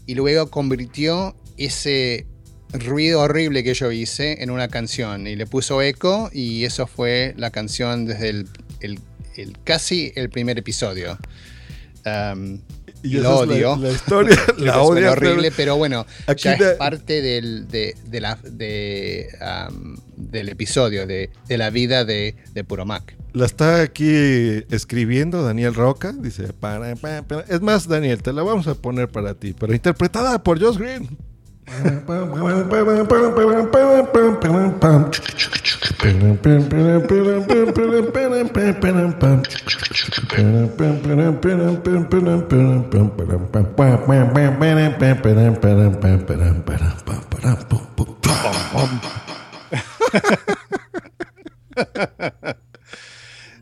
Y 0.07 0.15
luego 0.15 0.51
convirtió 0.51 1.37
ese 1.57 2.27
ruido 2.73 3.21
horrible 3.21 3.63
que 3.63 3.75
yo 3.75 3.93
hice 3.93 4.43
en 4.43 4.51
una 4.51 4.69
canción 4.69 5.27
y 5.27 5.37
le 5.37 5.47
puso 5.47 5.83
eco 5.83 6.31
y 6.33 6.65
eso 6.65 6.87
fue 6.87 7.35
la 7.37 7.51
canción 7.51 8.07
desde 8.07 8.31
el, 8.81 9.01
casi 9.65 10.13
el 10.17 10.31
primer 10.31 10.59
episodio. 10.59 11.19
Y 13.03 13.19
esa 13.19 13.23
lo 13.31 13.43
es 13.43 13.49
la- 13.49 13.55
odio. 13.55 13.77
La, 13.77 13.91
historia, 13.91 14.37
la 14.59 14.83
odia. 14.83 15.11
horrible, 15.13 15.53
pero 15.57 15.77
bueno, 15.77 16.07
Aquí 16.27 16.45
ya 16.45 16.55
es 16.55 16.75
parte 16.77 17.21
del, 17.23 17.69
de, 17.69 17.97
de 18.07 18.21
la, 18.21 18.37
de, 18.43 19.29
am, 19.41 19.97
del 20.17 20.49
episodio, 20.49 21.07
de, 21.07 21.31
de 21.49 21.59
la 21.59 21.71
vida 21.71 22.05
de, 22.05 22.37
de 22.53 22.65
Puro 22.65 22.85
Mac. 22.87 23.17
La 23.33 23.47
está 23.47 23.81
aquí 23.81 24.13
escribiendo 24.71 25.43
Daniel 25.43 25.75
Roca. 25.75 26.13
Dice, 26.13 26.53
para, 26.53 26.95
para, 26.97 27.23
para. 27.23 27.43
es 27.49 27.61
más, 27.63 27.89
Daniel, 27.89 28.23
te 28.23 28.33
la 28.33 28.43
vamos 28.43 28.67
a 28.67 28.75
poner 28.75 29.09
para 29.09 29.35
ti, 29.35 29.55
pero 29.59 29.73
interpretada 29.75 30.43
por 30.43 30.61
Josh 30.61 30.77
Green. 30.77 31.09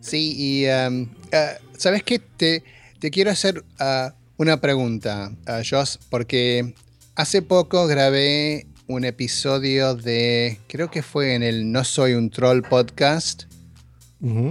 Sí, 0.00 0.34
y 0.36 0.66
am, 0.66 1.08
ah, 1.32 1.52
¿sabes 1.76 2.02
qué? 2.02 2.18
Te, 2.18 2.64
te 2.98 3.10
quiero 3.10 3.30
hacer 3.30 3.62
ah, 3.78 4.14
una 4.38 4.60
pregunta, 4.60 5.30
ah, 5.46 5.60
Josh, 5.68 5.96
porque 6.08 6.74
hace 7.14 7.42
poco 7.42 7.86
grabé 7.86 8.66
un 8.86 9.04
episodio 9.04 9.94
de, 9.94 10.58
creo 10.66 10.90
que 10.90 11.02
fue 11.02 11.34
en 11.34 11.42
el 11.42 11.70
No 11.70 11.84
Soy 11.84 12.14
un 12.14 12.30
Troll 12.30 12.62
podcast, 12.62 13.44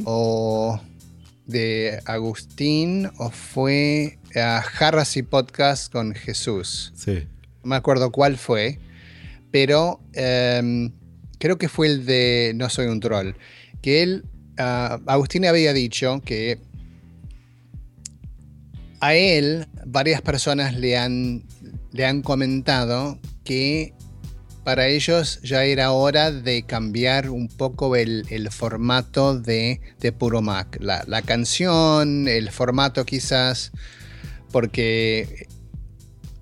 o 0.06 0.82
de 1.46 2.00
Agustín, 2.06 3.10
o 3.18 3.30
fue 3.30 4.18
a 4.36 4.62
Jarras 4.62 5.18
y 5.18 5.24
Podcast 5.24 5.92
con 5.92 6.14
Jesús. 6.16 6.92
Sí. 6.96 7.28
No 7.64 7.70
me 7.70 7.76
acuerdo 7.76 8.12
cuál 8.12 8.38
fue, 8.38 8.80
pero 9.52 10.00
em, 10.14 10.92
creo 11.38 11.58
que 11.58 11.70
fue 11.70 11.88
el 11.88 12.06
de 12.06 12.54
No 12.56 12.70
Soy 12.70 12.88
un 12.88 13.00
Troll. 13.00 13.34
Que 13.82 14.04
él, 14.04 14.26
Agustín 14.58 15.46
había 15.46 15.74
dicho 15.74 16.22
que 16.24 16.60
a 19.02 19.16
él 19.16 19.68
varias 19.86 20.22
personas 20.22 20.76
le 20.76 20.98
han, 20.98 21.44
le 21.92 22.06
han 22.06 22.22
comentado 22.22 23.20
que 23.44 23.94
para 24.64 24.88
ellos 24.88 25.40
ya 25.42 25.64
era 25.64 25.92
hora 25.92 26.32
de 26.32 26.64
cambiar 26.64 27.30
un 27.30 27.48
poco 27.48 27.96
el, 27.96 28.50
formato 28.52 29.40
de, 29.40 29.82
Puro 30.18 30.42
Mac. 30.42 30.78
La, 30.80 31.22
canción, 31.24 32.28
el 32.28 32.52
formato 32.52 33.06
quizás, 33.06 33.72
porque 34.52 35.48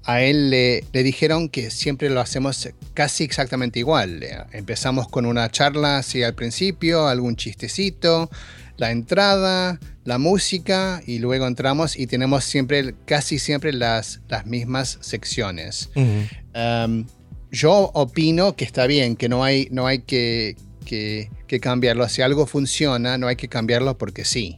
a 0.03 0.21
él 0.21 0.49
le, 0.49 0.83
le 0.91 1.03
dijeron 1.03 1.49
que 1.49 1.69
siempre 1.69 2.09
lo 2.09 2.19
hacemos 2.19 2.69
casi 2.93 3.23
exactamente 3.23 3.79
igual. 3.79 4.25
Empezamos 4.51 5.07
con 5.07 5.25
una 5.25 5.49
charla 5.49 5.99
así 5.99 6.23
al 6.23 6.35
principio, 6.35 7.07
algún 7.07 7.35
chistecito, 7.35 8.29
la 8.77 8.91
entrada, 8.91 9.79
la 10.05 10.17
música 10.17 11.01
y 11.05 11.19
luego 11.19 11.47
entramos 11.47 11.97
y 11.97 12.07
tenemos 12.07 12.43
siempre, 12.43 12.95
casi 13.05 13.39
siempre 13.39 13.73
las, 13.73 14.21
las 14.29 14.45
mismas 14.45 14.97
secciones. 15.01 15.89
Um, 15.95 17.05
yo 17.51 17.91
opino 17.93 18.55
que 18.55 18.65
está 18.65 18.87
bien, 18.87 19.15
que 19.15 19.29
no 19.29 19.43
hay, 19.43 19.67
no 19.71 19.87
hay 19.87 19.99
que, 19.99 20.55
que- 20.85 21.29
que 21.47 21.59
cambiarlo. 21.59 22.07
Si 22.09 22.21
algo 22.21 22.45
funciona, 22.45 23.17
no 23.17 23.27
hay 23.27 23.35
que 23.35 23.47
cambiarlo 23.47 23.97
porque 23.97 24.25
sí. 24.25 24.57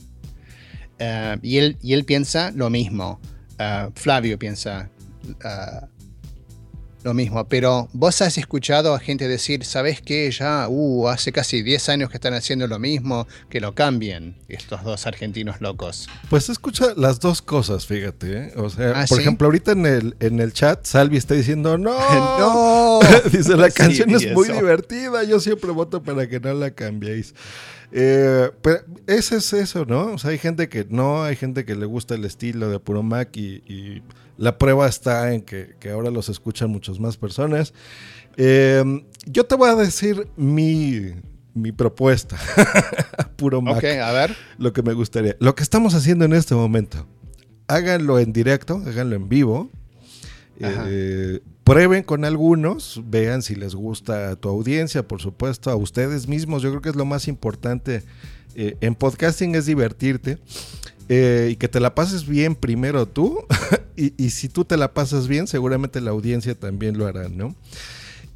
Uh, 0.99 1.39
y, 1.41 1.57
él, 1.57 1.77
y 1.81 1.93
él 1.93 2.03
piensa 2.03 2.51
lo 2.55 2.69
mismo. 2.69 3.19
Uh, 3.59 3.91
Flavio 3.95 4.37
piensa 4.39 4.89
uh, 5.25 5.85
lo 7.03 7.13
mismo. 7.13 7.47
Pero 7.47 7.87
vos 7.93 8.21
has 8.21 8.37
escuchado 8.37 8.93
a 8.93 8.99
gente 8.99 9.27
decir, 9.27 9.63
¿sabes 9.65 10.01
qué? 10.01 10.29
Ya 10.31 10.67
uh, 10.67 11.07
hace 11.07 11.31
casi 11.31 11.61
10 11.61 11.89
años 11.89 12.09
que 12.09 12.17
están 12.17 12.33
haciendo 12.33 12.67
lo 12.67 12.79
mismo, 12.79 13.27
que 13.49 13.59
lo 13.59 13.73
cambien 13.75 14.35
estos 14.47 14.83
dos 14.83 15.07
argentinos 15.07 15.61
locos. 15.61 16.07
Pues 16.29 16.49
escucha 16.49 16.87
las 16.97 17.19
dos 17.19 17.41
cosas, 17.41 17.85
fíjate. 17.85 18.37
¿eh? 18.37 18.53
O 18.57 18.69
sea, 18.69 18.91
Ah, 19.01 19.05
por 19.07 19.17
¿sí? 19.17 19.21
ejemplo, 19.23 19.47
ahorita 19.47 19.71
en 19.71 19.85
el, 19.85 20.15
en 20.19 20.39
el 20.39 20.53
chat, 20.53 20.85
Salvi 20.85 21.17
está 21.17 21.33
diciendo, 21.35 21.77
no, 21.77 21.97
¡No! 22.39 22.99
Dice, 23.31 23.55
la 23.55 23.67
Sí, 23.69 23.77
canción 23.77 24.09
es 24.11 24.33
muy 24.33 24.49
divertida, 24.49 25.23
yo 25.23 25.39
siempre 25.39 25.71
voto 25.71 26.03
para 26.03 26.27
que 26.27 26.39
no 26.39 26.53
la 26.53 26.71
cambiéis. 26.71 27.33
Eh, 27.91 28.51
pero 28.61 28.81
ese 29.07 29.37
es 29.37 29.51
eso, 29.53 29.85
¿no? 29.85 30.13
O 30.13 30.17
sea, 30.19 30.31
hay 30.31 30.37
gente 30.37 30.69
que 30.69 30.85
no, 30.89 31.23
hay 31.23 31.35
gente 31.35 31.65
que 31.65 31.75
le 31.75 31.85
gusta 31.85 32.13
el 32.15 32.25
estilo 32.25 32.69
de 32.69 32.79
Puro 32.79 33.01
Mac 33.01 33.35
y, 33.35 33.63
y 33.67 34.03
la 34.39 34.57
prueba 34.57 34.87
está 34.87 35.33
en 35.33 35.41
que, 35.41 35.75
que 35.79 35.89
ahora 35.91 36.09
los 36.09 36.29
escuchan 36.29 36.69
muchas 36.69 36.99
más 36.99 37.17
personas. 37.17 37.73
Eh, 38.37 39.03
yo 39.25 39.45
te 39.45 39.55
voy 39.55 39.69
a 39.69 39.75
decir 39.75 40.29
mi, 40.37 41.11
mi 41.53 41.73
propuesta 41.73 42.37
Puro 43.35 43.61
Mac 43.61 43.77
Ok, 43.77 43.83
a 43.83 44.11
ver. 44.13 44.35
lo 44.57 44.71
que 44.71 44.81
me 44.81 44.93
gustaría. 44.93 45.35
Lo 45.39 45.55
que 45.55 45.63
estamos 45.63 45.93
haciendo 45.93 46.23
en 46.23 46.31
este 46.31 46.55
momento, 46.55 47.05
háganlo 47.67 48.17
en 48.17 48.31
directo, 48.31 48.81
háganlo 48.85 49.17
en 49.17 49.27
vivo. 49.27 49.69
Eh, 50.61 51.41
prueben 51.65 52.03
con 52.03 52.23
algunos, 52.23 53.01
vean 53.05 53.41
si 53.41 53.55
les 53.55 53.75
gusta 53.75 54.31
a 54.31 54.35
tu 54.37 54.47
audiencia, 54.47 55.05
por 55.05 55.21
supuesto, 55.21 55.69
a 55.69 55.75
ustedes 55.75 56.29
mismos. 56.29 56.61
Yo 56.61 56.69
creo 56.69 56.81
que 56.81 56.89
es 56.89 56.95
lo 56.95 57.05
más 57.05 57.27
importante 57.27 58.03
eh, 58.55 58.77
en 58.79 58.95
podcasting 58.95 59.55
es 59.55 59.65
divertirte 59.65 60.39
eh, 61.09 61.49
y 61.51 61.55
que 61.57 61.67
te 61.67 61.79
la 61.79 61.95
pases 61.95 62.25
bien 62.25 62.55
primero 62.55 63.07
tú. 63.07 63.39
y, 63.97 64.13
y 64.23 64.29
si 64.29 64.47
tú 64.47 64.63
te 64.63 64.77
la 64.77 64.93
pasas 64.93 65.27
bien, 65.27 65.47
seguramente 65.47 65.99
la 65.99 66.11
audiencia 66.11 66.55
también 66.55 66.97
lo 66.97 67.07
hará, 67.07 67.27
¿no? 67.27 67.55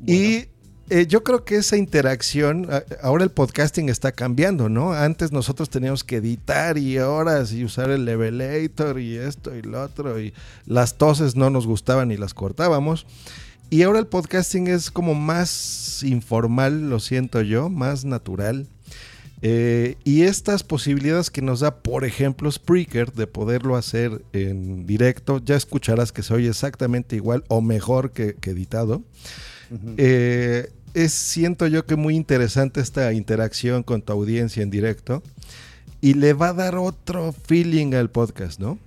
Y 0.06 0.48
eh, 0.90 1.08
yo 1.08 1.24
creo 1.24 1.46
que 1.46 1.56
esa 1.56 1.78
interacción, 1.78 2.68
ahora 3.02 3.24
el 3.24 3.32
podcasting 3.32 3.88
está 3.88 4.12
cambiando, 4.12 4.68
¿no? 4.68 4.92
Antes 4.92 5.32
nosotros 5.32 5.70
teníamos 5.70 6.04
que 6.04 6.18
editar 6.18 6.78
y 6.78 7.00
horas 7.00 7.54
y 7.54 7.64
usar 7.64 7.90
el 7.90 8.04
levelator 8.04 9.00
y 9.00 9.16
esto 9.16 9.56
y 9.56 9.62
lo 9.62 9.82
otro 9.82 10.20
y 10.20 10.34
las 10.66 10.98
toses 10.98 11.38
no 11.38 11.50
nos 11.50 11.66
gustaban 11.66 12.12
y 12.12 12.18
las 12.18 12.34
cortábamos. 12.34 13.06
Y 13.70 13.84
ahora 13.84 14.00
el 14.00 14.08
podcasting 14.08 14.68
es 14.68 14.92
como 14.92 15.16
más 15.16 16.04
informal, 16.04 16.90
lo 16.90 17.00
siento 17.00 17.42
yo, 17.42 17.70
más 17.70 18.04
natural. 18.04 18.68
Eh, 19.46 19.98
y 20.06 20.22
estas 20.22 20.64
posibilidades 20.64 21.30
que 21.30 21.42
nos 21.42 21.60
da, 21.60 21.76
por 21.82 22.06
ejemplo, 22.06 22.50
Spreaker, 22.50 23.12
de 23.12 23.28
poderlo 23.28 23.76
hacer 23.76 24.24
en 24.32 24.86
directo, 24.86 25.42
ya 25.44 25.58
escucharás 25.58 26.14
que 26.14 26.24
se 26.24 26.34
oye 26.34 26.48
exactamente 26.48 27.18
igual 27.18 27.44
o 27.50 27.60
mejor 27.62 28.12
que, 28.12 28.36
que 28.36 28.52
editado. 28.52 29.04
Eh, 29.98 30.72
es, 30.94 31.12
siento 31.12 31.68
yo 31.68 31.86
que 31.86 31.98
muy 31.98 32.16
interesante 32.16 32.80
esta 32.80 33.12
interacción 33.12 33.84
con 33.84 34.02
tu 34.02 34.14
audiencia 34.14 34.64
en 34.64 34.70
directo 34.70 35.22
y 36.00 36.14
le 36.14 36.34
va 36.34 36.50
a 36.50 36.54
dar 36.54 36.76
otro 36.78 37.34
feeling 37.34 37.96
al 37.96 38.10
podcast, 38.10 38.60
¿no? 38.62 38.80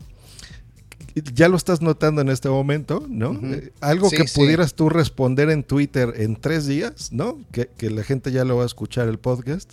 Ya 1.35 1.49
lo 1.49 1.57
estás 1.57 1.81
notando 1.83 2.21
en 2.21 2.29
este 2.29 2.49
momento, 2.49 3.05
¿no? 3.09 3.39
Eh, 3.43 3.73
algo 3.81 4.09
Sí, 4.11 4.17
que 4.17 4.29
sí. 4.29 4.39
pudieras 4.39 4.75
tú 4.75 4.89
responder 4.91 5.51
en 5.51 5.65
Twitter 5.65 6.13
en 6.17 6.37
tres 6.37 6.67
días, 6.67 7.11
¿no? 7.13 7.39
Que, 7.53 7.69
que 7.77 7.91
la 7.91 8.05
gente 8.05 8.33
ya 8.33 8.45
lo 8.45 8.57
va 8.57 8.63
a 8.63 8.67
escuchar 8.67 9.09
el 9.09 9.19
podcast. 9.19 9.73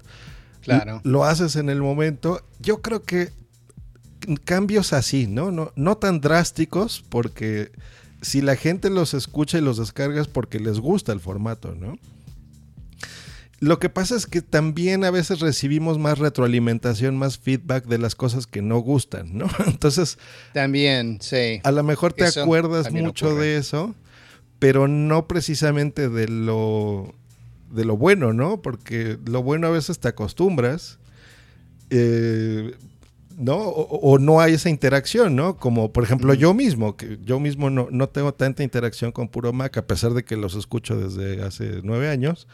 Claro. 0.63 1.01
Lo 1.03 1.25
haces 1.25 1.55
en 1.55 1.69
el 1.69 1.81
momento. 1.81 2.41
Yo 2.59 2.81
creo 2.81 3.03
que 3.03 3.29
cambios 4.45 4.93
así, 4.93 5.27
¿no? 5.27 5.51
No, 5.51 5.71
no 5.75 5.97
tan 5.97 6.21
drásticos, 6.21 7.03
porque 7.09 7.71
si 8.21 8.41
la 8.41 8.55
gente 8.55 8.89
los 8.89 9.13
escucha 9.13 9.57
y 9.57 9.61
los 9.61 9.77
descarga 9.77 10.21
es 10.21 10.27
porque 10.27 10.59
les 10.59 10.79
gusta 10.79 11.11
el 11.11 11.19
formato, 11.19 11.75
¿no? 11.75 11.97
Lo 13.59 13.79
que 13.79 13.87
pasa 13.89 14.15
es 14.17 14.25
que 14.25 14.41
también 14.41 15.05
a 15.05 15.11
veces 15.11 15.39
recibimos 15.39 15.97
más 15.97 16.19
retroalimentación, 16.19 17.15
más 17.17 17.37
feedback 17.37 17.85
de 17.85 17.97
las 17.97 18.13
cosas 18.13 18.45
que 18.45 18.61
no 18.61 18.79
gustan, 18.79 19.37
¿no? 19.37 19.47
Entonces, 19.67 20.17
También, 20.53 21.19
sí. 21.21 21.61
a 21.63 21.71
lo 21.71 21.81
mejor 21.83 22.11
te 22.13 22.25
Eso 22.25 22.43
acuerdas 22.43 22.91
mucho 22.91 23.27
ocurre. 23.29 23.45
de 23.45 23.57
eso, 23.57 23.95
pero 24.59 24.89
no 24.89 25.27
precisamente 25.27 26.09
de 26.09 26.27
lo 26.27 27.15
de 27.73 27.85
lo 27.85 27.97
bueno, 27.97 28.33
¿no? 28.33 28.61
Porque 28.61 29.17
lo 29.25 29.43
bueno 29.43 29.67
a 29.67 29.71
veces 29.71 29.99
te 29.99 30.07
acostumbras, 30.07 30.99
eh, 31.89 32.75
¿no? 33.37 33.57
O, 33.57 33.99
o 33.99 34.19
no 34.19 34.39
hay 34.39 34.53
esa 34.53 34.69
interacción, 34.69 35.35
¿no? 35.35 35.57
Como 35.57 35.91
por 35.91 36.03
ejemplo 36.03 36.33
yo 36.33 36.53
mismo, 36.53 36.95
que 36.95 37.19
yo 37.23 37.39
mismo 37.39 37.69
no, 37.69 37.87
no 37.91 38.09
tengo 38.09 38.33
tanta 38.33 38.63
interacción 38.63 39.11
con 39.11 39.27
Puro 39.27 39.53
Mac, 39.53 39.77
a 39.77 39.87
pesar 39.87 40.13
de 40.13 40.23
que 40.23 40.37
los 40.37 40.55
escucho 40.55 40.97
desde 40.97 41.41
hace 41.43 41.81
nueve 41.83 42.09
años. 42.09 42.47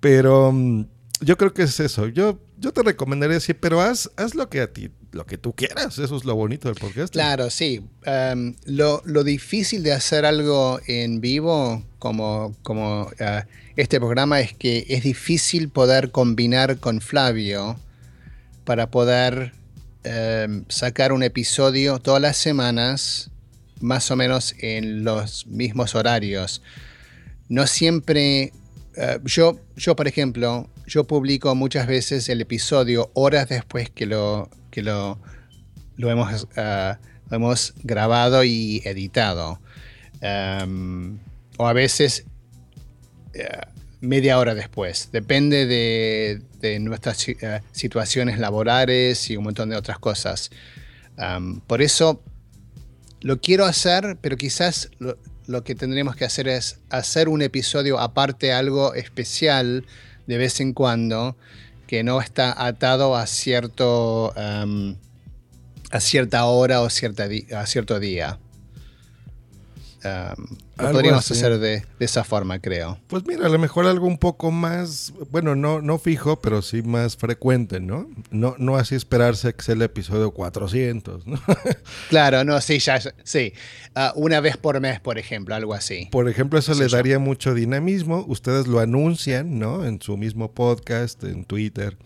Pero 0.00 0.52
mm, 0.52 0.86
yo 1.20 1.36
creo 1.36 1.52
que 1.52 1.62
es 1.62 1.80
eso. 1.80 2.08
Yo, 2.08 2.38
yo 2.58 2.72
te 2.72 2.82
recomendaría 2.82 3.34
decir, 3.34 3.58
pero 3.60 3.80
haz, 3.80 4.10
haz 4.16 4.34
lo 4.34 4.48
que 4.48 4.60
a 4.60 4.72
ti, 4.72 4.90
lo 5.16 5.26
que 5.26 5.38
tú 5.38 5.52
quieras. 5.52 5.98
Eso 5.98 6.16
es 6.16 6.24
lo 6.24 6.34
bonito 6.36 6.68
del 6.68 6.76
podcast. 6.76 7.12
Claro, 7.12 7.50
sí. 7.50 7.84
Um, 8.06 8.54
lo, 8.64 9.02
lo 9.04 9.24
difícil 9.24 9.82
de 9.82 9.92
hacer 9.92 10.24
algo 10.24 10.80
en 10.86 11.20
vivo, 11.20 11.82
como, 11.98 12.54
como 12.62 13.04
uh, 13.04 13.42
este 13.76 13.98
programa, 13.98 14.40
es 14.40 14.54
que 14.54 14.86
es 14.88 15.02
difícil 15.02 15.70
poder 15.70 16.10
combinar 16.10 16.78
con 16.78 17.00
Flavio 17.00 17.78
para 18.64 18.90
poder 18.90 19.52
um, 20.04 20.64
sacar 20.68 21.12
un 21.12 21.22
episodio 21.22 21.98
todas 21.98 22.22
las 22.22 22.36
semanas 22.36 23.30
más 23.80 24.10
o 24.10 24.16
menos 24.16 24.54
en 24.58 25.04
los 25.04 25.46
mismos 25.46 25.94
horarios. 25.94 26.62
No 27.48 27.66
siempre, 27.66 28.52
eh, 28.96 29.20
yo, 29.24 29.60
yo 29.76 29.94
por 29.96 30.08
ejemplo, 30.08 30.68
yo 30.86 31.04
publico 31.04 31.54
muchas 31.54 31.86
veces 31.86 32.28
el 32.28 32.40
episodio 32.40 33.10
horas 33.14 33.48
después 33.48 33.90
que 33.90 34.06
lo, 34.06 34.48
que 34.76 34.82
lo, 34.82 35.18
lo, 35.96 36.10
hemos, 36.10 36.46
lo 36.54 37.34
hemos 37.36 37.72
grabado 37.82 38.44
y 38.44 38.82
editado. 38.84 39.58
O 41.56 41.66
a 41.66 41.72
veces 41.72 42.26
eh, 43.32 43.48
media 44.02 44.38
hora 44.38 44.54
después. 44.54 45.08
Depende 45.12 45.64
de, 45.64 46.42
de 46.60 46.78
nuestras 46.78 47.26
eh, 47.26 47.62
situaciones 47.72 48.38
laborales 48.38 49.30
y 49.30 49.38
un 49.38 49.44
montón 49.44 49.70
de 49.70 49.76
otras 49.76 49.98
cosas. 49.98 50.50
Por 51.66 51.80
eso 51.80 52.22
lo 53.22 53.40
quiero 53.40 53.64
hacer, 53.64 54.18
pero 54.20 54.36
quizás 54.36 54.90
lo, 54.98 55.16
lo, 55.46 55.64
que 55.64 55.74
tendríamos 55.74 56.16
que 56.16 56.26
hacer 56.26 56.48
es 56.48 56.80
hacer 56.90 57.30
un 57.30 57.40
episodio 57.40 57.98
aparte, 57.98 58.52
algo 58.52 58.92
especial 58.92 59.86
de 60.26 60.36
vez 60.36 60.60
en 60.60 60.74
cuando, 60.74 61.38
que 61.86 62.02
no 62.04 62.20
está 62.20 62.66
atado 62.66 63.16
a 63.16 63.26
cierto... 63.26 64.32
Um, 64.36 64.96
a 65.90 66.00
cierta 66.00 66.44
hora 66.46 66.82
o 66.82 66.90
cierta 66.90 67.28
a 67.54 67.66
cierto 67.66 68.00
día. 68.00 68.38
Um, 70.06 70.56
lo 70.76 70.92
podríamos 70.92 71.30
así. 71.30 71.34
hacer 71.34 71.58
de, 71.58 71.84
de, 71.98 72.04
esa 72.04 72.22
forma, 72.22 72.58
creo. 72.58 72.98
Pues 73.06 73.26
mira, 73.26 73.46
a 73.46 73.48
lo 73.48 73.58
mejor 73.58 73.86
algo 73.86 74.06
un 74.06 74.18
poco 74.18 74.50
más, 74.50 75.12
bueno, 75.30 75.56
no, 75.56 75.80
no 75.80 75.98
fijo, 75.98 76.40
pero 76.40 76.62
sí 76.62 76.82
más 76.82 77.16
frecuente, 77.16 77.80
¿no? 77.80 78.08
No, 78.30 78.54
no 78.58 78.76
así 78.76 78.94
esperarse 78.94 79.54
que 79.54 79.62
sea 79.62 79.74
el 79.74 79.82
episodio 79.82 80.32
400, 80.32 81.26
¿no? 81.26 81.40
claro, 82.08 82.44
no, 82.44 82.60
sí, 82.60 82.78
ya, 82.78 83.00
sí. 83.24 83.52
Uh, 83.94 84.20
una 84.20 84.40
vez 84.40 84.56
por 84.56 84.80
mes, 84.80 85.00
por 85.00 85.18
ejemplo, 85.18 85.54
algo 85.54 85.74
así. 85.74 86.08
Por 86.10 86.28
ejemplo, 86.28 86.58
eso 86.58 86.74
le 86.74 86.88
daría 86.88 87.14
yo. 87.14 87.20
mucho 87.20 87.54
dinamismo. 87.54 88.24
Ustedes 88.28 88.66
lo 88.66 88.80
anuncian, 88.80 89.58
¿no? 89.58 89.84
En 89.84 90.00
su 90.02 90.16
mismo 90.16 90.52
podcast, 90.52 91.24
en 91.24 91.44
Twitter 91.44 91.96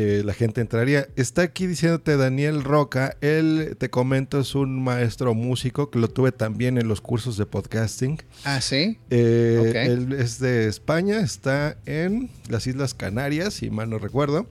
eh, 0.00 0.22
la 0.24 0.32
gente 0.32 0.60
entraría. 0.60 1.08
Está 1.16 1.42
aquí 1.42 1.66
diciéndote 1.66 2.16
Daniel 2.16 2.62
Roca, 2.62 3.16
él 3.20 3.74
te 3.80 3.90
comento 3.90 4.38
es 4.38 4.54
un 4.54 4.80
maestro 4.84 5.34
músico 5.34 5.90
que 5.90 5.98
lo 5.98 6.06
tuve 6.06 6.30
también 6.30 6.78
en 6.78 6.86
los 6.86 7.00
cursos 7.00 7.36
de 7.36 7.46
podcasting. 7.46 8.22
Ah, 8.44 8.60
sí. 8.60 8.96
Eh, 9.10 9.56
okay. 9.58 9.88
Él 9.88 10.12
es 10.12 10.38
de 10.38 10.68
España, 10.68 11.18
está 11.18 11.78
en 11.84 12.30
las 12.48 12.68
Islas 12.68 12.94
Canarias, 12.94 13.54
si 13.54 13.70
mal 13.70 13.90
no 13.90 13.98
recuerdo. 13.98 14.46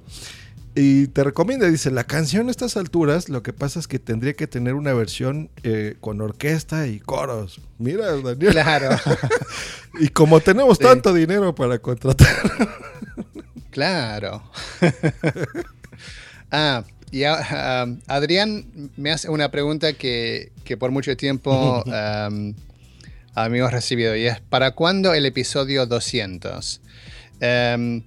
Y 0.75 1.07
te 1.07 1.23
recomienda, 1.23 1.69
dice, 1.69 1.91
la 1.91 2.03
canción 2.03 2.49
a 2.49 2.51
estas 2.51 2.75
alturas, 2.75 3.29
lo 3.29 3.41
que 3.41 3.53
pasa 3.53 3.79
es 3.79 3.87
que 3.87 3.99
tendría 3.99 4.33
que 4.33 4.47
tener 4.47 4.73
una 4.73 4.93
versión 4.93 5.49
eh, 5.63 5.95
con 6.01 6.19
orquesta 6.19 6.87
y 6.87 6.99
coros. 6.99 7.61
Mira, 7.77 8.07
Daniel. 8.17 8.51
Claro. 8.51 8.97
y 10.01 10.09
como 10.09 10.41
tenemos 10.41 10.77
sí. 10.77 10.83
tanto 10.83 11.13
dinero 11.13 11.55
para 11.55 11.79
contratar. 11.79 12.35
Claro. 13.71 14.43
ah, 16.51 16.83
y 17.11 17.23
Adrián 17.23 18.91
me 18.97 19.11
hace 19.11 19.29
una 19.29 19.49
pregunta 19.49 19.93
que, 19.93 20.51
que 20.63 20.75
por 20.75 20.91
mucho 20.91 21.15
tiempo 21.15 21.83
um, 21.85 22.53
hemos 23.35 23.71
recibido 23.71 24.15
y 24.15 24.27
es, 24.27 24.41
¿para 24.41 24.71
cuándo 24.71 25.13
el 25.13 25.25
episodio 25.25 25.85
200? 25.85 26.81
Um, 27.41 28.03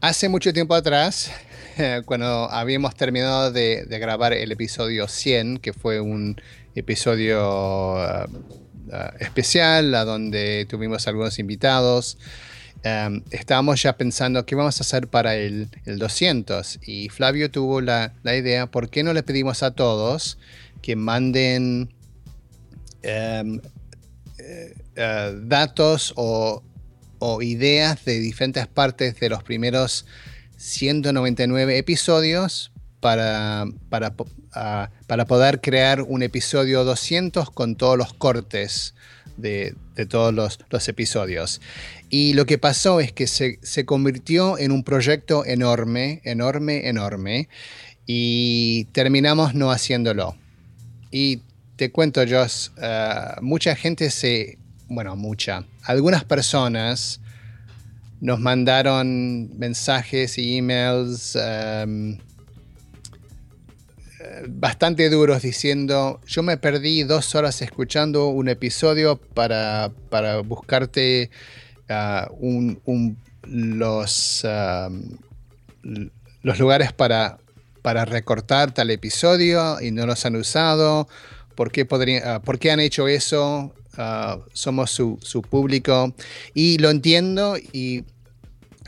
hace 0.00 0.28
mucho 0.28 0.52
tiempo 0.52 0.74
atrás, 0.74 1.30
cuando 2.06 2.50
habíamos 2.50 2.94
terminado 2.94 3.52
de, 3.52 3.84
de, 3.84 3.98
grabar 3.98 4.32
el 4.32 4.52
episodio 4.52 5.08
100, 5.08 5.58
que 5.58 5.72
fue 5.72 6.00
un 6.00 6.40
episodio 6.74 7.94
uh, 7.94 8.24
uh, 8.24 9.16
especial, 9.18 9.94
a 9.94 10.04
donde 10.04 10.66
tuvimos 10.68 11.06
algunos 11.08 11.38
invitados, 11.38 12.16
um, 12.86 13.22
estábamos 13.30 13.82
ya 13.82 13.96
pensando 13.96 14.44
qué 14.46 14.54
vamos 14.54 14.80
a 14.80 14.82
hacer 14.82 15.08
para 15.08 15.34
el, 15.36 15.68
el 15.84 15.98
200 15.98 16.80
y 16.86 17.08
Flavio 17.08 17.50
tuvo 17.50 17.80
la, 17.80 18.12
la, 18.22 18.36
idea, 18.36 18.66
¿por 18.66 18.88
qué 18.90 19.02
no 19.02 19.12
le 19.12 19.22
pedimos 19.22 19.62
a 19.62 19.72
todos 19.72 20.38
que 20.82 20.94
manden 20.96 21.94
um, 23.04 23.56
uh, 23.56 23.60
uh, 25.00 25.40
datos 25.42 26.12
o, 26.16 26.62
o, 27.18 27.42
ideas 27.42 28.04
de 28.04 28.20
diferentes 28.20 28.66
partes 28.66 29.18
de 29.18 29.30
los 29.30 29.42
primeros 29.42 30.06
199 30.56 31.78
episodios 31.78 32.72
para, 33.00 33.66
para, 33.88 34.14
para 35.06 35.24
poder 35.26 35.60
crear 35.60 36.02
un 36.02 36.22
episodio 36.22 36.84
200 36.84 37.50
con 37.50 37.76
todos 37.76 37.98
los 37.98 38.14
cortes 38.14 38.94
de, 39.36 39.74
de 39.96 40.06
todos 40.06 40.32
los, 40.32 40.60
los, 40.70 40.88
episodios. 40.88 41.60
Y 42.10 42.34
lo 42.34 42.46
que 42.46 42.58
pasó 42.58 43.00
es 43.00 43.12
que 43.12 43.26
se, 43.26 43.58
se, 43.62 43.84
convirtió 43.84 44.58
en 44.58 44.70
un 44.70 44.84
proyecto 44.84 45.44
enorme, 45.44 46.20
enorme, 46.24 46.88
enorme, 46.88 47.48
y 48.06 48.84
terminamos 48.92 49.54
no 49.54 49.72
haciéndolo. 49.72 50.36
Y 51.10 51.40
te 51.76 51.90
cuento, 51.90 52.20
Josh, 52.20 52.68
uh, 52.78 53.42
mucha 53.42 53.74
gente 53.74 54.10
se, 54.10 54.58
bueno, 54.88 55.16
mucha, 55.16 55.64
algunas 55.82 56.24
personas 56.24 57.20
nos 58.20 58.40
mandaron 58.40 59.58
mensajes 59.58 60.38
y 60.38 60.58
emails 60.58 61.36
um, 61.36 62.16
bastante 64.48 65.08
duros 65.10 65.42
diciendo, 65.42 66.20
yo 66.26 66.42
me 66.42 66.56
perdí 66.56 67.02
dos 67.02 67.34
horas 67.34 67.62
escuchando 67.62 68.28
un 68.28 68.48
episodio 68.48 69.16
para, 69.16 69.92
para 70.10 70.40
buscarte 70.40 71.30
uh, 71.88 72.32
un, 72.38 72.80
un, 72.84 73.18
los, 73.46 74.44
uh, 74.44 75.18
los 76.42 76.58
lugares 76.58 76.92
para, 76.92 77.38
para 77.82 78.04
recortar 78.04 78.72
tal 78.72 78.90
episodio 78.90 79.80
y 79.80 79.90
no 79.90 80.06
los 80.06 80.24
han 80.26 80.36
usado. 80.36 81.08
¿Por 81.54 81.72
qué, 81.72 81.84
podría, 81.84 82.38
uh, 82.38 82.42
¿por 82.42 82.58
qué 82.58 82.70
han 82.70 82.80
hecho 82.80 83.08
eso? 83.08 83.72
somos 84.52 84.90
su, 84.90 85.18
su 85.22 85.40
público. 85.40 86.14
Y 86.52 86.76
lo 86.76 86.90
entiendo 86.90 87.56
y 87.72 88.04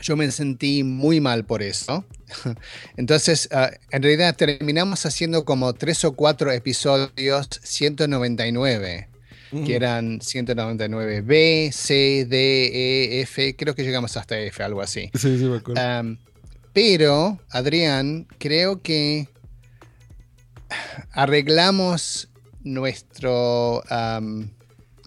yo 0.01 0.15
me 0.15 0.29
sentí 0.29 0.83
muy 0.83 1.19
mal 1.19 1.45
por 1.45 1.63
eso. 1.63 2.05
Entonces, 2.97 3.49
uh, 3.51 3.73
en 3.91 4.03
realidad 4.03 4.35
terminamos 4.35 5.05
haciendo 5.05 5.45
como 5.45 5.73
tres 5.73 6.03
o 6.05 6.13
cuatro 6.13 6.51
episodios 6.51 7.49
199, 7.63 9.09
mm. 9.51 9.65
que 9.65 9.75
eran 9.75 10.19
199B, 10.19 11.71
C, 11.71 12.25
D, 12.27 13.17
E, 13.17 13.21
F, 13.21 13.55
creo 13.55 13.75
que 13.75 13.83
llegamos 13.83 14.15
hasta 14.17 14.39
F, 14.39 14.63
algo 14.63 14.81
así. 14.81 15.09
Sí, 15.13 15.37
sí, 15.37 15.45
me 15.45 15.57
acuerdo. 15.57 16.01
Um, 16.01 16.17
pero, 16.73 17.39
Adrián, 17.49 18.27
creo 18.37 18.81
que 18.81 19.27
arreglamos 21.11 22.29
nuestro, 22.63 23.81
um, 23.89 24.49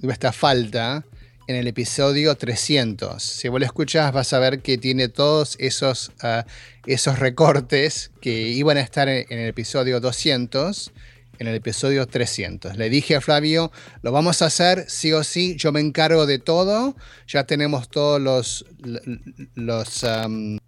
nuestra 0.02 0.32
falta 0.32 1.04
en 1.46 1.56
el 1.56 1.66
episodio 1.66 2.34
300. 2.34 3.22
Si 3.22 3.48
vos 3.48 3.60
lo 3.60 3.66
escuchas 3.66 4.12
vas 4.12 4.32
a 4.32 4.38
ver 4.38 4.60
que 4.60 4.78
tiene 4.78 5.08
todos 5.08 5.56
esos, 5.58 6.12
uh, 6.22 6.42
esos 6.87 7.18
recortes 7.18 8.11
que 8.20 8.49
iban 8.49 8.76
a 8.76 8.80
estar 8.80 9.09
en, 9.09 9.26
el 9.28 9.49
episodio 9.49 10.01
200, 10.01 10.93
en 11.39 11.47
el 11.47 11.55
episodio 11.55 12.07
300. 12.07 12.76
Le 12.76 12.91
dije 12.91 13.16
a 13.16 13.20
Flavio, 13.20 13.72
lo 14.03 14.12
vamos 14.12 14.43
a 14.43 14.47
hacer 14.47 14.85
sí 14.89 15.12
o 15.12 15.24
sí, 15.24 15.57
yo 15.57 15.72
me 15.72 15.80
encargo 15.80 16.26
de 16.26 16.39
todo, 16.39 16.97
ya 17.26 17.45
tenemos 17.45 17.89
todos 17.89 18.20
los... 18.20 18.64
los 19.55 20.03
um, 20.03 20.59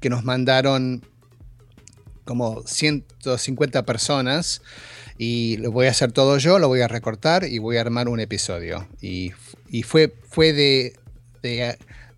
que 0.00 0.08
nos 0.08 0.24
mandaron 0.24 1.04
como 2.24 2.62
150 2.66 3.84
personas 3.84 4.62
y 5.18 5.56
lo 5.58 5.72
voy 5.72 5.86
a 5.86 5.90
hacer 5.90 6.12
todo 6.12 6.38
yo, 6.38 6.58
lo 6.58 6.68
voy 6.68 6.80
a 6.80 6.88
recortar 6.88 7.44
y 7.44 7.58
voy 7.58 7.76
a 7.76 7.82
armar 7.82 8.08
un 8.08 8.20
episodio. 8.20 8.88
Y, 9.00 9.32
y 9.68 9.82
fue, 9.82 10.14
fue 10.28 10.52
de, 10.52 10.96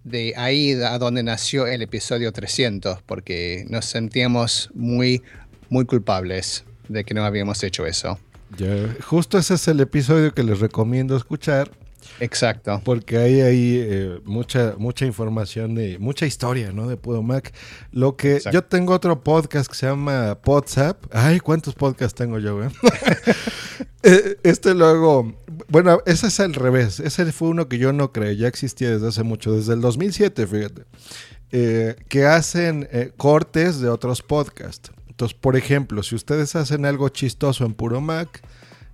de, 0.04 0.34
ahí 0.36 0.72
a 0.72 0.98
donde 0.98 1.22
nació 1.22 1.66
el 1.66 1.82
episodio 1.82 2.32
300, 2.32 3.02
porque 3.02 3.66
nos 3.68 3.86
sentíamos 3.86 4.70
muy, 4.74 5.22
muy 5.68 5.84
culpables 5.84 6.64
de 6.88 7.04
que 7.04 7.14
no 7.14 7.24
habíamos 7.24 7.62
hecho 7.62 7.86
eso. 7.86 8.18
Justo 9.04 9.38
ese 9.38 9.54
es 9.54 9.68
el 9.68 9.80
episodio 9.80 10.32
que 10.32 10.42
les 10.42 10.60
recomiendo 10.60 11.16
escuchar 11.16 11.70
Exacto. 12.20 12.80
Porque 12.84 13.18
hay 13.18 13.40
ahí 13.40 13.78
eh, 13.80 14.20
mucha, 14.24 14.74
mucha 14.78 15.06
información, 15.06 15.74
de 15.74 15.98
mucha 15.98 16.26
historia, 16.26 16.72
¿no? 16.72 16.88
De 16.88 16.96
Pudo 16.96 17.22
Mac. 17.22 17.52
Lo 17.92 18.16
que 18.16 18.36
Exacto. 18.36 18.58
yo 18.58 18.64
tengo 18.64 18.92
otro 18.94 19.22
podcast 19.22 19.70
que 19.70 19.76
se 19.76 19.86
llama 19.86 20.38
WhatsApp. 20.44 21.04
Ay, 21.12 21.40
¿cuántos 21.40 21.74
podcasts 21.74 22.14
tengo 22.14 22.38
yo, 22.38 22.62
eh? 24.02 24.38
este 24.42 24.74
luego, 24.74 25.34
bueno, 25.68 26.00
ese 26.06 26.28
es 26.28 26.40
al 26.40 26.54
revés. 26.54 27.00
Ese 27.00 27.30
fue 27.32 27.48
uno 27.48 27.68
que 27.68 27.78
yo 27.78 27.92
no 27.92 28.12
creé, 28.12 28.36
ya 28.36 28.48
existía 28.48 28.90
desde 28.90 29.08
hace 29.08 29.22
mucho, 29.22 29.52
desde 29.52 29.74
el 29.74 29.80
2007, 29.80 30.46
fíjate. 30.46 30.84
Eh, 31.50 31.96
que 32.08 32.26
hacen 32.26 32.88
eh, 32.92 33.12
cortes 33.16 33.80
de 33.80 33.88
otros 33.88 34.22
podcasts. 34.22 34.90
Entonces, 35.08 35.36
por 35.36 35.56
ejemplo, 35.56 36.02
si 36.02 36.14
ustedes 36.14 36.54
hacen 36.56 36.84
algo 36.84 37.08
chistoso 37.08 37.64
en 37.64 37.74
Puro 37.74 38.00
Mac, 38.00 38.42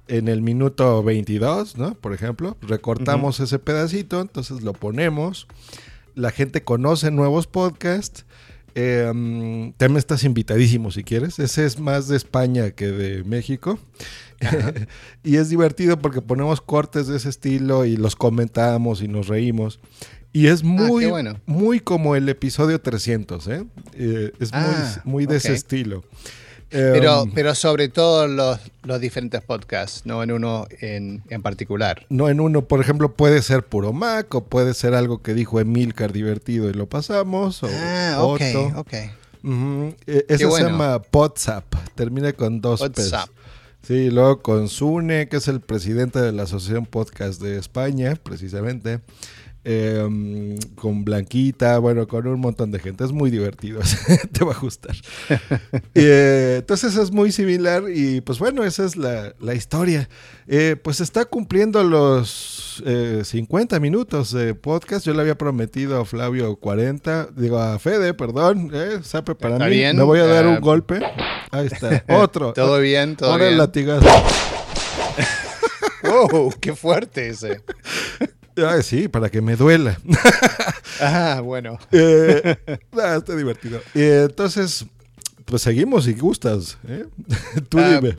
en 0.09 0.28
el 0.28 0.42
minuto 0.42 1.02
22, 1.02 1.76
¿no? 1.76 1.94
Por 1.94 2.12
ejemplo, 2.12 2.57
recortamos 2.62 3.40
ese 3.40 3.59
pedacito, 3.59 4.20
entonces 4.20 4.62
lo 4.62 4.72
ponemos. 4.72 5.46
La 6.14 6.30
gente 6.30 6.62
conoce 6.62 7.11
nuevos 7.11 7.46
podcasts. 7.46 8.24
Eh, 8.76 9.11
mm, 9.14 9.72
también 9.76 9.98
estás 9.98 10.24
invitadísimo 10.24 10.90
si 10.90 11.05
quieres. 11.05 11.38
Ese 11.38 11.64
es 11.64 11.78
más 11.78 12.09
de 12.09 12.16
España 12.16 12.72
que 12.72 12.88
de 12.88 13.24
México. 13.24 13.78
y 15.24 15.36
es 15.36 15.48
divertido 15.48 15.98
porque 15.98 16.20
ponemos 16.20 16.61
cortes 16.61 17.07
de 17.07 17.16
ese 17.16 17.28
estilo 17.28 17.84
y 17.84 17.96
los 17.96 18.16
comentamos 18.16 19.00
y 19.02 19.09
nos 19.09 19.28
reímos. 19.28 19.80
Y 20.32 20.48
es 20.48 20.64
muy, 20.64 21.05
qué 21.05 21.11
bueno. 21.11 21.40
muy 21.46 21.78
como 21.78 22.16
el 22.16 22.28
episodio 22.28 22.80
300, 22.80 23.46
¿eh? 23.46 23.64
Eh, 23.94 24.32
es 24.40 24.52
muy- 24.52 24.61
Ah, 24.64 25.00
muy, 25.05 25.26
de 25.26 25.36
ese 25.36 25.55
estilo. 25.55 26.02
Pero, 26.71 27.23
Em, 27.23 27.33
pero 27.33 27.55
sobre 27.55 27.89
todo 27.89 28.27
los, 28.27 28.59
los 28.83 29.01
diferentes 29.01 29.41
podcasts, 29.43 30.03
no 30.07 30.23
en 30.23 30.33
uno 30.33 30.67
en, 30.81 31.23
en 31.29 31.43
particular. 31.43 32.05
no 32.09 32.29
en 32.29 32.41
uno, 32.41 32.62
por 32.62 32.81
ejemplo, 32.81 33.12
puede 33.15 33.43
ser 33.43 33.65
puro 33.65 33.93
Mac 33.93 34.35
o 34.35 34.45
puede 34.45 34.75
ser 34.75 34.95
algo 34.95 35.23
que 35.23 35.35
dijo 35.35 35.61
Emilcar 35.61 36.12
divertido 36.12 36.69
y 36.69 36.73
lo 36.75 36.89
pasamos. 36.89 37.62
O 37.62 37.69
Ah, 37.71 38.17
ok, 38.21 38.41
Otto. 38.55 38.81
ok. 38.81 38.95
Ujú. 39.45 39.95
Eh, 40.07 40.25
Ese 40.29 40.47
bueno. 40.47 40.67
se 40.67 40.73
llama 40.73 41.03
WhatsApp, 41.12 41.65
termina 41.95 42.33
con 42.33 42.61
dos 42.61 42.81
WhatsApp. 42.81 43.29
Sí, 43.87 44.11
luego 44.11 44.41
con 44.41 44.69
Sune, 44.71 45.29
que 45.29 45.37
es 45.37 45.47
el 45.49 45.61
presidente 45.61 46.19
de 46.19 46.33
la 46.33 46.45
Asociación 46.45 46.87
Podcast 46.87 47.41
de 47.43 47.59
España, 47.59 48.17
precisamente. 48.23 49.01
Eh, 49.67 50.57
con 50.75 51.05
Blanquita, 51.05 51.79
bueno, 51.79 52.07
con 52.07 52.27
un 52.27 52.39
montón 52.41 52.71
de 52.71 52.79
gente. 52.79 53.03
Es 53.05 53.12
muy 53.12 53.31
divertido, 53.31 53.81
te 54.33 54.45
va 54.45 54.53
a 54.53 54.59
gustar. 54.59 54.95
Eh, 55.97 56.57
entonces 56.59 56.97
es 56.97 57.11
muy 57.12 57.31
similar 57.33 57.85
y 57.93 58.21
pues 58.21 58.39
bueno, 58.39 58.65
esa 58.65 58.85
es 58.85 58.97
la, 58.97 59.33
la 59.41 59.55
historia. 59.55 60.09
Eh, 60.47 60.77
pues 60.83 61.01
está 61.01 61.25
cumpliendo 61.25 61.83
los 61.85 62.83
eh, 62.85 63.23
50 63.25 63.79
minutos 63.81 64.33
de 64.33 64.55
podcast. 64.55 65.07
Yo 65.07 65.15
le 65.15 65.21
había 65.23 65.39
prometido 65.39 66.01
a 66.01 66.05
Flavio 66.05 66.57
40, 66.57 67.29
digo 67.37 67.59
a 67.59 67.79
Fede, 67.79 68.12
perdón, 68.15 68.71
eh, 68.75 68.99
sape 69.03 69.35
para 69.35 69.55
Está 69.55 69.67
mí. 69.67 69.77
bien, 69.77 69.97
Me 69.97 70.03
voy 70.03 70.19
a 70.19 70.27
dar 70.27 70.45
eh, 70.45 70.49
un 70.49 70.61
golpe. 70.61 71.01
Ahí 71.51 71.67
está, 71.67 72.05
otro. 72.15 72.53
Todo 72.53 72.81
bien, 72.81 73.17
todo 73.17 73.31
Ahora 73.33 73.45
el 73.45 73.51
bien. 73.51 73.59
latigazo. 73.59 74.07
¡Wow! 76.03 76.53
¡Qué 76.61 76.75
fuerte 76.75 77.29
ese! 77.29 77.62
Ay, 78.57 78.82
sí, 78.82 79.09
para 79.09 79.28
que 79.30 79.40
me 79.40 79.57
duela. 79.57 79.98
Ah, 81.00 81.40
bueno. 81.42 81.76
Eh, 81.92 82.57
ah, 82.92 83.16
está 83.18 83.34
divertido. 83.34 83.80
Y 83.94 84.02
entonces, 84.02 84.86
pues 85.44 85.62
seguimos 85.62 86.05
si 86.05 86.12
gustas. 86.14 86.78
¿eh? 86.86 87.07
Tú 87.68 87.78
Ah, 87.80 87.98
dime. 88.00 88.16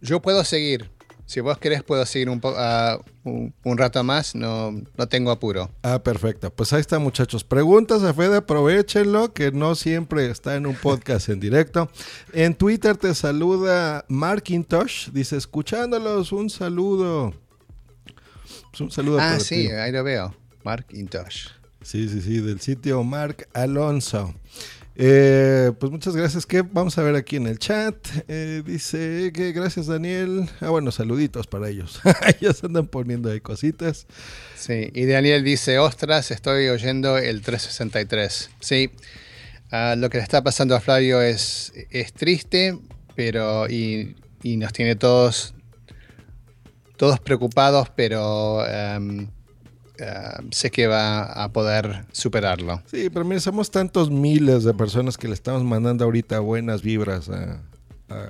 Yo 0.00 0.20
puedo 0.22 0.42
seguir. 0.44 0.90
Si 1.26 1.40
vos 1.40 1.58
querés, 1.58 1.82
puedo 1.82 2.06
seguir 2.06 2.30
un, 2.30 2.40
po- 2.40 2.54
ah, 2.56 2.98
un, 3.24 3.52
un 3.62 3.76
rato 3.76 4.02
más. 4.02 4.34
No, 4.34 4.70
no 4.96 5.06
tengo 5.08 5.30
apuro. 5.30 5.70
Ah, 5.82 6.02
perfecto. 6.02 6.48
Pues 6.50 6.72
ahí 6.72 6.80
está, 6.80 6.98
muchachos. 6.98 7.44
Preguntas 7.44 8.02
a 8.02 8.14
Fede, 8.14 8.36
aprovechenlo, 8.38 9.34
que 9.34 9.52
no 9.52 9.74
siempre 9.74 10.30
está 10.30 10.56
en 10.56 10.66
un 10.66 10.76
podcast 10.76 11.28
en 11.28 11.40
directo. 11.40 11.90
En 12.32 12.54
Twitter 12.54 12.96
te 12.96 13.14
saluda 13.14 14.06
Markintosh. 14.08 15.10
Dice, 15.10 15.36
escuchándolos, 15.36 16.32
un 16.32 16.48
saludo. 16.48 17.34
Un 18.80 18.90
saludo 18.90 19.18
Ah, 19.18 19.30
para 19.32 19.40
sí, 19.40 19.66
ti. 19.66 19.72
ahí 19.72 19.92
lo 19.92 20.04
veo. 20.04 20.34
Mark 20.64 20.86
Intosh. 20.90 21.48
Sí, 21.82 22.08
sí, 22.08 22.20
sí, 22.20 22.40
del 22.40 22.60
sitio 22.60 23.02
Mark 23.04 23.48
Alonso. 23.54 24.34
Eh, 25.00 25.70
pues 25.78 25.92
muchas 25.92 26.16
gracias. 26.16 26.44
¿Qué 26.44 26.62
vamos 26.62 26.98
a 26.98 27.02
ver 27.02 27.14
aquí 27.14 27.36
en 27.36 27.46
el 27.46 27.58
chat? 27.60 27.94
Eh, 28.26 28.62
dice 28.66 29.30
que 29.32 29.52
gracias, 29.52 29.86
Daniel. 29.86 30.48
Ah, 30.60 30.70
bueno, 30.70 30.90
saluditos 30.90 31.46
para 31.46 31.68
ellos. 31.68 32.00
ya 32.40 32.52
se 32.52 32.66
andan 32.66 32.88
poniendo 32.88 33.30
ahí 33.30 33.40
cositas. 33.40 34.06
Sí, 34.56 34.90
y 34.92 35.06
Daniel 35.06 35.44
dice, 35.44 35.78
ostras, 35.78 36.32
estoy 36.32 36.66
oyendo 36.68 37.16
el 37.16 37.42
363. 37.42 38.50
Sí, 38.58 38.90
ah, 39.70 39.94
lo 39.96 40.10
que 40.10 40.18
le 40.18 40.24
está 40.24 40.42
pasando 40.42 40.74
a 40.74 40.80
Flavio 40.80 41.22
es, 41.22 41.72
es 41.90 42.12
triste, 42.12 42.76
pero 43.14 43.68
y, 43.70 44.16
y 44.42 44.56
nos 44.56 44.72
tiene 44.72 44.96
todos, 44.96 45.54
todos 46.98 47.18
preocupados, 47.20 47.88
pero 47.96 48.66
em, 48.66 49.28
ah, 50.00 50.42
sé 50.50 50.70
que 50.70 50.86
va 50.86 51.22
a 51.44 51.50
poder 51.52 52.04
superarlo. 52.12 52.82
Sí, 52.90 53.08
pero 53.10 53.24
mira, 53.24 53.40
somos 53.40 53.70
tantos 53.70 54.10
miles 54.10 54.64
de 54.64 54.74
personas 54.74 55.16
que 55.16 55.28
le 55.28 55.34
estamos 55.34 55.64
mandando 55.64 56.04
ahorita 56.04 56.40
buenas 56.40 56.82
vibras 56.82 57.30
a, 57.30 57.62
a 58.10 58.26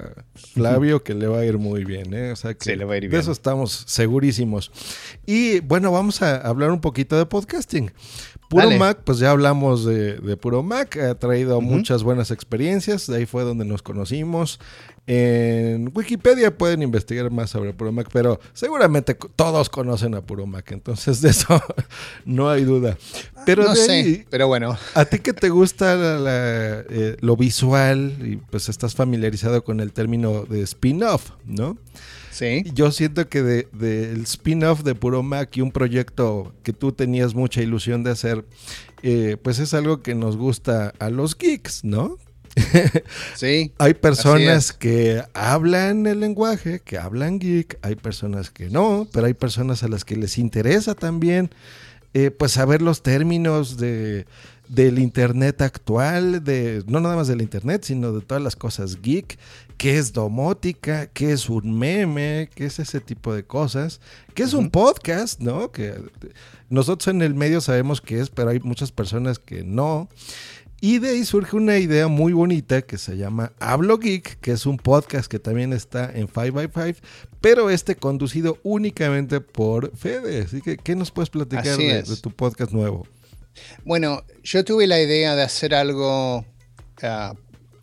Flavio 0.54 1.02
que 1.02 1.14
le 1.14 1.26
va 1.26 1.38
a 1.38 1.44
ir 1.44 1.58
muy 1.58 1.84
bien, 1.84 2.12
¿eh? 2.14 2.30
O 2.32 2.36
sea 2.36 2.54
que 2.54 2.64
Sí, 2.64 2.76
le 2.76 2.84
va 2.84 2.94
a 2.94 2.96
ir 2.98 3.02
de 3.04 3.08
bien. 3.08 3.20
eso 3.20 3.32
estamos 3.32 3.84
segurísimos. 3.86 4.70
Y 5.26 5.60
bueno, 5.60 5.90
vamos 5.90 6.22
a 6.22 6.36
hablar 6.36 6.70
un 6.70 6.80
poquito 6.80 7.16
de 7.16 7.26
podcasting. 7.26 7.90
Puro 8.48 8.64
Dale. 8.64 8.78
Mac, 8.78 9.00
pues 9.04 9.18
ya 9.18 9.30
hablamos 9.30 9.84
de, 9.84 10.14
de 10.16 10.36
Puro 10.38 10.62
Mac, 10.62 10.96
ha 10.96 11.14
traído 11.16 11.60
muchas 11.60 12.02
buenas 12.02 12.30
experiencias, 12.30 13.06
de 13.06 13.18
ahí 13.18 13.26
fue 13.26 13.42
donde 13.44 13.66
nos 13.66 13.82
conocimos. 13.82 14.58
En 15.10 15.90
Wikipedia 15.94 16.54
pueden 16.56 16.82
investigar 16.82 17.30
más 17.30 17.48
sobre 17.48 17.72
Puro 17.72 17.90
Mac, 17.92 18.08
pero 18.12 18.38
seguramente 18.52 19.16
todos 19.36 19.70
conocen 19.70 20.14
a 20.14 20.20
Puro 20.20 20.44
Mac, 20.46 20.70
entonces 20.72 21.22
de 21.22 21.30
eso 21.30 21.62
no 22.26 22.50
hay 22.50 22.64
duda. 22.64 22.98
Pero 23.46 23.64
no 23.64 23.70
de 23.70 23.76
sé, 23.76 23.92
ahí, 23.92 24.24
pero 24.28 24.48
bueno. 24.48 24.76
a 24.94 25.04
ti 25.06 25.20
que 25.20 25.32
te 25.32 25.48
gusta 25.48 25.96
la- 25.96 26.18
la, 26.18 26.84
eh, 26.90 27.16
lo 27.20 27.36
visual 27.38 28.16
y 28.22 28.36
pues 28.36 28.68
estás 28.68 28.94
familiarizado 28.94 29.64
con 29.64 29.80
el 29.80 29.92
término 29.92 30.44
de 30.44 30.60
spin-off, 30.60 31.30
¿no? 31.46 31.78
Sí, 32.30 32.62
Yo 32.74 32.92
siento 32.92 33.28
que 33.30 33.42
del 33.42 33.66
de, 33.72 33.88
del 34.10 34.22
spin-off 34.24 34.82
de 34.82 34.94
Puro 34.94 35.22
Mac 35.22 35.56
y 35.56 35.62
un 35.62 35.72
proyecto 35.72 36.52
que 36.62 36.74
tú 36.74 36.92
tenías 36.92 37.34
mucha 37.34 37.62
ilusión 37.62 38.04
de 38.04 38.10
hacer, 38.10 38.44
eh, 39.02 39.38
pues 39.42 39.58
es 39.58 39.72
algo 39.72 40.02
que 40.02 40.14
nos 40.14 40.36
gusta 40.36 40.92
a 40.98 41.08
los 41.08 41.34
geeks, 41.36 41.82
¿no? 41.82 42.18
sí. 43.34 43.72
Hay 43.78 43.94
personas 43.94 44.66
es. 44.66 44.72
que 44.72 45.22
hablan 45.34 46.06
el 46.06 46.20
lenguaje, 46.20 46.80
que 46.80 46.98
hablan 46.98 47.38
geek, 47.38 47.78
hay 47.82 47.94
personas 47.96 48.50
que 48.50 48.70
no, 48.70 49.06
pero 49.12 49.26
hay 49.26 49.34
personas 49.34 49.82
a 49.82 49.88
las 49.88 50.04
que 50.04 50.16
les 50.16 50.38
interesa 50.38 50.94
también 50.94 51.50
eh, 52.14 52.30
pues 52.30 52.52
saber 52.52 52.80
los 52.80 53.02
términos 53.02 53.76
de, 53.76 54.26
del 54.68 54.98
internet 54.98 55.60
actual, 55.62 56.42
de 56.42 56.82
no 56.86 57.00
nada 57.00 57.16
más 57.16 57.28
del 57.28 57.42
internet, 57.42 57.84
sino 57.84 58.12
de 58.12 58.22
todas 58.22 58.42
las 58.42 58.56
cosas 58.56 59.00
geek, 59.02 59.38
qué 59.76 59.98
es 59.98 60.12
domótica, 60.12 61.06
qué 61.06 61.32
es 61.32 61.48
un 61.48 61.78
meme, 61.78 62.50
qué 62.54 62.66
es 62.66 62.78
ese 62.78 63.00
tipo 63.00 63.34
de 63.34 63.44
cosas, 63.44 64.00
qué 64.34 64.42
es 64.42 64.52
un 64.52 64.70
podcast, 64.70 65.40
¿no? 65.40 65.70
Que 65.70 65.94
nosotros 66.70 67.08
en 67.08 67.22
el 67.22 67.34
medio 67.34 67.60
sabemos 67.60 68.00
qué 68.00 68.20
es, 68.20 68.30
pero 68.30 68.50
hay 68.50 68.60
muchas 68.60 68.90
personas 68.90 69.38
que 69.38 69.62
no. 69.62 70.08
Y 70.80 71.00
de 71.00 71.10
ahí 71.10 71.24
surge 71.24 71.56
una 71.56 71.78
idea 71.78 72.06
muy 72.06 72.32
bonita 72.32 72.82
que 72.82 72.98
se 72.98 73.16
llama 73.16 73.52
Hablo 73.58 73.98
Geek, 73.98 74.38
que 74.40 74.52
es 74.52 74.64
un 74.64 74.76
podcast 74.76 75.28
que 75.28 75.40
también 75.40 75.72
está 75.72 76.08
en 76.14 76.28
5x5, 76.28 76.96
pero 77.40 77.68
este 77.68 77.96
conducido 77.96 78.58
únicamente 78.62 79.40
por 79.40 79.96
Fede. 79.96 80.42
Así 80.42 80.60
que, 80.60 80.76
¿qué 80.76 80.94
nos 80.94 81.10
puedes 81.10 81.30
platicar 81.30 81.76
de, 81.76 82.04
tu 82.22 82.30
podcast 82.30 82.70
nuevo? 82.70 83.08
Bueno, 83.84 84.22
yo 84.44 84.64
tuve 84.64 84.86
la 84.86 85.00
idea 85.00 85.34
de 85.34 85.42
hacer 85.42 85.74
algo 85.74 86.44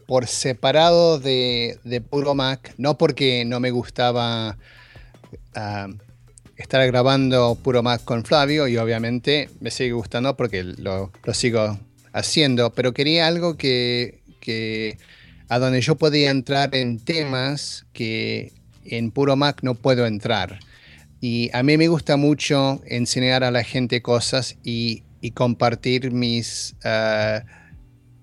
por 0.07 0.27
separado 0.27 1.19
de, 1.19 1.77
de 1.83 1.99
Puro 1.99 2.33
Mac, 2.33 2.75
no 2.77 2.97
porque 2.97 3.43
no 3.43 3.59
me 3.59 3.71
gustaba 3.71 4.57
ah, 5.53 5.87
estar 6.55 6.87
grabando 6.87 7.55
Puro 7.61 7.83
Mac 7.83 8.05
con 8.05 8.23
Flavio 8.23 8.69
y 8.69 8.77
obviamente 8.77 9.49
me 9.59 9.69
sigue 9.69 9.91
gustando 9.91 10.37
porque 10.37 10.63
lo, 10.63 11.11
lo 11.25 11.33
sigo 11.33 11.77
haciendo, 12.15 12.73
pero 12.73 12.93
quería 12.93 13.27
algo 13.27 13.57
que, 13.57 14.21
que 14.39 14.97
a 15.49 15.59
donde 15.59 15.81
yo 15.81 15.95
podía 15.95 16.31
entrar 16.31 16.73
en 16.73 16.97
temas 16.99 17.85
que 17.91 18.53
en 18.85 19.11
Puro 19.11 19.35
Mac 19.35 19.59
no 19.61 19.75
puedo 19.75 20.07
entrar. 20.07 20.59
Y 21.19 21.49
a 21.53 21.61
mí 21.61 21.77
me 21.77 21.89
gusta 21.89 22.17
mucho 22.17 22.81
enseñar 22.85 23.43
a 23.43 23.51
la 23.51 23.63
gente 23.63 24.01
cosas 24.01 24.57
y, 24.63 25.03
compartir 25.33 26.11
mis, 26.11 26.75
ah, 26.83 27.43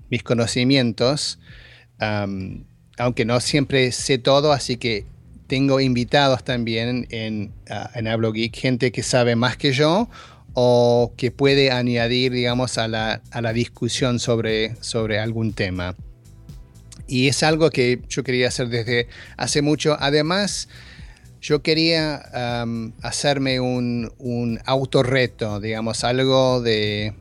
mis 0.09 0.23
conocimientos, 0.23 1.41
aunque 2.97 3.25
no 3.25 3.41
siempre 3.41 3.91
sé 3.91 4.19
todo, 4.19 4.53
así 4.53 4.77
que 4.77 5.05
tengo 5.49 5.81
invitados 5.81 6.45
también 6.45 7.09
en, 7.11 7.53
ah, 7.69 7.91
en 7.97 8.07
Hablo 8.07 8.33
Geek, 8.33 8.55
gente 8.57 8.93
que 8.93 9.03
sabe 9.03 9.35
más 9.35 9.57
que 9.57 9.73
yo 9.73 10.09
o 10.55 11.13
que 11.17 11.31
puede 11.31 11.71
añadir, 11.71 12.33
digamos, 12.33 12.79
a 12.79 12.89
la, 12.89 13.23
a 13.31 13.41
la 13.41 13.53
discusión 13.53 14.19
sobre, 14.19 14.77
sobre 14.81 15.19
algún 15.19 15.53
tema. 15.53 15.97
Y 17.07 17.29
es 17.29 17.43
algo 17.43 17.71
que 17.71 18.01
yo 18.09 18.23
quería 18.25 18.49
hacer 18.49 18.69
desde 18.69 19.09
hace 19.37 19.63
mucho. 19.63 19.97
Además, 20.01 20.69
yo 21.41 21.63
quería 21.63 22.23
hacerme 23.03 23.61
un, 23.61 24.13
un 24.19 24.61
autorreto, 24.65 25.61
digamos, 25.61 26.05
algo 26.05 26.63
de, 26.63 27.15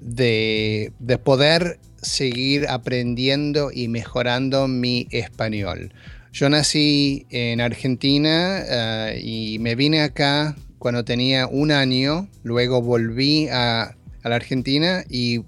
de 0.00 1.18
poder 1.22 1.78
seguir 2.00 2.68
aprendiendo 2.68 3.70
y 3.72 3.88
mejorando 3.88 4.68
mi 4.68 5.08
español. 5.10 5.92
Yo 6.32 6.48
nací 6.48 7.26
en 7.30 7.60
Argentina 7.60 8.62
eh, 8.66 9.20
y 9.22 9.58
me 9.58 9.74
vine 9.74 10.02
acá 10.02 10.56
cuando 10.78 11.04
tenía 11.04 11.46
un 11.46 11.72
año, 11.72 12.28
luego 12.44 12.80
volví 12.80 13.48
a, 13.48 13.96
la 14.22 14.36
Argentina 14.36 15.04
y, 15.08 15.44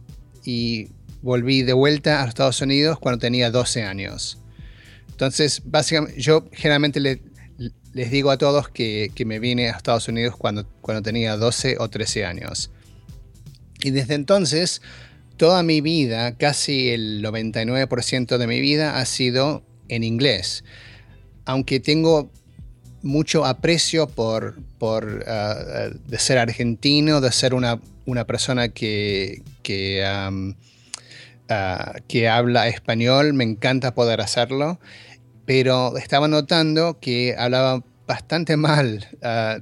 volví 1.23 1.63
de 1.63 1.73
vuelta 1.73 2.23
a 2.23 2.27
Estados 2.27 2.61
Unidos 2.61 2.99
cuando 2.99 3.21
tenía 3.21 3.51
12 3.51 3.85
años. 3.85 4.39
Entonces, 5.11 5.63
básicamente, 5.65 6.21
yo 6.21 6.49
generalmente 6.53 6.99
le- 6.99 7.23
les 7.93 8.11
digo 8.11 8.33
a 8.33 8.39
todos 8.39 8.69
que, 8.69 9.13
que 9.15 9.25
me 9.25 9.39
vine 9.39 9.69
a 9.69 9.77
Estados 9.77 10.09
Unidos 10.09 10.35
cuando, 10.37 10.67
cuando 10.81 11.01
tenía 11.03 11.37
12 11.37 11.77
o 11.79 11.89
13 11.89 12.25
años. 12.25 12.73
Y 13.85 13.91
desde 13.91 14.15
entonces, 14.15 14.83
toda 15.37 15.63
mi 15.63 15.81
vida, 15.81 16.37
casi 16.37 16.91
el 16.91 17.23
99% 17.23 18.37
de 18.37 18.47
mi 18.49 18.61
vida 18.61 18.99
ha 18.99 19.05
sido 19.05 19.65
en 19.95 20.05
inglés. 20.05 20.65
Aunque 21.45 21.81
tengo 21.81 22.31
mucho 23.03 23.45
aprecio 23.45 24.09
por, 24.09 24.57
por 24.79 25.25
ah, 25.27 25.57
ah, 25.59 25.89
de 26.07 26.19
ser 26.19 26.39
argentino, 26.39 27.21
de 27.21 27.33
ser 27.33 27.55
una, 27.55 27.81
una 28.07 28.27
persona 28.27 28.69
que, 28.69 29.43
ah, 30.07 30.31
que 32.09 32.29
habla 32.29 32.69
español, 32.69 33.35
me 33.35 33.45
encanta 33.45 33.95
poder 33.95 34.21
hacerlo, 34.21 34.81
pero 35.45 35.97
estaba 35.97 36.29
notando 36.29 36.99
que 37.01 37.35
hablaba 37.37 37.85
bastante 38.07 38.57
mal 38.57 39.07
ah, 39.23 39.59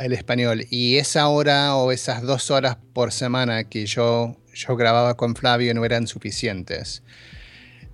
el 0.00 0.12
español 0.12 0.66
y 0.70 0.96
esa 0.96 1.28
hora 1.28 1.76
o 1.76 1.92
esas 1.92 2.22
dos 2.22 2.50
horas 2.50 2.76
por 2.92 3.12
semana 3.12 3.64
que 3.64 3.86
yo, 3.86 4.36
yo 4.52 4.76
grababa 4.76 5.16
con 5.16 5.34
Flavio 5.36 5.74
no 5.74 5.84
eran 5.84 6.06
suficientes. 6.06 7.02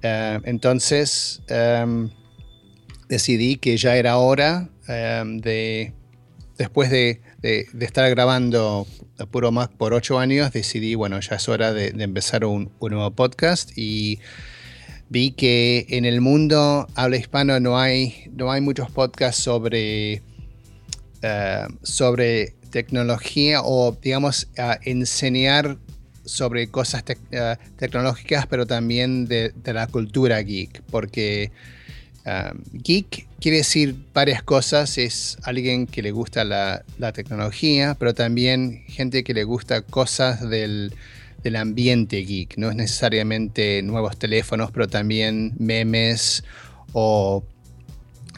Ah, 0.02 0.40
entonces 0.44 1.42
em, 1.48 2.10
decidí 3.08 3.56
que 3.56 3.76
ya 3.76 3.96
era 3.96 4.16
hora 4.16 4.68
em, 4.88 5.38
de, 5.38 5.92
después 6.58 6.90
de, 6.90 7.20
estar 7.80 8.08
grabando 8.10 8.86
Puro 9.30 9.50
Mac 9.52 9.72
por 9.76 9.94
ocho 9.94 10.18
años, 10.18 10.52
decidí, 10.52 10.94
bueno, 10.94 11.20
ya 11.20 11.36
es 11.36 11.48
hora 11.48 11.72
de, 11.72 11.88
empezar 12.02 12.44
un, 12.44 12.72
nuevo 12.80 13.10
podcast 13.12 13.76
y 13.76 14.20
vi 15.08 15.32
que 15.32 15.86
en 15.90 16.04
el 16.04 16.20
mundo 16.20 16.88
habla 16.94 17.16
hispano 17.16 17.60
no 17.60 17.78
hay, 17.78 18.30
no 18.32 18.50
hay 18.50 18.60
muchos 18.60 18.90
podcasts 18.90 19.42
sobre, 19.42 20.22
eh, 21.22 21.66
sobre 21.82 22.54
tecnología 22.70 23.60
o, 23.62 23.96
digamos, 24.00 24.48
a 24.56 24.78
enseñar 24.82 25.78
sobre 26.24 26.68
cosas 26.68 27.04
eh, 27.30 27.56
tecnológicas, 27.76 28.46
pero 28.46 28.66
también 28.66 29.26
de, 29.26 29.52
la 29.64 29.86
cultura 29.86 30.40
geek, 30.40 30.82
porque 30.90 31.50
um, 32.24 32.58
geek 32.72 33.26
quiere 33.40 33.58
decir 33.58 33.96
varias 34.14 34.42
cosas, 34.42 34.98
es 34.98 35.38
alguien 35.42 35.86
que 35.86 36.02
le 36.02 36.12
gusta 36.12 36.44
la, 36.44 36.84
la 36.98 37.12
tecnología, 37.12 37.96
pero 37.98 38.14
también 38.14 38.84
gente 38.86 39.24
que 39.24 39.34
le 39.34 39.44
gusta 39.44 39.82
cosas 39.82 40.48
del, 40.48 40.94
del 41.42 41.56
ambiente 41.56 42.18
geek, 42.18 42.56
no 42.56 42.70
es 42.70 42.76
necesariamente 42.76 43.82
nuevos 43.82 44.16
teléfonos, 44.16 44.70
pero 44.70 44.88
también 44.88 45.54
memes 45.58 46.44
o 46.92 47.44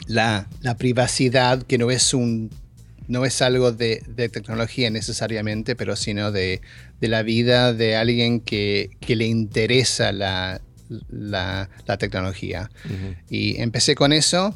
la, 0.07 0.47
la 0.61 0.75
privacidad, 0.75 1.61
que 1.63 1.77
no 1.77 1.91
es 1.91 2.13
un 2.13 2.49
no 3.07 3.23
es 3.23 3.41
algo 3.43 3.71
de, 3.71 4.01
de 4.07 4.29
tecnología 4.29 4.89
necesariamente, 4.89 5.75
pero 5.75 5.95
sino 5.95 6.31
de, 6.31 6.61
de 7.01 7.07
la 7.07 7.23
vida 7.23 7.73
de 7.73 7.95
alguien 7.95 8.39
que, 8.39 8.89
que 8.99 9.15
le 9.15 9.25
interesa 9.25 10.11
la, 10.11 10.61
la- 11.09 11.69
la 11.85 11.97
tecnología. 11.97 12.69
Y 13.29 13.57
empecé 13.61 13.95
con 13.95 14.13
eso. 14.13 14.55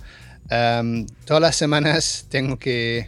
Um, 0.51 1.05
todas 1.25 1.41
las 1.41 1.55
semanas 1.55 2.25
tengo 2.27 2.57
que, 2.57 3.07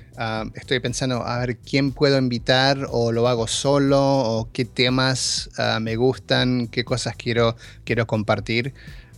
estoy 0.54 0.80
pensando 0.80 1.26
a 1.26 1.40
ver 1.40 1.58
quién 1.58 1.92
puedo 1.92 2.20
invitar 2.20 2.86
o 2.92 3.12
lo 3.12 3.28
hago 3.28 3.48
solo 3.48 4.00
o 4.00 4.50
qué 4.54 4.64
temas 4.64 5.50
uh, 5.58 5.80
me 5.80 5.96
gustan, 5.96 6.68
qué 6.68 6.84
cosas 6.84 7.16
quiero, 7.16 7.56
quiero 7.84 8.06
compartir. 8.06 8.76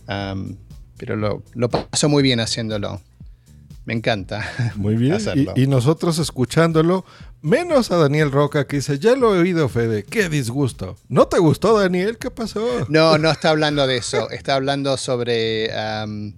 Um, 0.08 0.56
pero 0.96 1.16
lo, 1.16 1.42
lo 1.54 1.68
paso 1.68 2.08
muy 2.08 2.22
bien 2.22 2.40
haciéndolo. 2.40 3.02
Me 3.84 3.92
encanta. 3.92 4.42
Muy 4.76 4.96
bien. 4.96 5.12
hacerlo. 5.16 5.52
Y, 5.54 5.64
y 5.64 5.66
nosotros 5.66 6.18
escuchándolo, 6.18 7.04
menos 7.44 7.90
a 7.90 7.96
Daniel 7.98 8.32
Roca 8.32 8.66
que 8.66 8.76
dice, 8.76 8.98
ya 8.98 9.14
lo 9.14 9.36
he 9.36 9.38
oído, 9.38 9.68
Fede, 9.68 10.02
qué 10.02 10.28
disgusto. 10.30 10.96
¿No 11.08 11.28
te 11.28 11.38
gustó, 11.38 11.78
Daniel? 11.78 12.16
¿Qué 12.18 12.30
pasó? 12.30 12.86
No, 12.88 13.18
no 13.18 13.30
está 13.30 13.50
hablando 13.50 13.86
de 13.86 13.98
eso. 13.98 14.30
Está 14.30 14.54
hablando 14.54 14.96
sobre 14.96 15.70
um, 16.04 16.32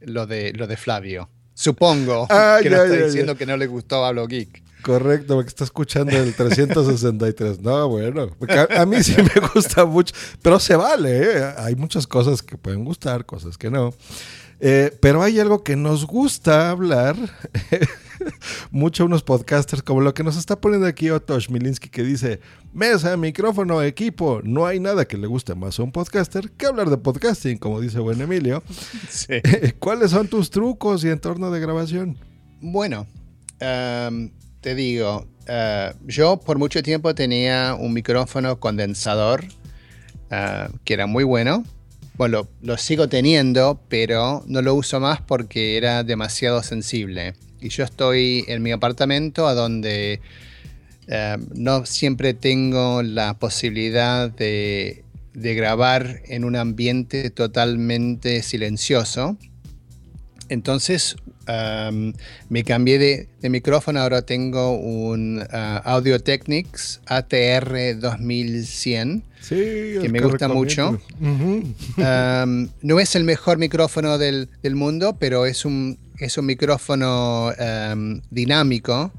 lo, 0.00 0.26
de, 0.26 0.52
lo 0.52 0.66
de 0.68 0.76
Flavio. 0.76 1.28
Supongo 1.54 2.26
Ah, 2.30 2.60
que 2.62 2.70
ya, 2.70 2.76
no 2.76 2.82
está 2.84 2.96
ya, 2.98 3.06
diciendo 3.06 3.32
ya. 3.32 3.38
que 3.38 3.46
no 3.46 3.56
le 3.56 3.66
gustó 3.66 4.04
Hablo 4.06 4.26
Geek. 4.28 4.62
Correcto, 4.82 5.34
porque 5.34 5.48
está 5.48 5.64
escuchando 5.64 6.16
el 6.16 6.34
363. 6.34 7.60
No, 7.60 7.88
bueno, 7.88 8.30
a, 8.48 8.80
a 8.82 8.86
mí 8.86 9.02
sí 9.02 9.14
me 9.16 9.48
gusta 9.54 9.84
mucho, 9.84 10.14
pero 10.42 10.58
se 10.58 10.74
vale, 10.76 11.22
¿eh? 11.22 11.54
Hay 11.58 11.74
muchas 11.76 12.06
cosas 12.06 12.42
que 12.42 12.56
pueden 12.56 12.84
gustar, 12.84 13.26
cosas 13.26 13.58
que 13.58 13.70
no. 13.70 13.94
Eh, 14.58 14.96
pero 15.00 15.22
hay 15.22 15.38
algo 15.40 15.62
que 15.64 15.74
nos 15.76 16.06
gusta 16.06 16.70
hablar 16.70 17.16
mucho 18.70 19.04
unos 19.04 19.22
podcasters, 19.22 19.82
como 19.82 20.00
lo 20.00 20.14
que 20.14 20.22
nos 20.22 20.36
está 20.36 20.60
poniendo 20.60 20.86
aquí 20.86 21.10
Otto 21.10 21.38
Schmilinski, 21.38 21.88
que 21.88 22.02
dice, 22.02 22.40
mesa, 22.72 23.16
micrófono, 23.16 23.82
equipo, 23.82 24.40
no 24.44 24.66
hay 24.66 24.80
nada 24.80 25.04
que 25.06 25.16
le 25.16 25.26
guste 25.26 25.54
más 25.54 25.78
a 25.78 25.82
un 25.82 25.92
podcaster 25.92 26.50
que 26.50 26.66
hablar 26.66 26.90
de 26.90 26.98
podcasting, 26.98 27.58
como 27.58 27.80
dice 27.80 27.98
buen 27.98 28.20
Emilio. 28.20 28.62
Sí. 29.08 29.34
¿Cuáles 29.78 30.10
son 30.10 30.28
tus 30.28 30.50
trucos 30.50 31.04
y 31.04 31.08
entorno 31.08 31.50
de 31.50 31.60
grabación? 31.60 32.16
Bueno, 32.60 33.06
um, 33.60 34.30
te 34.60 34.74
digo, 34.74 35.26
uh, 35.48 35.96
yo 36.06 36.38
por 36.38 36.58
mucho 36.58 36.82
tiempo 36.82 37.14
tenía 37.14 37.76
un 37.78 37.92
micrófono 37.92 38.58
condensador 38.58 39.44
uh, 40.30 40.72
que 40.84 40.94
era 40.94 41.06
muy 41.06 41.24
bueno. 41.24 41.64
Bueno, 42.14 42.38
lo, 42.38 42.48
lo 42.62 42.78
sigo 42.78 43.08
teniendo, 43.08 43.80
pero 43.88 44.42
no 44.46 44.62
lo 44.62 44.74
uso 44.74 45.00
más 45.00 45.20
porque 45.20 45.76
era 45.76 46.04
demasiado 46.04 46.62
sensible. 46.62 47.34
Y 47.62 47.68
yo 47.68 47.84
estoy 47.84 48.44
en 48.48 48.62
mi 48.62 48.72
apartamento 48.72 49.46
a 49.46 49.54
donde 49.54 50.20
eh, 51.06 51.36
no 51.54 51.86
siempre 51.86 52.34
tengo 52.34 53.02
la 53.02 53.34
posibilidad 53.34 54.30
de, 54.30 55.04
grabar 55.34 56.22
en 56.26 56.44
un 56.44 56.56
ambiente 56.56 57.30
totalmente 57.30 58.42
silencioso. 58.42 59.36
Entonces 60.48 61.16
um, 61.48 62.12
me 62.48 62.64
cambié 62.64 62.98
de, 62.98 63.48
micrófono, 63.48 64.00
ahora 64.00 64.22
tengo 64.22 64.76
un 64.76 65.38
uh, 65.38 65.80
Audio 65.84 66.20
Technics 66.20 67.00
ATR 67.06 67.98
2100. 67.98 69.22
Sí, 69.42 69.98
Que 70.00 70.08
me 70.08 70.20
gusta 70.20 70.46
mucho. 70.46 71.00
Um, 71.20 72.68
no 72.80 73.00
es 73.00 73.16
el 73.16 73.24
mejor 73.24 73.58
micrófono 73.58 74.16
del, 74.16 74.48
del 74.62 74.76
mundo, 74.76 75.16
pero 75.18 75.46
es 75.46 75.64
un, 75.64 75.98
es 76.18 76.38
un 76.38 76.46
micrófono 76.46 77.48
um, 77.48 78.20
dinámico 78.30 79.12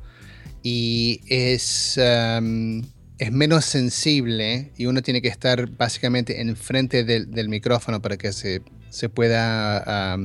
y 0.63 1.19
es, 1.27 1.99
um, 1.99 2.81
es 3.17 3.31
menos 3.33 3.65
sensible 3.65 4.71
y 4.77 4.85
uno 4.85 5.01
tiene 5.01 5.21
que 5.21 5.27
estar 5.27 5.69
básicamente 5.69 6.39
enfrente 6.39 7.03
del, 7.03 7.29
del 7.29 7.49
micrófono 7.49 8.01
para 8.01 8.15
que 8.15 8.31
se, 8.31 8.61
se 8.89 9.09
pueda 9.09 10.17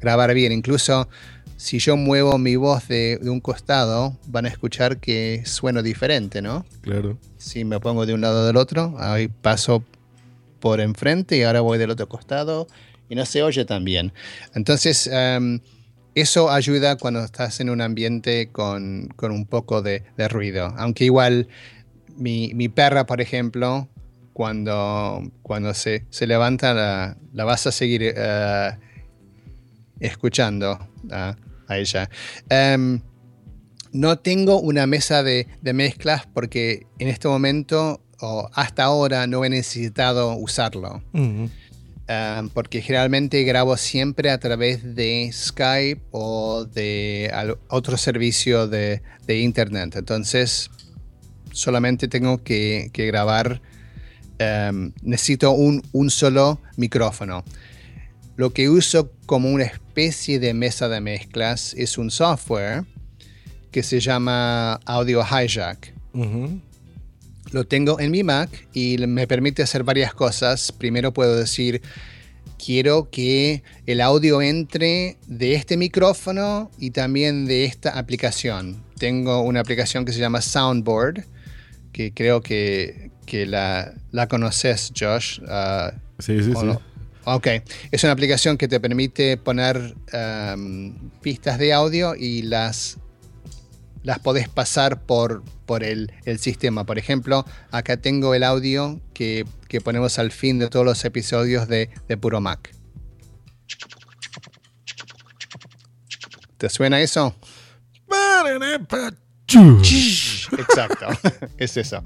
grabar 0.00 0.34
bien. 0.34 0.52
Incluso 0.52 1.08
si 1.56 1.78
yo 1.78 1.96
muevo 1.96 2.38
mi 2.38 2.56
voz 2.56 2.88
de, 2.88 3.18
de 3.20 3.30
un 3.30 3.40
costado, 3.40 4.16
van 4.26 4.46
a 4.46 4.48
escuchar 4.48 4.98
que 4.98 5.42
sueno 5.44 5.82
diferente, 5.82 6.42
¿no? 6.42 6.64
Claro. 6.80 7.18
Si 7.36 7.64
me 7.64 7.80
pongo 7.80 8.06
de 8.06 8.14
un 8.14 8.20
lado 8.20 8.46
del 8.46 8.56
otro, 8.56 8.94
ahí 8.98 9.28
paso 9.28 9.84
por 10.60 10.80
enfrente 10.80 11.36
y 11.36 11.42
ahora 11.42 11.60
voy 11.60 11.78
del 11.78 11.90
otro 11.90 12.08
costado 12.08 12.66
y 13.08 13.14
no 13.14 13.26
se 13.26 13.42
oye 13.42 13.64
tan 13.64 13.84
bien. 13.84 14.12
Entonces, 14.54 15.08
em, 15.12 15.60
eso 16.14 16.50
ayuda 16.50 16.96
cuando 16.96 17.22
estás 17.22 17.60
en 17.60 17.70
un 17.70 17.80
ambiente 17.80 18.50
con, 18.50 19.08
con 19.16 19.30
un 19.32 19.46
poco 19.46 19.82
de, 19.82 20.02
de 20.16 20.28
ruido. 20.28 20.72
Aunque 20.76 21.04
igual 21.04 21.48
mi, 22.16 22.52
mi 22.54 22.68
perra, 22.68 23.06
por 23.06 23.20
ejemplo, 23.20 23.88
cuando, 24.32 25.22
cuando 25.42 25.74
se, 25.74 26.04
se 26.10 26.26
levanta, 26.26 26.74
la, 26.74 27.16
la 27.32 27.44
vas 27.44 27.66
a 27.66 27.72
seguir 27.72 28.02
eh, 28.02 28.70
escuchando 30.06 30.78
a, 31.10 31.36
a 31.68 31.78
ella. 31.78 32.08
Em, 32.48 33.00
no 33.92 34.18
tengo 34.18 34.60
una 34.60 34.86
mesa 34.86 35.22
de, 35.22 35.46
de 35.62 35.72
mezclas 35.72 36.26
porque 36.26 36.86
en 36.98 37.08
este 37.08 37.28
momento 37.28 38.00
o 38.20 38.48
hasta 38.54 38.84
ahora 38.84 39.26
no 39.26 39.44
he 39.44 39.50
necesitado 39.50 40.34
usarlo. 40.36 41.02
Um, 41.12 42.50
porque 42.50 42.82
generalmente 42.82 43.42
grabo 43.44 43.76
siempre 43.78 44.30
a 44.30 44.38
través 44.38 44.94
de 44.94 45.30
Skype 45.32 46.02
o 46.10 46.66
de 46.66 47.32
otro 47.68 47.96
servicio 47.96 48.68
de, 48.68 49.02
de 49.26 49.38
internet. 49.40 49.96
Entonces, 49.96 50.70
solamente 51.52 52.08
tengo 52.08 52.42
que, 52.42 52.90
que 52.92 53.06
grabar 53.06 53.62
em, 54.38 54.92
necesito 55.02 55.52
un, 55.52 55.82
un 55.92 56.10
solo 56.10 56.60
micrófono. 56.76 57.42
Lo 58.36 58.50
que 58.52 58.68
uso 58.68 59.12
como 59.26 59.50
una 59.50 59.64
especie 59.64 60.38
de 60.40 60.54
mesa 60.54 60.88
de 60.88 61.00
mezclas 61.00 61.74
es 61.74 61.98
un 61.98 62.10
software 62.10 62.84
que 63.70 63.82
se 63.82 64.00
llama 64.00 64.74
Audio 64.84 65.22
Hijack. 65.22 65.94
Lo 67.52 67.64
tengo 67.64 68.00
en 68.00 68.10
mi 68.10 68.22
Mac 68.24 68.68
y 68.72 68.96
me 69.06 69.26
permite 69.26 69.62
hacer 69.62 69.84
varias 69.84 70.14
cosas. 70.14 70.72
Primero 70.72 71.12
puedo 71.12 71.36
decir, 71.36 71.82
quiero 72.58 73.10
que 73.10 73.62
el 73.86 74.00
audio 74.00 74.42
entre 74.42 75.16
de 75.28 75.54
este 75.54 75.76
micrófono 75.76 76.70
y 76.78 76.90
también 76.90 77.46
de 77.46 77.64
esta 77.64 77.98
aplicación. 77.98 78.82
Tengo 78.98 79.42
una 79.42 79.60
aplicación 79.60 80.04
que 80.04 80.12
se 80.12 80.18
llama 80.18 80.40
Soundboard, 80.40 81.24
que 81.92 82.12
creo 82.12 82.40
que, 82.42 83.10
que 83.26 83.46
la, 83.46 83.94
la 84.10 84.26
conoces, 84.28 84.92
Josh. 84.98 85.40
Ah, 85.48 85.92
Sí, 86.20 86.42
sí, 86.44 86.52
¿O 86.54 86.60
sí. 86.60 86.66
no? 86.66 86.80
Ok, 87.26 87.48
es 87.90 88.04
una 88.04 88.12
aplicación 88.12 88.58
que 88.58 88.68
te 88.68 88.80
permite 88.80 89.36
poner 89.38 89.94
um, 90.12 91.10
pistas 91.20 91.58
de 91.58 91.72
audio 91.72 92.14
y 92.14 92.42
las, 92.42 92.98
las 94.02 94.18
podés 94.18 94.48
pasar 94.48 95.00
por, 95.06 95.42
por 95.64 95.84
el, 95.84 96.12
el 96.26 96.38
sistema. 96.38 96.84
Por 96.84 96.98
ejemplo, 96.98 97.46
acá 97.70 97.96
tengo 97.96 98.34
el 98.34 98.42
audio 98.42 99.00
que, 99.14 99.46
que 99.68 99.80
ponemos 99.80 100.18
al 100.18 100.32
fin 100.32 100.58
de 100.58 100.68
todos 100.68 100.84
los 100.84 101.02
episodios 101.04 101.66
de, 101.66 101.88
de 102.08 102.16
Puro 102.18 102.42
Mac. 102.42 102.74
¿Te 106.58 106.68
suena 106.68 107.00
eso? 107.00 107.34
Exacto, 110.58 111.06
es 111.58 111.76
eso. 111.76 112.02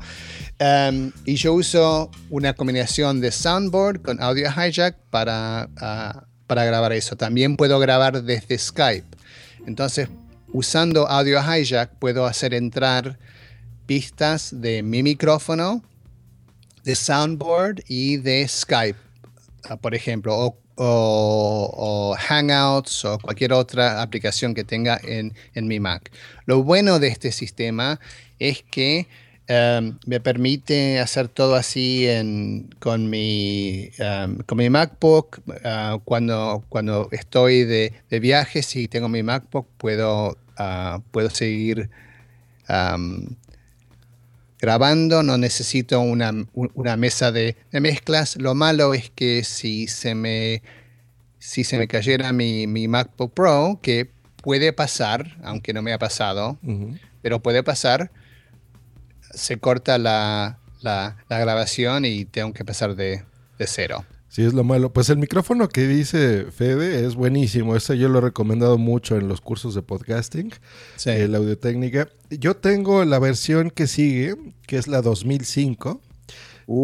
Um, 0.60 1.12
y 1.24 1.36
yo 1.36 1.54
uso 1.54 2.10
una 2.30 2.54
combinación 2.54 3.20
de 3.20 3.30
soundboard 3.30 4.02
con 4.02 4.22
audio 4.22 4.48
hijack 4.48 4.96
para, 5.10 5.68
ah, 5.80 6.24
para 6.46 6.64
grabar 6.64 6.92
eso. 6.92 7.16
También 7.16 7.56
puedo 7.56 7.78
grabar 7.78 8.22
desde 8.22 8.58
Skype. 8.58 9.06
Entonces, 9.66 10.08
usando 10.52 11.08
audio 11.08 11.40
hijack, 11.40 11.94
puedo 11.98 12.26
hacer 12.26 12.54
entrar 12.54 13.18
pistas 13.86 14.50
de 14.52 14.82
mi 14.82 15.02
micrófono, 15.02 15.82
de 16.84 16.94
soundboard 16.94 17.82
y 17.86 18.16
de 18.18 18.46
Skype, 18.48 18.98
ah, 19.68 19.76
por 19.76 19.94
ejemplo, 19.94 20.36
o, 20.36 20.58
o- 20.78 22.14
Hangouts 22.18 23.04
o 23.04 23.18
cualquier 23.18 23.52
otra 23.52 24.00
aplicación 24.02 24.54
que 24.54 24.64
tenga 24.64 24.98
en, 25.02 25.34
en 25.54 25.66
mi 25.68 25.80
Mac. 25.80 26.10
Lo 26.46 26.62
bueno 26.62 26.98
de 26.98 27.08
este 27.08 27.32
sistema 27.32 28.00
es 28.38 28.62
que 28.62 29.06
em, 29.48 29.98
me 30.06 30.20
permite 30.20 30.98
hacer 31.00 31.28
todo 31.28 31.54
así 31.54 32.06
en- 32.06 32.68
con, 32.80 33.08
mi, 33.10 33.90
em, 33.98 34.38
con 34.46 34.58
mi 34.58 34.68
MacBook. 34.70 35.40
ah, 35.64 35.98
cuando, 36.04 36.62
cuando 36.68 37.08
estoy 37.12 37.64
de, 37.64 37.92
de 38.10 38.20
viaje, 38.20 38.62
si 38.62 38.88
tengo 38.88 39.08
mi 39.08 39.22
MacBook, 39.22 39.66
puedo, 39.78 40.36
ah, 40.58 41.00
puedo 41.10 41.30
seguir 41.30 41.88
am, 42.68 43.36
grabando. 44.60 45.22
No 45.22 45.38
necesito 45.38 46.00
una, 46.00 46.30
un- 46.30 46.70
una 46.74 46.96
mesa 46.96 47.32
de, 47.32 47.56
de 47.70 47.80
mezclas. 47.80 48.36
Lo 48.36 48.54
malo 48.54 48.94
es 48.94 49.10
que 49.10 49.44
si 49.44 49.86
se 49.88 50.14
me, 50.14 50.62
si 51.38 51.64
se 51.64 51.78
me 51.78 51.88
cayera 51.88 52.32
mi, 52.32 52.66
mi 52.66 52.88
MacBook 52.88 53.32
Pro, 53.34 53.78
que 53.82 54.10
puede 54.42 54.72
pasar, 54.72 55.36
aunque 55.42 55.72
no 55.72 55.82
me 55.82 55.92
ha 55.92 55.98
pasado, 55.98 56.58
pero 57.22 57.40
puede 57.42 57.62
pasar, 57.62 58.10
se 59.34 59.58
corta 59.58 59.98
la, 59.98 60.58
la- 60.80 61.16
la 61.28 61.38
grabación 61.38 62.04
y 62.04 62.24
tengo 62.24 62.52
que 62.52 62.64
pasar 62.64 62.94
de, 62.94 63.24
de 63.58 63.66
cero. 63.66 64.04
Sí, 64.28 64.42
es 64.44 64.52
lo 64.52 64.62
malo. 64.62 64.92
Pues 64.92 65.08
el 65.08 65.16
micrófono 65.18 65.68
que 65.68 65.86
dice 65.86 66.46
Fede 66.54 67.06
es 67.06 67.14
buenísimo. 67.14 67.74
Ese 67.76 67.96
yo 67.96 68.08
lo 68.08 68.18
he 68.18 68.22
recomendado 68.22 68.76
mucho 68.78 69.16
en 69.16 69.26
los 69.26 69.40
cursos 69.40 69.74
de 69.74 69.82
podcasting, 69.82 70.52
Sí. 70.96 71.10
eh, 71.10 71.28
la 71.28 71.38
audio-técnica. 71.38 72.08
Yo 72.30 72.54
tengo 72.56 73.04
la 73.04 73.18
versión 73.18 73.70
que 73.70 73.86
sigue, 73.86 74.36
que 74.66 74.76
es 74.76 74.86
la 74.86 75.00
2005, 75.00 76.00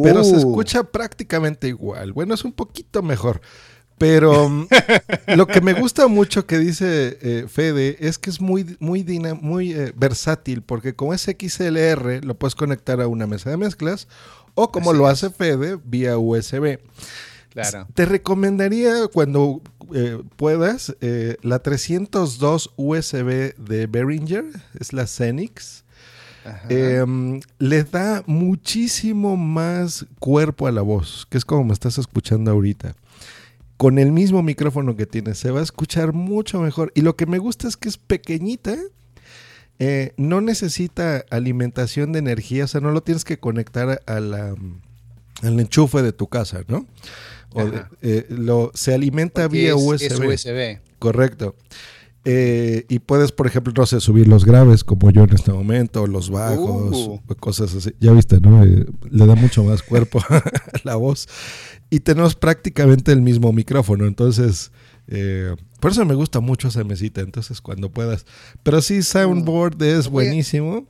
pero 0.02 0.24
se 0.24 0.34
Uh, 0.34 0.38
escucha 0.38 0.84
prácticamente 0.84 1.68
igual. 1.68 2.12
Bueno, 2.12 2.32
es 2.34 2.44
un 2.44 2.52
poquito 2.52 3.02
mejor. 3.02 3.42
Pero 3.98 4.48
mm, 4.48 4.66
lo 5.36 5.46
que 5.46 5.60
me 5.60 5.74
gusta 5.74 6.08
mucho 6.08 6.46
que 6.46 6.58
dice 6.58 7.18
eh, 7.20 7.44
Fede 7.46 7.98
es 8.00 8.18
que 8.18 8.30
es 8.30 8.40
muy, 8.40 8.76
muy, 8.80 9.04
muy 9.40 9.72
eh, 9.72 9.92
versátil, 9.94 10.62
porque 10.62 10.94
como 10.96 11.12
es 11.14 11.22
XLR, 11.22 12.24
lo 12.24 12.34
puedes 12.34 12.54
conectar 12.54 13.00
a 13.02 13.06
una 13.06 13.26
mesa 13.26 13.50
de 13.50 13.56
mezclas, 13.58 14.08
o 14.54 14.72
como 14.72 14.90
Así 14.90 14.98
lo 14.98 15.06
hace 15.06 15.30
Fede, 15.30 15.78
vía 15.84 16.16
USB. 16.18 16.78
Claro. 17.54 17.86
Te 17.94 18.04
recomendaría 18.04 19.06
cuando 19.12 19.62
eh, 19.94 20.20
puedas 20.36 20.96
eh, 21.00 21.36
la 21.42 21.60
302 21.60 22.72
USB 22.76 23.54
de 23.56 23.86
Behringer, 23.86 24.44
es 24.78 24.92
la 24.92 25.06
Xenix. 25.06 25.84
Ajá. 26.44 26.66
Eh, 26.68 27.40
le 27.58 27.84
da 27.84 28.22
muchísimo 28.26 29.36
más 29.36 30.04
cuerpo 30.18 30.66
a 30.66 30.72
la 30.72 30.82
voz, 30.82 31.26
que 31.30 31.38
es 31.38 31.44
como 31.44 31.64
me 31.64 31.72
estás 31.72 31.96
escuchando 31.96 32.50
ahorita. 32.50 32.96
Con 33.76 33.98
el 33.98 34.12
mismo 34.12 34.42
micrófono 34.42 34.96
que 34.96 35.06
tienes, 35.06 35.38
se 35.38 35.50
va 35.50 35.60
a 35.60 35.62
escuchar 35.64 36.12
mucho 36.12 36.60
mejor. 36.60 36.92
Y 36.94 37.00
lo 37.00 37.16
que 37.16 37.26
me 37.26 37.38
gusta 37.38 37.66
es 37.68 37.76
que 37.76 37.88
es 37.88 37.98
pequeñita, 37.98 38.76
eh, 39.78 40.12
no 40.16 40.40
necesita 40.40 41.24
alimentación 41.30 42.12
de 42.12 42.20
energía, 42.20 42.64
o 42.64 42.68
sea, 42.68 42.80
no 42.80 42.92
lo 42.92 43.02
tienes 43.02 43.24
que 43.24 43.38
conectar 43.38 44.02
a 44.06 44.20
la, 44.20 44.54
al 45.42 45.60
enchufe 45.60 46.02
de 46.02 46.12
tu 46.12 46.28
casa, 46.28 46.62
¿no? 46.68 46.86
O 47.54 47.64
de- 47.70 47.78
Ajá. 47.78 47.90
eh, 48.02 48.26
lo, 48.28 48.70
se 48.74 48.92
alimenta 48.94 49.42
Porque 49.42 49.58
vía 49.58 49.70
es- 49.70 49.76
USB. 49.82 50.06
es 50.06 50.44
USB. 50.44 50.80
Correcto. 50.98 51.56
Eh, 52.26 52.86
y 52.88 53.00
puedes, 53.00 53.32
por 53.32 53.46
ejemplo, 53.46 53.72
no 53.76 53.84
sé, 53.84 54.00
subir 54.00 54.26
los 54.28 54.46
graves 54.46 54.82
como 54.82 55.10
yo 55.10 55.24
en 55.24 55.34
este 55.34 55.52
momento, 55.52 56.06
los 56.06 56.30
bajos, 56.30 56.96
Uh. 57.28 57.34
cosas 57.38 57.74
así. 57.74 57.92
Ya 58.00 58.12
viste, 58.12 58.40
¿no? 58.40 58.64
Eh, 58.64 58.86
le 59.10 59.26
da 59.26 59.34
mucho 59.34 59.62
más 59.62 59.82
cuerpo 59.82 60.20
a 60.30 60.42
la 60.84 60.96
voz. 60.96 61.28
Y 61.90 62.00
tenemos 62.00 62.34
prácticamente 62.34 63.12
el 63.12 63.20
mismo 63.20 63.52
micrófono. 63.52 64.06
Entonces, 64.06 64.72
eh, 65.06 65.54
por 65.80 65.90
eso 65.90 66.02
me 66.06 66.14
gusta 66.14 66.40
mucho 66.40 66.68
esa 66.68 66.82
mesita. 66.82 67.20
Entonces, 67.20 67.60
cuando 67.60 67.90
puedas. 67.90 68.24
Pero 68.62 68.80
sí, 68.80 69.02
Soundboard 69.02 69.82
es 69.82 70.08
Voy 70.08 70.24
a- 70.24 70.28
buenísimo. 70.28 70.86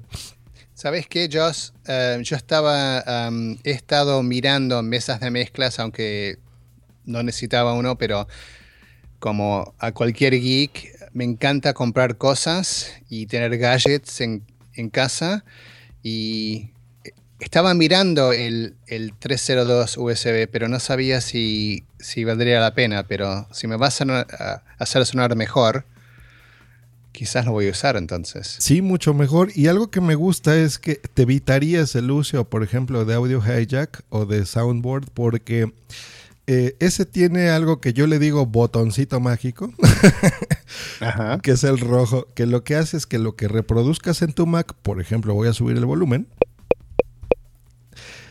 ¿Sabes 0.75 1.07
qué, 1.09 1.29
Josh? 1.33 1.71
Eh, 1.89 2.21
yo 2.23 2.37
estaba, 2.37 3.01
am, 3.27 3.59
he 3.65 3.71
estado 3.73 4.23
mirando 4.23 4.81
mesas 4.85 5.21
de 5.21 5.31
mezclas, 5.31 5.79
aunque 5.81 6.39
no 7.05 7.23
necesitaba 7.23 7.75
uno, 7.75 7.97
pero 7.97 8.27
como 9.19 9.75
a 9.79 9.93
cualquier 9.93 10.39
geek, 10.39 10.95
me 11.15 11.25
encanta 11.25 11.73
comprar 11.73 12.19
cosas 12.19 12.93
y 13.09 13.27
tener 13.27 13.57
gadgets 13.57 14.21
en, 14.21 14.45
casa. 14.91 15.45
Y 16.03 16.71
estaba 17.39 17.73
mirando 17.73 18.33
el, 18.33 18.75
el 18.87 19.15
302 19.19 19.97
USB, 19.97 20.49
pero 20.51 20.69
no 20.69 20.81
sabía 20.81 21.21
si, 21.21 21.85
si 21.99 22.25
valdría 22.25 22.61
la 22.61 22.75
pena. 22.75 23.07
Pero 23.07 23.49
si 23.53 23.67
me 23.67 23.77
vas 23.77 24.01
a, 24.01 24.05
a 24.05 24.63
hacer 24.79 25.07
sonar 25.07 25.37
mejor, 25.37 25.87
quizás 27.13 27.47
lo 27.47 27.53
voy 27.53 27.69
a 27.69 27.71
usar 27.71 27.97
entonces. 27.97 28.57
Sí, 28.59 28.83
mucho 28.83 29.15
mejor. 29.15 29.51
Y 29.55 29.69
algo 29.69 29.91
que 29.91 30.01
me 30.01 30.17
gusta 30.17 30.57
es 30.57 30.79
que 30.79 30.97
te 30.97 31.23
evitarías 31.23 31.95
el 31.95 32.11
uso, 32.11 32.45
por 32.45 32.63
ejemplo, 32.63 33.05
de 33.05 33.15
Audio 33.15 33.41
Hijack 33.41 34.03
o 34.11 34.27
de 34.27 34.45
Soundboard, 34.45 35.07
porque 35.15 35.73
eh, 36.47 36.77
ese 36.79 37.07
tiene 37.07 37.49
algo 37.49 37.81
que 37.81 37.93
yo 37.95 38.07
le 38.07 38.19
digo 38.19 38.45
botoncito 38.47 39.19
mágico, 39.21 39.73
Ajá. 41.01 41.39
que 41.43 41.53
es 41.53 41.65
el 41.65 41.79
rojo, 41.79 42.29
que 42.35 42.47
lo 42.47 42.65
que 42.65 42.77
hace 42.77 42.97
es 42.97 43.07
que 43.07 43.19
lo 43.19 43.35
que 43.35 43.49
reproduzcas 43.49 44.21
en 44.23 44.33
tu 44.33 44.47
Mac, 44.47 44.75
por 44.83 45.01
ejemplo, 45.01 45.35
voy 45.35 45.49
a 45.49 45.55
subir 45.55 45.77
el 45.77 45.87
volumen, 45.87 46.29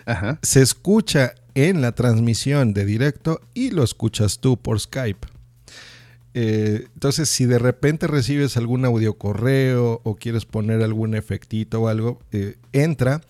Ajá. 0.05 0.37
se 0.43 0.61
escucha 0.61 1.33
en 1.55 1.81
la 1.81 1.93
transmisión 1.93 2.73
de 2.73 2.85
directo 2.85 3.41
y 3.53 3.71
lo 3.71 3.83
escuchas 3.83 4.39
tú 4.39 4.57
por 4.57 4.79
Skype. 4.79 5.27
Eh, 6.35 6.87
entonces, 6.93 7.29
si 7.29 7.45
de 7.45 7.59
repente 7.59 8.07
recibes 8.07 8.57
algún 8.57 8.85
audio 8.85 9.15
correo 9.17 10.01
o 10.03 10.15
quieres 10.15 10.45
poner 10.45 10.81
algún 10.81 11.13
efectito 11.15 11.81
o 11.81 11.87
algo, 11.87 12.19
eh, 12.31 12.57
entra 12.71 13.21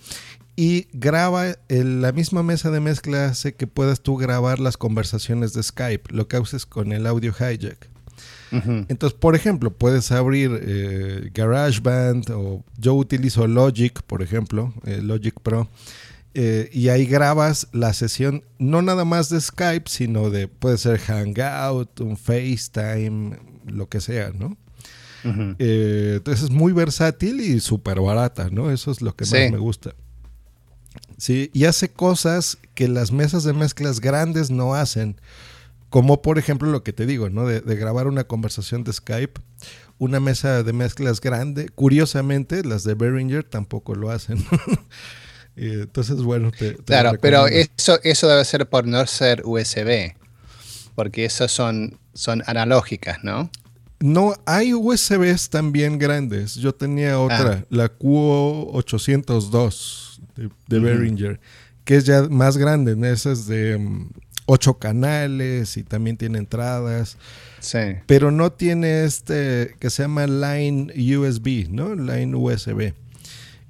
y 0.55 0.87
graba 0.93 1.57
en 1.69 2.01
la 2.01 2.11
misma 2.11 2.43
mesa 2.43 2.69
de 2.71 2.79
mezcla 2.79 3.25
hace 3.25 3.55
que 3.55 3.65
puedas 3.67 4.01
tú 4.01 4.17
grabar 4.17 4.59
las 4.59 4.77
conversaciones 4.77 5.53
de 5.53 5.63
Skype, 5.63 6.13
lo 6.13 6.27
que 6.27 6.37
haces 6.37 6.65
con 6.65 6.91
el 6.91 7.07
audio 7.07 7.31
hijack. 7.31 7.89
Entonces, 8.51 9.17
por 9.17 9.35
ejemplo, 9.35 9.71
puedes 9.73 10.11
abrir 10.11 10.51
eh, 10.61 11.31
GarageBand 11.33 12.29
o 12.29 12.63
yo 12.77 12.93
utilizo 12.93 13.47
Logic, 13.47 13.99
por 14.03 14.21
ejemplo, 14.21 14.71
eh, 14.85 14.99
Logic 15.01 15.33
Pro, 15.41 15.67
eh, 16.35 16.69
y 16.71 16.89
ahí 16.89 17.07
grabas 17.07 17.67
la 17.71 17.93
sesión 17.93 18.43
no 18.59 18.83
nada 18.83 19.05
más 19.05 19.29
de 19.29 19.41
Skype, 19.41 19.89
sino 19.89 20.29
de 20.29 20.47
puede 20.47 20.77
ser 20.77 20.99
Hangout, 20.99 21.99
un 22.01 22.15
FaceTime, 22.15 23.39
lo 23.65 23.89
que 23.89 23.99
sea, 24.01 24.31
¿no? 24.37 24.55
Eh, 25.57 26.15
entonces 26.17 26.43
es 26.45 26.49
muy 26.51 26.73
versátil 26.73 27.39
y 27.39 27.59
súper 27.59 28.01
barata, 28.01 28.49
¿no? 28.51 28.69
Eso 28.71 28.91
es 28.91 29.01
lo 29.01 29.15
que 29.15 29.25
Sí. 29.25 29.33
más 29.35 29.51
me 29.51 29.57
gusta. 29.57 29.95
Sí, 31.17 31.49
y 31.53 31.65
hace 31.65 31.89
cosas 31.89 32.57
que 32.75 32.87
las 32.87 33.11
mesas 33.11 33.43
de 33.43 33.53
mezclas 33.53 33.99
grandes 33.99 34.51
no 34.51 34.75
hacen. 34.75 35.19
Como 35.89 36.21
por 36.21 36.39
ejemplo 36.39 36.71
lo 36.71 36.83
que 36.83 36.93
te 36.93 37.05
digo, 37.05 37.29
¿no? 37.29 37.45
De, 37.45 37.61
de 37.61 37.75
grabar 37.75 38.07
una 38.07 38.23
conversación 38.23 38.83
de 38.83 38.93
Skype. 38.93 39.39
Una 39.99 40.19
mesa 40.19 40.63
de 40.63 40.73
mezclas 40.73 41.21
grande. 41.21 41.69
Curiosamente, 41.69 42.63
las 42.65 42.83
de 42.83 42.95
Behringer 42.95 43.43
tampoco 43.43 43.93
lo 43.95 44.09
hacen. 44.09 44.43
Y 45.55 45.67
Entonces, 45.83 46.17
bueno, 46.23 46.49
te, 46.51 46.71
te 46.71 46.77
lo 46.77 46.83
Claro, 46.83 47.11
pero 47.21 47.45
eso, 47.47 47.99
eso 48.03 48.27
debe 48.27 48.43
ser 48.43 48.67
por 48.67 48.87
no 48.87 49.05
ser 49.05 49.43
USB. 49.45 50.13
Porque 50.95 51.25
esas 51.25 51.51
son, 51.51 51.99
son 52.13 52.41
analógicas, 52.47 53.23
¿no? 53.23 53.49
No, 53.99 54.33
hay 54.45 54.73
USBs 54.73 55.49
también 55.49 55.97
grandes. 55.99 56.55
Yo 56.55 56.73
tenía 56.73 57.19
otra, 57.19 57.59
Ah. 57.61 57.65
la 57.69 57.97
Q802 57.97 60.12
de. 60.35 60.79
Behringer, 60.79 61.39
que 61.85 61.97
es 61.97 62.05
ya 62.05 62.23
más 62.29 62.57
grande. 62.57 62.95
¿no? 62.95 63.05
Esa 63.07 63.31
es 63.31 63.47
de 63.47 63.79
8 64.45 64.79
canales 64.79 65.77
y 65.77 65.83
también 65.83 66.17
tiene 66.17 66.39
entradas. 66.39 67.17
Sí. 67.59 67.79
Pero 68.05 68.31
no 68.31 68.51
tiene 68.51 69.05
este 69.05 69.75
que 69.79 69.89
se 69.89 70.03
llama 70.03 70.27
Line 70.27 70.91
USB, 71.17 71.69
¿no? 71.69 71.95
Line 71.95 72.35
USB. 72.35 72.93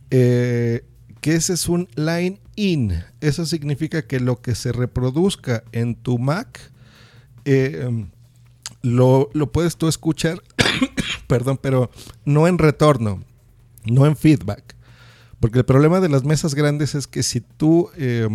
Eh, 0.09 0.84
que 1.22 1.36
ese 1.36 1.53
es 1.53 1.70
un 1.70 1.88
line 1.95 2.39
in. 2.55 3.03
Eso 3.22 3.45
significa 3.45 4.05
que 4.05 4.20
lo 4.20 4.41
que 4.41 4.55
se 4.55 4.72
reproduzca 4.72 5.64
en 5.72 5.95
tu 5.95 6.20
Mac 6.20 6.59
eh, 7.45 7.86
um, 7.88 8.09
lo, 8.82 9.30
lo 9.34 9.51
puedes 9.51 9.78
tú 9.78 9.88
escuchar, 9.88 10.41
perdón, 11.28 11.57
pero 11.61 11.89
no 12.26 12.47
en 12.47 12.57
retorno, 12.57 13.24
no 13.86 14.05
en 14.05 14.16
feedback. 14.16 14.76
Porque 15.43 15.59
el 15.59 15.65
problema 15.65 15.99
de 15.99 16.07
las 16.07 16.23
mesas 16.23 16.55
grandes 16.55 16.95
es 16.95 17.05
que 17.05 17.21
si 17.21 17.41
tú 17.41 17.89
eh, 17.97 18.29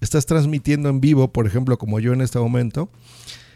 estás 0.00 0.26
transmitiendo 0.26 0.88
en 0.88 1.00
vivo, 1.00 1.32
por 1.32 1.46
ejemplo, 1.46 1.78
como 1.78 2.00
yo 2.00 2.12
en 2.12 2.20
este 2.20 2.40
momento, 2.40 2.90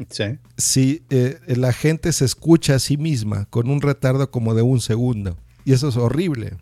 Sí. 0.09 0.39
si 0.57 1.03
eh, 1.11 1.41
la 1.49 1.73
gente 1.73 2.13
se 2.13 2.25
escucha 2.25 2.77
a 2.77 2.79
sí 2.79 2.97
misma 2.97 3.47
con 3.47 3.69
un 3.71 3.81
retardo 3.81 4.31
como 4.31 4.55
de 4.55 4.63
un 4.63 4.81
segundo. 4.81 5.37
Y 5.65 5.73
eso 5.73 5.89
es 5.89 5.97
horrible. 5.97 6.59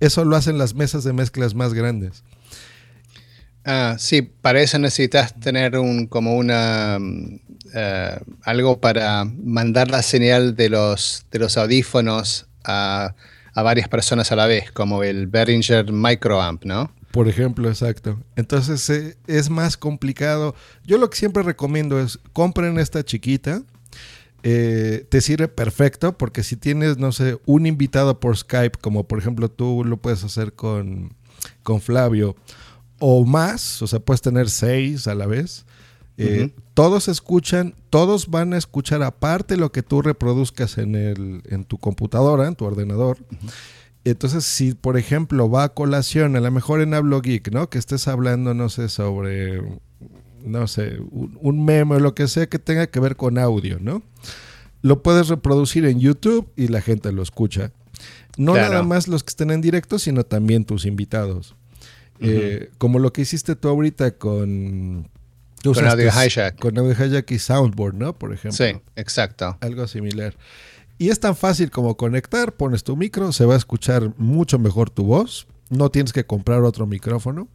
Eso 0.00 0.24
lo 0.24 0.34
hacen 0.34 0.58
las 0.58 0.74
mesas 0.74 1.04
de 1.04 1.12
mezclas 1.12 1.54
más 1.54 1.74
grandes. 1.74 2.24
Ah, 3.64 3.94
sí, 4.00 4.22
para 4.22 4.60
eso 4.60 4.80
necesitas 4.80 5.32
tener 5.38 5.78
un 5.78 6.08
como 6.08 6.34
una 6.36 6.98
mm, 7.00 7.40
eh, 7.72 8.18
algo 8.42 8.80
para 8.80 9.24
mandar 9.24 9.92
la 9.92 10.02
señal 10.02 10.56
de 10.56 10.70
los 10.70 11.24
de 11.30 11.38
los 11.38 11.56
audífonos 11.56 12.48
a, 12.64 13.14
a 13.56 13.62
varias 13.62 13.88
personas 13.88 14.30
a 14.30 14.36
la 14.36 14.46
vez, 14.46 14.70
como 14.70 15.02
el 15.02 15.28
Behringer 15.28 15.90
Microamp, 15.90 16.64
¿no? 16.64 16.92
Por 17.10 17.26
ejemplo, 17.26 17.70
exacto. 17.70 18.20
Entonces 18.36 18.88
eh, 18.90 19.16
es 19.26 19.48
más 19.48 19.78
complicado. 19.78 20.54
Yo 20.84 20.98
lo 20.98 21.08
que 21.08 21.16
siempre 21.16 21.42
recomiendo 21.42 21.98
es 21.98 22.18
compren 22.34 22.78
esta 22.78 23.02
chiquita. 23.02 23.62
Eh, 24.42 25.06
te 25.08 25.22
sirve 25.22 25.48
perfecto 25.48 26.18
porque 26.18 26.42
si 26.42 26.56
tienes, 26.56 26.98
no 26.98 27.12
sé, 27.12 27.38
un 27.46 27.64
invitado 27.64 28.20
por 28.20 28.36
Skype, 28.36 28.78
como 28.78 29.08
por 29.08 29.18
ejemplo 29.18 29.50
tú 29.50 29.84
lo 29.86 29.96
puedes 29.96 30.22
hacer 30.22 30.52
con, 30.52 31.14
con 31.62 31.80
Flavio, 31.80 32.36
o 32.98 33.24
más, 33.24 33.80
o 33.80 33.86
sea, 33.86 34.00
puedes 34.00 34.20
tener 34.20 34.50
seis 34.50 35.06
a 35.06 35.14
la 35.14 35.24
vez. 35.24 35.64
Eh. 36.18 36.50
Todos 36.74 37.08
escuchan, 37.08 37.74
todos 37.90 38.28
van 38.28 38.52
a 38.52 38.58
escuchar 38.58 39.02
aparte 39.02 39.56
lo 39.56 39.72
que 39.72 39.82
tú 39.82 40.02
reproduzcas 40.02 40.76
en, 40.78 40.94
el, 40.94 41.42
en 41.46 41.64
tu 41.64 41.78
computadora, 41.78 42.46
en 42.46 42.54
tu 42.54 42.64
ordenador. 42.66 43.18
Entonces, 44.04 44.44
si 44.44 44.74
por 44.74 44.98
ejemplo 44.98 45.50
va 45.50 45.64
a 45.64 45.68
colación, 45.74 46.36
a 46.36 46.40
lo 46.40 46.50
mejor 46.50 46.80
en 46.80 46.94
Hablo 46.94 47.20
Geek, 47.22 47.50
¿no? 47.50 47.70
Que 47.70 47.78
estés 47.78 48.08
hablando, 48.08 48.54
no 48.54 48.68
sé, 48.68 48.88
sobre, 48.88 49.62
no 50.44 50.66
sé, 50.66 50.98
un, 51.10 51.38
un 51.40 51.64
meme 51.64 51.96
o 51.96 52.00
lo 52.00 52.14
que 52.14 52.28
sea 52.28 52.46
que 52.46 52.58
tenga 52.58 52.86
que 52.86 53.00
ver 53.00 53.16
con 53.16 53.38
audio, 53.38 53.78
¿no? 53.80 54.02
Lo 54.82 55.02
puedes 55.02 55.28
reproducir 55.28 55.86
en 55.86 55.98
YouTube 55.98 56.48
y 56.56 56.68
la 56.68 56.80
gente 56.82 57.10
lo 57.10 57.22
escucha. 57.22 57.72
No 58.36 58.52
Claro. 58.52 58.70
nada 58.70 58.82
más 58.82 59.08
los 59.08 59.24
que 59.24 59.30
estén 59.30 59.50
en 59.50 59.60
directo, 59.60 59.98
sino 59.98 60.24
también 60.24 60.64
tus 60.64 60.84
invitados. 60.84 61.56
Eh, 62.20 62.70
como 62.78 62.98
lo 62.98 63.12
que 63.12 63.22
hiciste 63.22 63.56
tú 63.56 63.68
ahorita 63.68 64.12
con... 64.12 65.08
tú 65.72 65.80
Con 65.80 65.88
Audio 65.88 66.08
Hijack. 66.10 66.58
Con 66.58 66.78
Audio 66.78 66.92
Hijack 66.92 67.30
y 67.30 67.38
Soundboard, 67.38 67.94
¿no? 67.94 68.16
Por 68.18 68.32
ejemplo 68.32 68.52
Sí, 68.52 68.76
exacto. 68.96 69.56
algo 69.60 69.86
similar. 69.86 70.34
Y 70.98 71.10
es 71.10 71.20
tan 71.20 71.36
fácil 71.36 71.70
como 71.70 71.96
conectar, 71.96 72.54
pones 72.54 72.82
tu 72.82 72.96
micro, 72.96 73.32
se 73.32 73.44
va 73.44 73.54
a 73.54 73.58
escuchar 73.58 74.12
mucho 74.16 74.58
mejor 74.58 74.88
tu 74.88 75.04
voz, 75.04 75.46
no 75.68 75.90
tienes 75.90 76.12
que 76.12 76.24
comprar 76.24 76.62
otro 76.62 76.86
micrófono. 76.86 77.48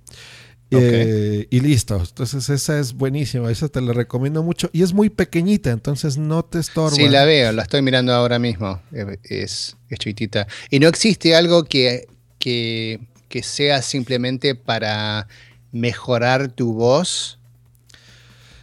Eh, 0.73 1.47
y 1.49 1.59
listo. 1.59 1.97
Entonces 1.97 2.47
esa 2.49 2.79
es 2.79 2.93
buenísima, 2.93 3.51
esa 3.51 3.67
te 3.67 3.81
la 3.81 3.91
recomiendo 3.91 4.41
mucho. 4.41 4.69
Y 4.71 4.83
es 4.83 4.93
muy 4.93 5.09
pequeñita, 5.09 5.71
entonces 5.71 6.17
no 6.17 6.45
te 6.45 6.59
estorba. 6.59 6.95
Sí, 6.95 7.09
la 7.09 7.25
veo, 7.25 7.51
la 7.51 7.63
estoy 7.63 7.81
mirando 7.81 8.13
ahora 8.13 8.39
mismo. 8.39 8.81
Eh, 8.93 9.17
Es, 9.23 9.75
es 9.89 9.99
chiquitita. 9.99 10.47
Y 10.69 10.79
no 10.79 10.87
existe 10.87 11.35
algo 11.35 11.65
que, 11.65 12.07
que, 12.39 13.01
que 13.27 13.43
sea 13.43 13.81
simplemente 13.81 14.55
para 14.55 15.27
mejorar 15.73 16.49
tu 16.51 16.73
voz 16.73 17.39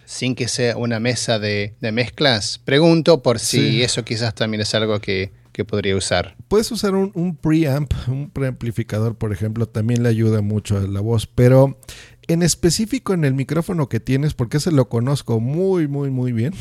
sin 0.08 0.34
que 0.34 0.48
sea 0.48 0.74
una 0.78 1.00
mesa 1.00 1.38
de, 1.38 1.74
de 1.82 1.92
mezclas. 1.92 2.58
Pregunto 2.64 3.22
por 3.22 3.38
si 3.38 3.58
Sí. 3.72 3.82
eso 3.82 4.04
quizás 4.06 4.34
también 4.34 4.62
es 4.62 4.74
algo 4.74 5.00
que, 5.00 5.32
que 5.52 5.66
podría 5.66 5.94
usar. 5.96 6.34
Puedes 6.48 6.72
usar 6.72 6.94
un, 6.94 7.10
un 7.14 7.36
preamp, 7.36 7.92
un 8.06 8.30
preamplificador, 8.30 9.16
por 9.16 9.32
ejemplo, 9.34 9.66
también 9.66 10.02
le 10.02 10.08
ayuda 10.08 10.40
mucho 10.40 10.78
a 10.78 10.80
la 10.80 11.00
voz, 11.00 11.26
pero 11.26 11.78
en 12.26 12.42
específico 12.42 13.12
en 13.12 13.24
el 13.26 13.34
micrófono 13.34 13.90
que 13.90 14.00
tienes, 14.00 14.32
porque 14.32 14.56
ese 14.56 14.70
lo 14.72 14.88
conozco 14.88 15.40
muy, 15.40 15.88
muy, 15.88 16.08
muy 16.10 16.32
bien. 16.32 16.54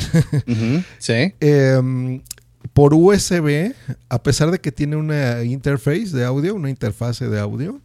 Sí. 1.00 1.34
Em, 1.39 2.22
por 2.74 2.93
USB, 2.93 3.74
a 4.10 4.24
pesar 4.24 4.52
de 4.52 4.60
que 4.60 4.74
tiene 4.74 4.98
una 4.98 5.41
interface 5.45 6.10
de 6.12 6.26
audio, 6.26 6.54
una 6.54 6.70
interfase 6.70 7.30
de 7.30 7.39
audio, 7.39 7.80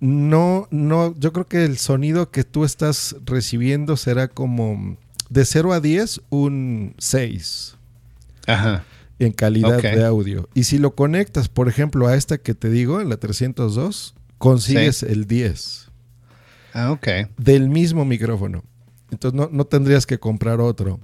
no, 0.00 0.68
no, 0.70 1.14
yo 1.18 1.32
creo 1.32 1.46
que 1.48 1.64
el 1.64 1.78
sonido 1.78 2.30
que 2.30 2.44
tú 2.44 2.64
estás 2.64 3.16
recibiendo 3.24 3.96
será 3.96 4.28
como 4.28 4.96
de 5.30 5.44
0 5.44 5.72
a 5.72 5.80
10, 5.80 6.20
un 6.30 6.94
6 6.98 7.76
Ajá. 8.46 8.84
en 9.18 9.32
calidad 9.32 9.82
de 9.82 10.04
audio. 10.04 10.48
Y 10.54 10.64
si 10.64 10.78
lo 10.78 10.94
conectas, 10.94 11.48
por 11.48 11.68
ejemplo, 11.68 12.06
a 12.06 12.14
esta 12.16 12.38
que 12.38 12.54
te 12.54 12.70
digo, 12.70 13.00
en 13.00 13.08
la 13.08 13.16
302, 13.18 14.14
consigues 14.38 15.02
el 15.02 15.26
10 15.26 15.88
Ah, 16.74 16.92
ok. 16.92 17.08
del 17.36 17.68
mismo 17.68 18.04
micrófono. 18.04 18.62
Entonces 19.10 19.36
no, 19.38 19.48
no 19.50 19.64
tendrías 19.64 20.06
que 20.06 20.18
comprar 20.18 20.60
otro. 20.60 21.00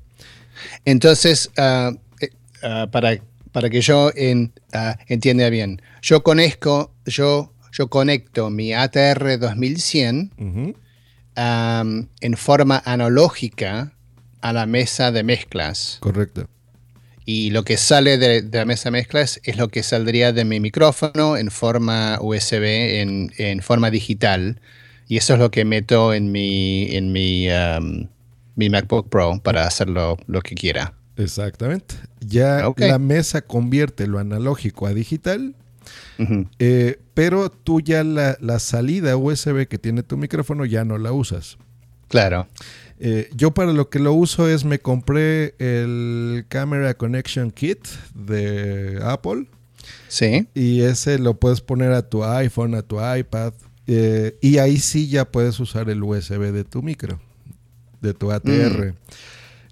Entonces, 0.85 1.51
ah, 1.57 1.93
eh, 2.21 2.31
ah, 2.63 2.87
para, 2.93 3.19
para 3.51 3.71
que 3.71 3.81
yo 3.81 4.11
en- 4.15 4.53
ah, 4.73 4.97
entienda 5.09 5.49
bien, 5.51 5.81
yo 6.03 6.23
conozco, 6.23 6.93
yo, 7.07 7.53
yo 7.77 7.89
conecto 7.89 8.51
mi 8.51 8.73
ATR 8.73 9.39
2100 9.39 10.33
Ujú. 10.39 10.75
am, 11.35 12.09
en 12.21 12.37
forma 12.37 12.81
analógica 12.85 13.93
a 14.41 14.53
la 14.53 14.67
mesa 14.67 15.11
de 15.11 15.25
mezclas. 15.25 15.99
Correcto. 16.01 16.49
Y 17.27 17.51
lo 17.51 17.65
que 17.65 17.77
sale 17.79 18.19
de, 18.19 18.43
de 18.43 18.59
la 18.59 18.65
mesa 18.67 18.85
de 18.85 18.93
mezclas 18.93 19.41
es 19.45 19.57
lo 19.57 19.69
que 19.69 19.83
saldría 19.83 20.33
de 20.33 20.45
mi 20.45 20.61
micrófono 20.61 21.37
en 21.37 21.51
forma 21.51 22.19
USB, 22.21 23.01
en, 23.01 23.33
en 23.39 23.61
forma 23.63 23.91
digital. 23.91 24.61
Y 25.09 25.17
eso 25.17 25.35
es 25.35 25.41
lo 25.41 25.51
que 25.51 25.65
meto 25.65 26.13
en 26.15 26.31
mi, 26.31 26.95
en 26.95 27.13
mi, 27.13 27.49
am, 27.51 28.09
mi 28.57 28.69
MacBook 28.71 29.09
Pro 29.09 29.41
para 29.43 29.67
hacer 29.67 29.89
lo, 29.89 30.17
que 30.43 30.55
quiera. 30.55 30.95
Exactamente. 31.17 31.95
Ya 32.21 32.69
Ok. 32.69 32.81
la 32.81 32.99
mesa 32.99 33.43
convierte 33.43 34.07
lo 34.07 34.19
analógico 34.19 34.87
a 34.87 34.93
digital, 34.95 35.55
Eh, 36.59 36.99
pero 37.15 37.51
tú 37.51 37.81
ya 37.81 38.03
la, 38.05 38.37
la 38.41 38.59
salida 38.59 39.17
USB 39.17 39.67
que 39.69 39.79
tiene 39.79 40.03
tu 40.03 40.17
micrófono 40.17 40.65
ya 40.65 40.85
no 40.85 40.99
la 40.99 41.13
usas. 41.13 41.59
Claro. 42.09 42.47
Eh, 43.01 43.29
yo 43.35 43.53
para 43.53 43.73
lo 43.73 43.89
que 43.91 43.99
lo 43.99 44.13
uso 44.13 44.49
es 44.49 44.65
me 44.65 44.79
compré 44.79 45.55
el 45.59 46.45
Camera 46.49 46.95
Connection 46.95 47.51
Kit 47.51 47.87
de 48.15 49.01
Apple 49.03 49.47
Sí. 50.09 50.49
y 50.55 50.83
ese 50.83 51.19
lo 51.19 51.35
puedes 51.39 51.61
poner 51.61 51.93
a 51.93 52.09
tu 52.09 52.25
iPhone, 52.25 52.75
a 52.75 52.83
tu 52.83 52.97
iPad 53.05 53.53
eh, 53.87 54.39
y 54.41 54.59
ahí 54.59 54.79
sí 54.79 55.09
ya 55.09 55.25
puedes 55.31 55.59
usar 55.61 55.91
el 55.91 56.03
USB 56.03 56.53
de 56.53 56.65
tu 56.65 56.83
micro, 56.83 57.21
de 58.01 58.15
tu 58.15 58.31
ATR. 58.33 58.95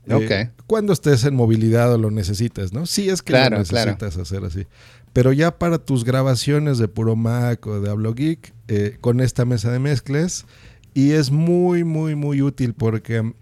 Mm. 0.06 0.12
Ok. 0.12 0.32
Cuando 0.66 0.93
estés 0.93 1.24
en 1.24 1.34
movilidad 1.36 1.93
o 1.94 1.98
lo 1.98 2.10
necesitas, 2.10 2.72
¿no? 2.72 2.86
Sí 2.86 3.09
es 3.09 3.22
que 3.22 3.32
Claro, 3.32 3.59
lo 3.59 3.64
claro. 3.64 3.93
necesitas 3.93 4.18
hacer 4.20 4.44
así. 4.44 4.66
Pero 5.12 5.32
ya 5.32 5.59
para 5.59 5.78
tus 5.78 6.05
grabaciones 6.05 6.78
de 6.78 6.89
Puro 6.89 7.16
Mac 7.16 7.66
o 7.66 7.80
de 7.80 7.90
Hablo 7.90 8.14
Geek, 8.14 8.55
eh, 8.68 8.97
con 9.01 9.20
esta 9.20 9.44
mesa 9.44 9.70
de 9.70 9.78
mezclas, 9.78 10.47
y 10.94 11.12
es 11.12 11.30
muy, 11.30 11.84
muy, 11.84 12.14
muy 12.14 12.43
útil 12.43 12.74
porque 12.74 13.22
mm, 13.22 13.34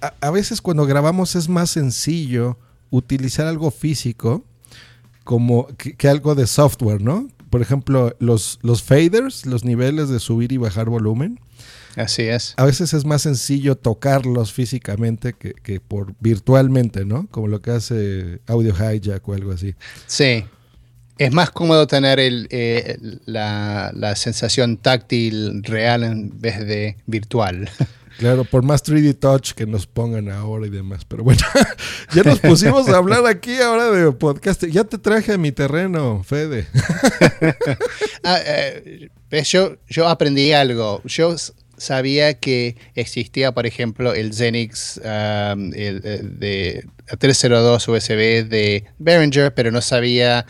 a, 0.00 0.14
a 0.20 0.30
veces 0.30 0.60
cuando 0.60 0.86
grabamos 0.86 1.36
es 1.36 1.48
más 1.48 1.70
sencillo 1.70 2.58
utilizar 2.90 3.46
algo 3.46 3.70
físico 3.70 4.44
como 5.24 5.66
que, 5.76 5.94
que 5.94 6.08
algo 6.08 6.34
de 6.34 6.46
software, 6.46 7.02
¿no? 7.02 7.28
Por 7.50 7.56
por 7.56 7.62
ejemplo, 7.62 8.14
los, 8.18 8.58
los 8.60 8.82
faders, 8.82 9.46
los 9.46 9.64
niveles 9.64 10.10
de 10.10 10.20
subir 10.20 10.52
y 10.52 10.58
bajar 10.58 10.90
volumen. 10.90 11.40
Así 11.96 12.22
es. 12.22 12.52
A 12.58 12.66
veces 12.66 12.92
es 12.92 13.06
más 13.06 13.22
sencillo 13.22 13.76
tocarlos 13.76 14.52
físicamente 14.52 15.32
que, 15.32 15.54
que 15.54 15.80
por 15.80 16.14
virtualmente, 16.20 17.06
¿no? 17.06 17.26
Como 17.30 17.48
lo 17.48 17.62
que 17.62 17.70
hace 17.70 18.40
Audio 18.46 18.74
Hijack 18.74 19.26
o 19.26 19.32
algo 19.32 19.52
así. 19.52 19.74
Sí. 20.06 20.44
Es 21.18 21.32
más 21.32 21.50
cómodo 21.50 21.86
tener 21.86 22.20
el, 22.20 22.46
eh, 22.50 22.98
la, 23.24 23.90
la 23.94 24.16
sensación 24.16 24.76
táctil 24.76 25.62
real 25.64 26.04
en 26.04 26.40
vez 26.40 26.66
de 26.66 26.96
virtual. 27.06 27.70
Claro, 28.18 28.44
por 28.44 28.62
más 28.62 28.82
3D 28.82 29.18
Touch 29.18 29.52
que 29.52 29.66
nos 29.66 29.86
pongan 29.86 30.30
ahora 30.30 30.66
y 30.66 30.70
demás. 30.70 31.04
Pero 31.04 31.22
bueno, 31.22 31.42
ya 32.14 32.22
nos 32.22 32.40
pusimos 32.40 32.88
a 32.88 32.96
hablar 32.96 33.26
aquí 33.26 33.56
ahora 33.58 33.90
de 33.90 34.10
podcast. 34.12 34.64
Ya 34.64 34.84
te 34.84 34.96
traje 34.96 35.34
a 35.34 35.38
mi 35.38 35.52
terreno, 35.52 36.22
Fede. 36.24 36.66
Ah, 38.24 38.40
eh, 38.44 39.10
yo, 39.44 39.76
yo 39.88 40.08
aprendí 40.08 40.52
algo. 40.52 41.00
Yo 41.04 41.36
sabía 41.76 42.34
que 42.34 42.76
existía, 42.94 43.52
por 43.52 43.66
ejemplo, 43.66 44.14
el 44.14 44.32
Xenix 44.32 44.98
um, 44.98 45.72
el, 45.74 46.04
el 46.04 46.38
de 46.40 46.86
302 47.18 47.86
USB 47.86 48.48
de 48.48 48.84
Behringer, 48.98 49.54
pero 49.54 49.70
no 49.70 49.80
sabía 49.80 50.44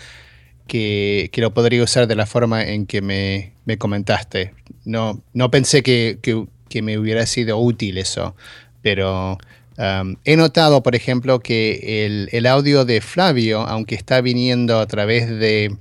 que, 0.66 1.28
que 1.32 1.40
lo 1.40 1.52
podría 1.54 1.82
usar 1.82 2.06
de 2.06 2.14
la 2.16 2.26
forma 2.26 2.64
en 2.64 2.86
que 2.86 3.00
me, 3.02 3.52
me 3.64 3.78
comentaste. 3.78 4.52
No, 4.84 5.20
no 5.32 5.50
pensé 5.50 5.82
que, 5.82 6.18
que- 6.22 6.46
que 6.68 6.82
me 6.82 6.98
hubiera 6.98 7.24
sido 7.26 7.58
útil 7.58 7.96
eso, 7.96 8.34
pero 8.82 9.38
um, 9.78 10.16
he 10.24 10.36
notado, 10.36 10.82
por 10.82 10.96
ejemplo, 10.96 11.38
que 11.38 12.04
el, 12.06 12.28
el 12.32 12.44
audio 12.46 12.84
de 12.84 13.00
Flavio, 13.00 13.60
aunque 13.60 13.94
está 13.94 14.20
viniendo 14.20 14.80
a 14.80 14.86
través 14.86 15.28
de, 15.28 15.76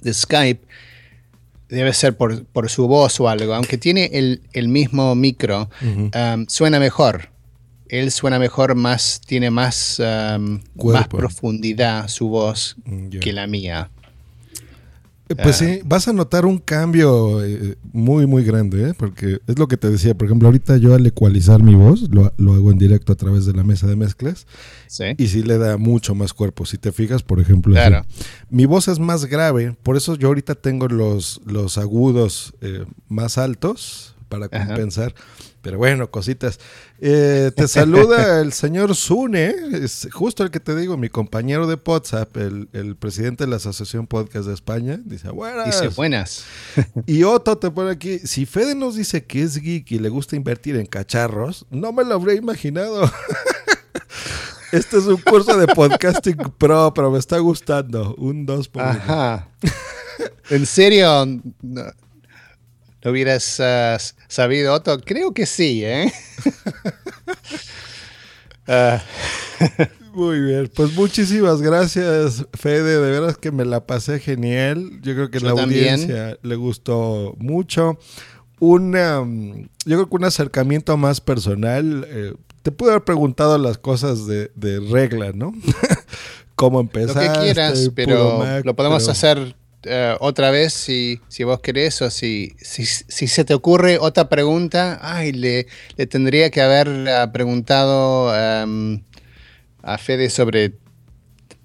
de 0.00 0.14
Skype, 0.14 0.62
debe 1.68 1.92
ser 1.92 2.16
por, 2.16 2.44
por 2.46 2.68
su 2.70 2.88
voz 2.88 3.20
o 3.20 3.28
algo, 3.28 3.54
aunque 3.54 3.78
tiene 3.78 4.10
el, 4.14 4.40
el 4.54 4.68
mismo 4.68 5.14
micro, 5.14 5.68
um, 6.34 6.46
suena 6.48 6.78
mejor. 6.80 7.28
Él 7.92 8.10
suena 8.10 8.38
mejor, 8.38 8.74
más, 8.74 9.20
tiene 9.26 9.50
más, 9.50 10.00
um, 10.00 10.60
más 10.82 11.08
profundidad 11.08 12.08
su 12.08 12.26
voz 12.28 12.74
Mm, 12.86 13.08
que 13.20 13.32
la 13.34 13.46
mía. 13.46 13.90
Eh, 15.28 15.34
Pues 15.36 15.56
Ah. 15.62 15.64
sí, 15.66 15.80
vas 15.84 16.08
a 16.08 16.12
notar 16.14 16.46
un 16.46 16.58
cambio 16.58 17.44
eh, 17.44 17.76
muy, 17.92 18.26
muy 18.26 18.44
grande, 18.44 18.88
¿eh? 18.90 18.94
porque 18.96 19.40
es 19.46 19.58
lo 19.58 19.68
que 19.68 19.76
te 19.76 19.90
decía. 19.90 20.14
Por 20.14 20.26
ejemplo, 20.26 20.48
ahorita 20.48 20.78
yo 20.78 20.94
al 20.94 21.06
ecualizar 21.06 21.62
mi 21.62 21.74
voz, 21.74 22.08
lo, 22.10 22.32
lo 22.38 22.54
hago 22.54 22.70
en 22.70 22.78
directo 22.78 23.12
a 23.12 23.16
través 23.16 23.44
de 23.46 23.52
la 23.52 23.62
mesa 23.62 23.86
de 23.86 23.96
mezclas, 23.96 24.46
¿Sí? 24.88 25.04
y 25.18 25.26
sí 25.28 25.42
le 25.42 25.58
da 25.58 25.76
mucho 25.76 26.14
más 26.14 26.32
cuerpo. 26.32 26.64
Si 26.66 26.78
te 26.78 26.92
fijas, 26.92 27.22
por 27.22 27.40
ejemplo, 27.40 27.78
así. 27.78 27.94
Mi 28.50 28.64
voz 28.64 28.88
es 28.88 28.98
más 28.98 29.26
grave, 29.26 29.76
por 29.82 29.96
eso 29.98 30.16
yo 30.16 30.28
ahorita 30.28 30.54
tengo 30.54 30.88
los, 30.88 31.40
los 31.46 31.76
agudos 31.78 32.54
eh, 32.62 32.84
más 33.08 33.36
altos 33.38 34.14
para 34.32 34.46
Ajá. 34.46 34.66
compensar. 34.68 35.14
Pero 35.60 35.78
bueno, 35.78 36.10
cositas. 36.10 36.58
Eh, 37.00 37.52
te 37.54 37.68
saluda 37.68 38.40
el 38.40 38.52
señor 38.52 38.96
Zune, 38.96 39.54
es 39.72 40.08
justo 40.10 40.42
el 40.42 40.50
que 40.50 40.58
te 40.58 40.74
digo, 40.74 40.96
mi 40.96 41.10
compañero 41.10 41.66
de 41.66 41.78
WhatsApp, 41.84 42.34
el, 42.38 42.68
el 42.72 42.96
presidente 42.96 43.44
de 43.44 43.50
la 43.50 43.56
Asociación 43.56 44.06
Podcast 44.06 44.46
de 44.46 44.54
España. 44.54 44.98
Dice, 45.04 45.28
buenas. 45.30 45.66
Dice 45.66 45.88
buenas. 45.88 46.44
Y 47.06 47.22
Otto 47.24 47.58
te 47.58 47.70
pone 47.70 47.90
aquí, 47.90 48.18
si 48.20 48.46
Fede 48.46 48.74
nos 48.74 48.96
dice 48.96 49.24
que 49.24 49.42
es 49.42 49.58
geek 49.58 49.92
y 49.92 49.98
le 49.98 50.08
gusta 50.08 50.34
invertir 50.34 50.76
en 50.76 50.86
cacharros, 50.86 51.66
no 51.70 51.92
me 51.92 52.04
lo 52.04 52.14
habría 52.14 52.36
imaginado. 52.36 53.10
Este 54.72 54.96
es 54.96 55.04
un 55.04 55.18
curso 55.18 55.54
de 55.58 55.66
podcasting 55.66 56.38
pro, 56.56 56.94
pero 56.94 57.10
me 57.10 57.18
está 57.18 57.36
gustando. 57.38 58.14
Un 58.14 58.46
2 58.46 58.68
por 58.68 58.82
uno. 58.82 58.90
Ajá. 58.92 59.48
¿En 60.48 60.64
serio? 60.64 61.26
No, 61.60 61.82
¿Lo 63.02 63.10
hubieras 63.10 63.58
ah, 63.60 63.98
sabido, 64.28 64.74
Otto? 64.74 64.98
Creo 65.00 65.32
que 65.34 65.46
sí, 65.46 65.84
¿eh? 65.84 66.12
Ah, 68.68 69.02
Muy 70.14 70.40
bien, 70.40 70.70
pues 70.74 70.94
muchísimas 70.94 71.62
gracias, 71.62 72.44
Fede. 72.52 73.00
De 73.00 73.10
veras 73.10 73.38
que 73.38 73.50
me 73.50 73.64
la 73.64 73.86
pasé 73.86 74.20
genial. 74.20 75.00
Yo 75.00 75.14
creo 75.14 75.30
que 75.30 75.40
Yo 75.40 75.48
la 75.48 75.54
también. 75.54 75.94
audiencia 75.94 76.38
le 76.42 76.56
gustó 76.56 77.34
mucho. 77.38 77.98
Una, 78.60 79.22
mm, 79.22 79.68
yo 79.86 79.96
creo 79.96 80.08
que 80.08 80.16
un 80.16 80.24
acercamiento 80.24 80.96
más 80.96 81.20
personal. 81.20 82.06
eh, 82.08 82.34
te 82.62 82.70
pude 82.70 82.90
haber 82.90 83.04
preguntado 83.04 83.58
las 83.58 83.78
cosas 83.78 84.26
de, 84.26 84.52
de 84.54 84.78
regla, 84.80 85.32
¿no? 85.34 85.52
Cómo 86.54 86.78
lo 86.78 86.82
empezar. 86.82 87.32
que 87.32 87.40
quieras, 87.40 87.90
pero 87.94 88.62
lo 88.62 88.76
podemos 88.76 89.08
hacer 89.08 89.56
eh, 89.84 90.16
otra 90.20 90.50
vez 90.50 90.72
si, 90.72 91.20
si 91.28 91.44
vos 91.44 91.60
querés 91.60 92.00
o 92.02 92.10
si, 92.10 92.54
si, 92.60 92.84
se 92.84 93.44
te 93.44 93.54
ocurre 93.54 93.98
otra 93.98 94.28
pregunta. 94.28 94.98
Ay, 95.02 95.32
le, 95.32 95.66
le 95.96 96.06
tendría 96.06 96.50
que 96.50 96.60
haber 96.60 96.88
ah, 97.08 97.32
preguntado 97.32 98.34
em, 98.34 99.02
a 99.82 99.98
Fede 99.98 100.30
sobre 100.30 100.72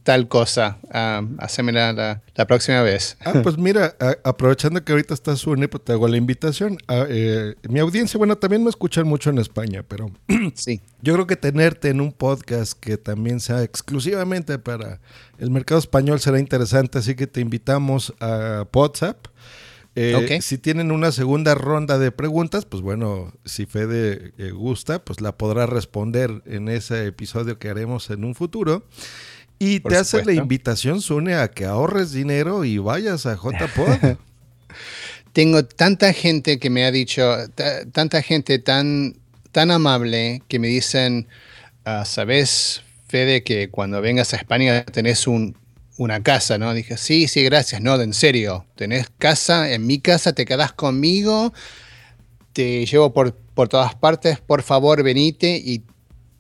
tal 0.07 0.29
cosa. 0.29 0.77
Um, 0.85 1.35
hacémela 1.37 1.91
la, 1.91 2.21
la 2.33 2.47
próxima 2.47 2.81
vez. 2.81 3.17
Ah, 3.25 3.41
pues 3.43 3.57
mira, 3.57 3.93
a- 3.99 4.15
aprovechando 4.23 4.81
que 4.81 4.93
ahorita 4.93 5.13
estás 5.13 5.39
Sune, 5.39 5.67
pues 5.67 5.83
te 5.83 5.91
hago 5.91 6.07
la 6.07 6.15
invitación. 6.15 6.77
Ah, 6.87 7.03
eh, 7.09 7.55
mi 7.67 7.79
audiencia, 7.81 8.17
bueno, 8.17 8.37
también 8.37 8.63
me 8.63 8.69
escuchan 8.69 9.05
mucho 9.05 9.31
en 9.31 9.37
España, 9.39 9.83
pero 9.85 10.09
Sí. 10.55 10.79
Yo 11.01 11.13
creo 11.13 11.27
que 11.27 11.35
tenerte 11.35 11.89
en 11.89 11.99
un 11.99 12.13
podcast 12.13 12.79
que 12.79 12.97
también 12.97 13.41
sea 13.41 13.63
exclusivamente 13.63 14.57
para 14.59 15.01
el 15.39 15.51
mercado 15.51 15.79
español 15.79 16.21
será 16.21 16.39
interesante, 16.39 16.99
así 16.99 17.13
que 17.15 17.27
te 17.27 17.41
invitamos 17.41 18.13
a 18.21 18.65
WhatsApp. 18.73 19.27
Eh. 19.99 20.39
Si 20.41 20.57
tienen 20.59 20.91
una 20.91 21.11
segunda 21.11 21.53
ronda 21.55 21.97
de 21.97 22.11
preguntas, 22.11 22.65
pues 22.65 22.81
bueno, 22.81 23.33
si 23.43 23.65
Fede 23.65 24.31
eh, 24.37 24.51
gusta, 24.51 25.03
pues 25.03 25.19
la 25.19 25.35
podrá 25.37 25.65
responder 25.65 26.43
en 26.45 26.69
ese 26.69 27.07
episodio 27.07 27.59
que 27.59 27.67
haremos 27.69 28.09
en 28.11 28.23
un 28.23 28.35
futuro. 28.35 28.85
Y 29.59 29.79
Por 29.79 29.91
te 29.91 29.97
hace 29.97 30.23
la 30.23 30.33
invitación, 30.33 31.01
Sune, 31.01 31.35
a 31.35 31.49
que 31.49 31.65
ahorres 31.65 32.11
dinero 32.11 32.63
y 32.63 32.77
vayas 32.77 33.25
a 33.25 33.35
JPod. 33.35 34.17
Tengo 35.33 35.65
tanta 35.65 36.13
gente 36.13 36.59
que 36.59 36.69
me 36.69 36.85
ha 36.85 36.91
dicho, 36.91 37.23
ta- 37.55 37.85
tanta 37.91 38.21
gente 38.21 38.59
tan, 38.59 39.15
tan 39.51 39.71
amable 39.71 40.41
que 40.47 40.59
me 40.59 40.67
dicen, 40.67 41.27
ah, 41.85 42.05
¿sabes, 42.05 42.81
Fede, 43.07 43.43
que 43.43 43.69
cuando 43.69 44.01
vengas 44.01 44.33
a 44.33 44.37
España 44.37 44.83
tenés 44.85 45.27
un, 45.27 45.55
una 45.97 46.21
casa, 46.23 46.57
¿no? 46.57 46.73
Dije, 46.73 46.97
sí, 46.97 47.27
sí, 47.27 47.43
gracias. 47.43 47.81
No, 47.81 47.99
en 48.01 48.13
serio, 48.13 48.65
tenés 48.75 49.07
casa, 49.17 49.71
en 49.71 49.85
mi 49.85 49.99
casa 49.99 50.33
te 50.33 50.45
quedás 50.45 50.73
conmigo, 50.73 51.53
te 52.53 52.85
llevo 52.85 53.13
por, 53.13 53.33
por 53.35 53.69
todas 53.69 53.95
partes, 53.95 54.39
por 54.39 54.63
favor, 54.63 55.03
venite 55.03 55.61
y, 55.63 55.83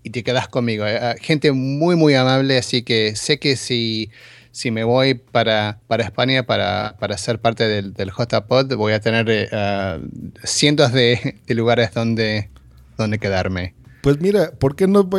y 0.07 0.09
te 0.09 0.23
quedás 0.23 0.47
conmigo. 0.47 0.85
Eh, 0.87 1.15
gente 1.21 1.51
muy, 1.51 1.97
muy 1.97 2.15
amable, 2.15 2.57
así 2.57 2.81
que 2.81 3.15
sé 3.17 3.39
que 3.39 3.57
si, 3.57 4.09
si 4.51 4.71
me 4.71 4.85
voy 4.85 5.15
para, 5.15 5.79
para 5.87 6.03
España 6.03 6.43
para, 6.43 6.95
para 6.97 7.17
ser 7.17 7.39
parte 7.39 7.67
del, 7.67 7.93
del 7.93 8.11
JPod, 8.11 8.73
voy 8.75 8.93
a 8.93 9.01
tener 9.01 9.29
eh, 9.29 9.49
ah, 9.51 9.99
cientos 10.45 10.93
de, 10.93 11.35
de 11.45 11.55
lugares 11.55 11.93
donde, 11.93 12.49
donde 12.97 13.19
quedarme. 13.19 13.73
Pues 14.01 14.19
mira, 14.21 14.51
¿por 14.51 14.75
qué 14.75 14.87
no 14.87 15.09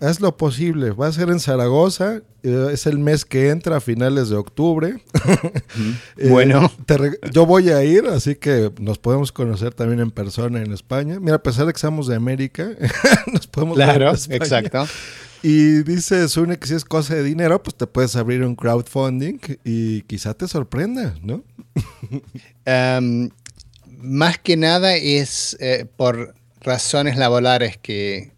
haz 0.00 0.20
lo 0.20 0.36
posible? 0.36 0.90
Va 0.90 1.08
a 1.08 1.12
ser 1.12 1.30
en 1.30 1.40
Zaragoza, 1.40 2.22
eh, 2.42 2.68
es 2.72 2.86
el 2.86 2.98
mes 2.98 3.24
que 3.24 3.50
entra 3.50 3.78
a 3.78 3.80
finales 3.80 4.28
de 4.28 4.36
octubre. 4.36 5.02
Eh, 6.18 6.30
Bueno. 6.30 6.72
te 6.86 6.96
yo 7.32 7.44
voy 7.44 7.68
a 7.70 7.84
ir, 7.84 8.06
así 8.06 8.36
que 8.36 8.72
nos 8.80 8.98
podemos 8.98 9.32
conocer 9.32 9.74
también 9.74 10.00
en 10.00 10.10
persona 10.10 10.62
en 10.62 10.72
España. 10.72 11.20
Mira, 11.20 11.36
a 11.36 11.42
pesar 11.42 11.66
de 11.66 11.72
que 11.72 11.78
somos 11.78 12.06
de 12.06 12.14
América, 12.16 12.70
nos 13.32 13.46
podemos 13.46 13.76
Claro, 13.76 14.12
exacto. 14.30 14.86
Y 15.42 15.82
dice 15.82 16.28
Sune 16.28 16.58
que 16.58 16.66
si 16.66 16.74
es 16.74 16.84
cosa 16.84 17.14
de 17.14 17.22
dinero, 17.22 17.62
pues 17.62 17.76
te 17.76 17.86
puedes 17.86 18.16
abrir 18.16 18.42
un 18.42 18.56
crowdfunding 18.56 19.38
y 19.64 20.02
quizá 20.02 20.34
te 20.34 20.48
sorprenda, 20.48 21.14
¿no? 21.22 21.44
Um, 22.66 23.28
más 23.98 24.38
que 24.38 24.56
nada 24.56 24.94
es 24.96 25.56
eh, 25.60 25.86
por 25.96 26.34
razones 26.66 27.16
laborales 27.16 27.78
que, 27.78 28.32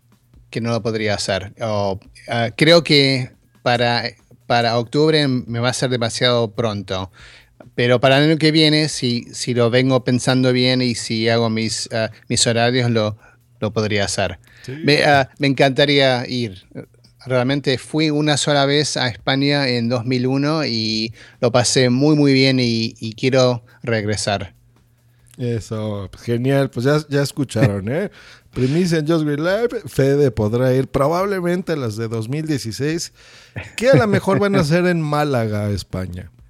que 0.51 0.61
no 0.61 0.71
lo 0.71 0.83
podría 0.83 1.15
hacer. 1.15 1.53
O, 1.61 1.99
ah, 2.29 2.51
creo 2.57 2.85
que 2.85 3.31
para, 3.63 4.05
para 4.47 4.79
octubre 4.79 5.27
me 5.27 5.59
va 5.59 5.71
a 5.71 5.73
ser 5.73 5.91
demasiado 5.91 6.53
pronto. 6.53 7.11
Pero 7.75 8.01
para 8.01 8.19
el 8.19 8.31
año 8.31 8.39
que 8.39 8.53
viene, 8.53 8.89
si, 8.89 9.27
si 9.33 9.55
lo 9.55 9.71
vengo 9.71 10.05
pensando 10.05 10.53
bien 10.53 10.83
y 10.83 10.95
si 10.95 11.29
hago 11.29 11.51
mis, 11.51 11.89
ah, 11.93 12.11
mis 12.29 12.47
horarios, 12.47 12.91
lo, 12.91 13.17
lo 13.61 13.73
podría 13.73 14.05
hacer. 14.05 14.39
Me, 14.85 15.05
ah, 15.05 15.31
me 15.39 15.47
encantaría 15.47 16.25
ir. 16.29 16.67
Realmente 17.27 17.79
fui 17.79 18.11
una 18.11 18.37
sola 18.37 18.65
vez 18.65 18.97
a 18.97 19.09
España 19.09 19.69
en 19.69 19.89
2001 19.89 20.67
y 20.67 21.13
lo 21.41 21.51
pasé 21.51 21.91
muy 21.91 22.17
muy 22.17 22.33
bien 22.33 22.61
y, 22.61 22.95
y 23.01 23.15
quiero 23.15 23.65
regresar. 23.83 24.58
Eso, 25.39 26.09
pues, 26.11 26.25
genial. 26.25 26.69
Pues 26.69 26.85
ya, 26.85 26.99
ya 27.09 27.23
escucharon, 27.23 27.89
¿eh? 27.89 28.11
Primicia 28.53 28.99
en 28.99 29.07
Just 29.07 29.25
Green 29.25 29.45
Live. 29.45 29.83
Fede 29.87 30.31
podrá 30.31 30.75
ir 30.75 30.89
probablemente 30.89 31.73
a 31.73 31.77
las 31.77 31.97
de 31.97 32.09
2016, 32.09 33.13
que 33.77 33.91
a 33.91 33.97
lo 33.97 34.07
mejor 34.09 34.41
van 34.41 34.57
a 34.57 34.65
ser 34.65 34.87
en 34.87 35.01
Málaga, 35.01 35.71
España. 35.71 36.31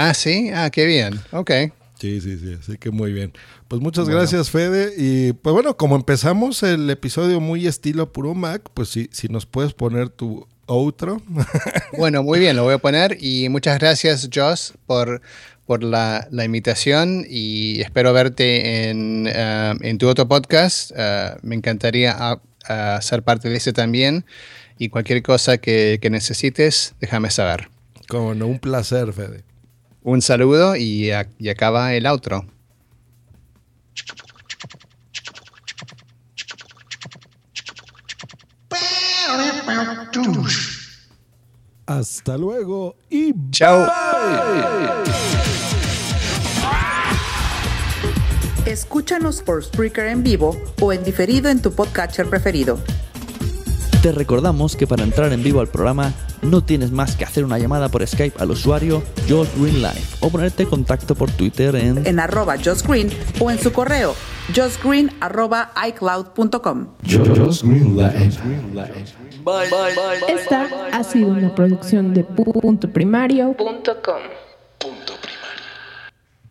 Ah, 0.00 0.14
sí, 0.14 0.52
ah, 0.54 0.70
qué 0.70 0.86
bien, 0.86 1.20
ok. 1.32 1.50
Sí, 2.00 2.20
sí, 2.20 2.38
sí, 2.38 2.56
así 2.60 2.78
que 2.78 2.92
muy 2.92 3.12
bien. 3.12 3.32
Pues 3.66 3.82
muchas 3.82 4.08
gracias, 4.08 4.48
Fede. 4.48 4.94
Y 4.96 5.32
pues 5.32 5.52
bueno, 5.52 5.76
como 5.76 5.96
empezamos 5.96 6.62
el 6.62 6.88
episodio 6.88 7.40
muy 7.40 7.66
estilo 7.66 8.12
puro 8.12 8.32
Mac, 8.32 8.62
pues 8.74 8.90
si, 8.90 9.10
si 9.10 9.26
nos 9.26 9.44
puedes 9.44 9.74
poner 9.74 10.08
tu 10.08 10.46
outro. 10.68 11.20
Bueno, 11.98 12.22
muy 12.22 12.38
bien, 12.38 12.54
lo 12.54 12.62
voy 12.62 12.74
a 12.74 12.78
poner. 12.78 13.16
Y 13.20 13.48
muchas 13.48 13.80
gracias, 13.80 14.28
Joss, 14.32 14.74
por, 14.86 15.20
por 15.68 15.84
la, 15.84 16.26
la 16.30 16.44
invitación. 16.44 17.24
Y 17.28 17.80
espero 17.82 18.12
verte 18.14 18.88
en, 18.88 19.28
eh, 19.30 19.74
en 19.82 19.98
tu 19.98 20.08
otro 20.08 20.26
podcast. 20.26 20.90
Eh, 20.96 21.34
me 21.42 21.54
encantaría 21.54 22.16
ah, 22.18 22.40
ah, 22.68 22.98
ser 23.02 23.22
parte 23.22 23.50
de 23.50 23.56
ese 23.58 23.72
también. 23.74 24.24
Y 24.78 24.88
cualquier 24.88 25.22
cosa 25.22 25.58
que, 25.58 25.98
que 26.00 26.08
necesites, 26.08 26.94
déjame 27.00 27.30
saber. 27.30 27.68
Como 28.08 28.34
no, 28.34 28.46
un 28.46 28.58
placer, 28.58 29.12
Fede. 29.12 29.44
Un 30.02 30.22
saludo 30.22 30.74
y, 30.74 31.10
a- 31.10 31.28
y 31.38 31.50
acaba 31.50 31.92
el 31.94 32.06
outro. 32.06 32.46
Hasta 41.86 42.36
luego 42.36 42.96
y 43.10 43.32
Chao. 43.50 43.86
Escúchanos 48.68 49.40
por 49.40 49.64
Spreaker 49.64 50.08
en 50.08 50.22
vivo 50.22 50.54
o 50.82 50.92
en 50.92 51.02
diferido 51.02 51.48
en 51.48 51.62
tu 51.62 51.72
podcatcher 51.72 52.28
preferido. 52.28 52.78
Te 54.02 54.12
recordamos 54.12 54.76
que 54.76 54.86
para 54.86 55.04
entrar 55.04 55.32
en 55.32 55.42
vivo 55.42 55.60
al 55.60 55.68
programa 55.68 56.12
no 56.42 56.62
tienes 56.62 56.90
más 56.90 57.16
que 57.16 57.24
hacer 57.24 57.46
una 57.46 57.58
llamada 57.58 57.88
por 57.88 58.06
Skype 58.06 58.38
al 58.38 58.50
usuario 58.50 59.02
Josh 59.26 59.48
Green 59.56 59.76
Live 59.76 60.02
o 60.20 60.28
ponerte 60.28 60.64
en 60.64 60.68
contacto 60.68 61.14
por 61.14 61.30
Twitter 61.30 61.74
en 61.76 62.06
En 62.06 62.20
arroba 62.20 62.56
Josh 62.62 62.82
Green 62.82 63.08
o 63.40 63.50
en 63.50 63.58
su 63.58 63.72
correo 63.72 64.14
joshgreen 64.54 65.12
arroba 65.20 65.72
icloud.com. 65.88 66.88
Esta 70.28 70.68
ha 70.92 71.04
sido 71.04 71.28
una 71.28 71.54
producción 71.54 72.12
de 72.12 72.24
puntoprimario.com. 72.24 74.47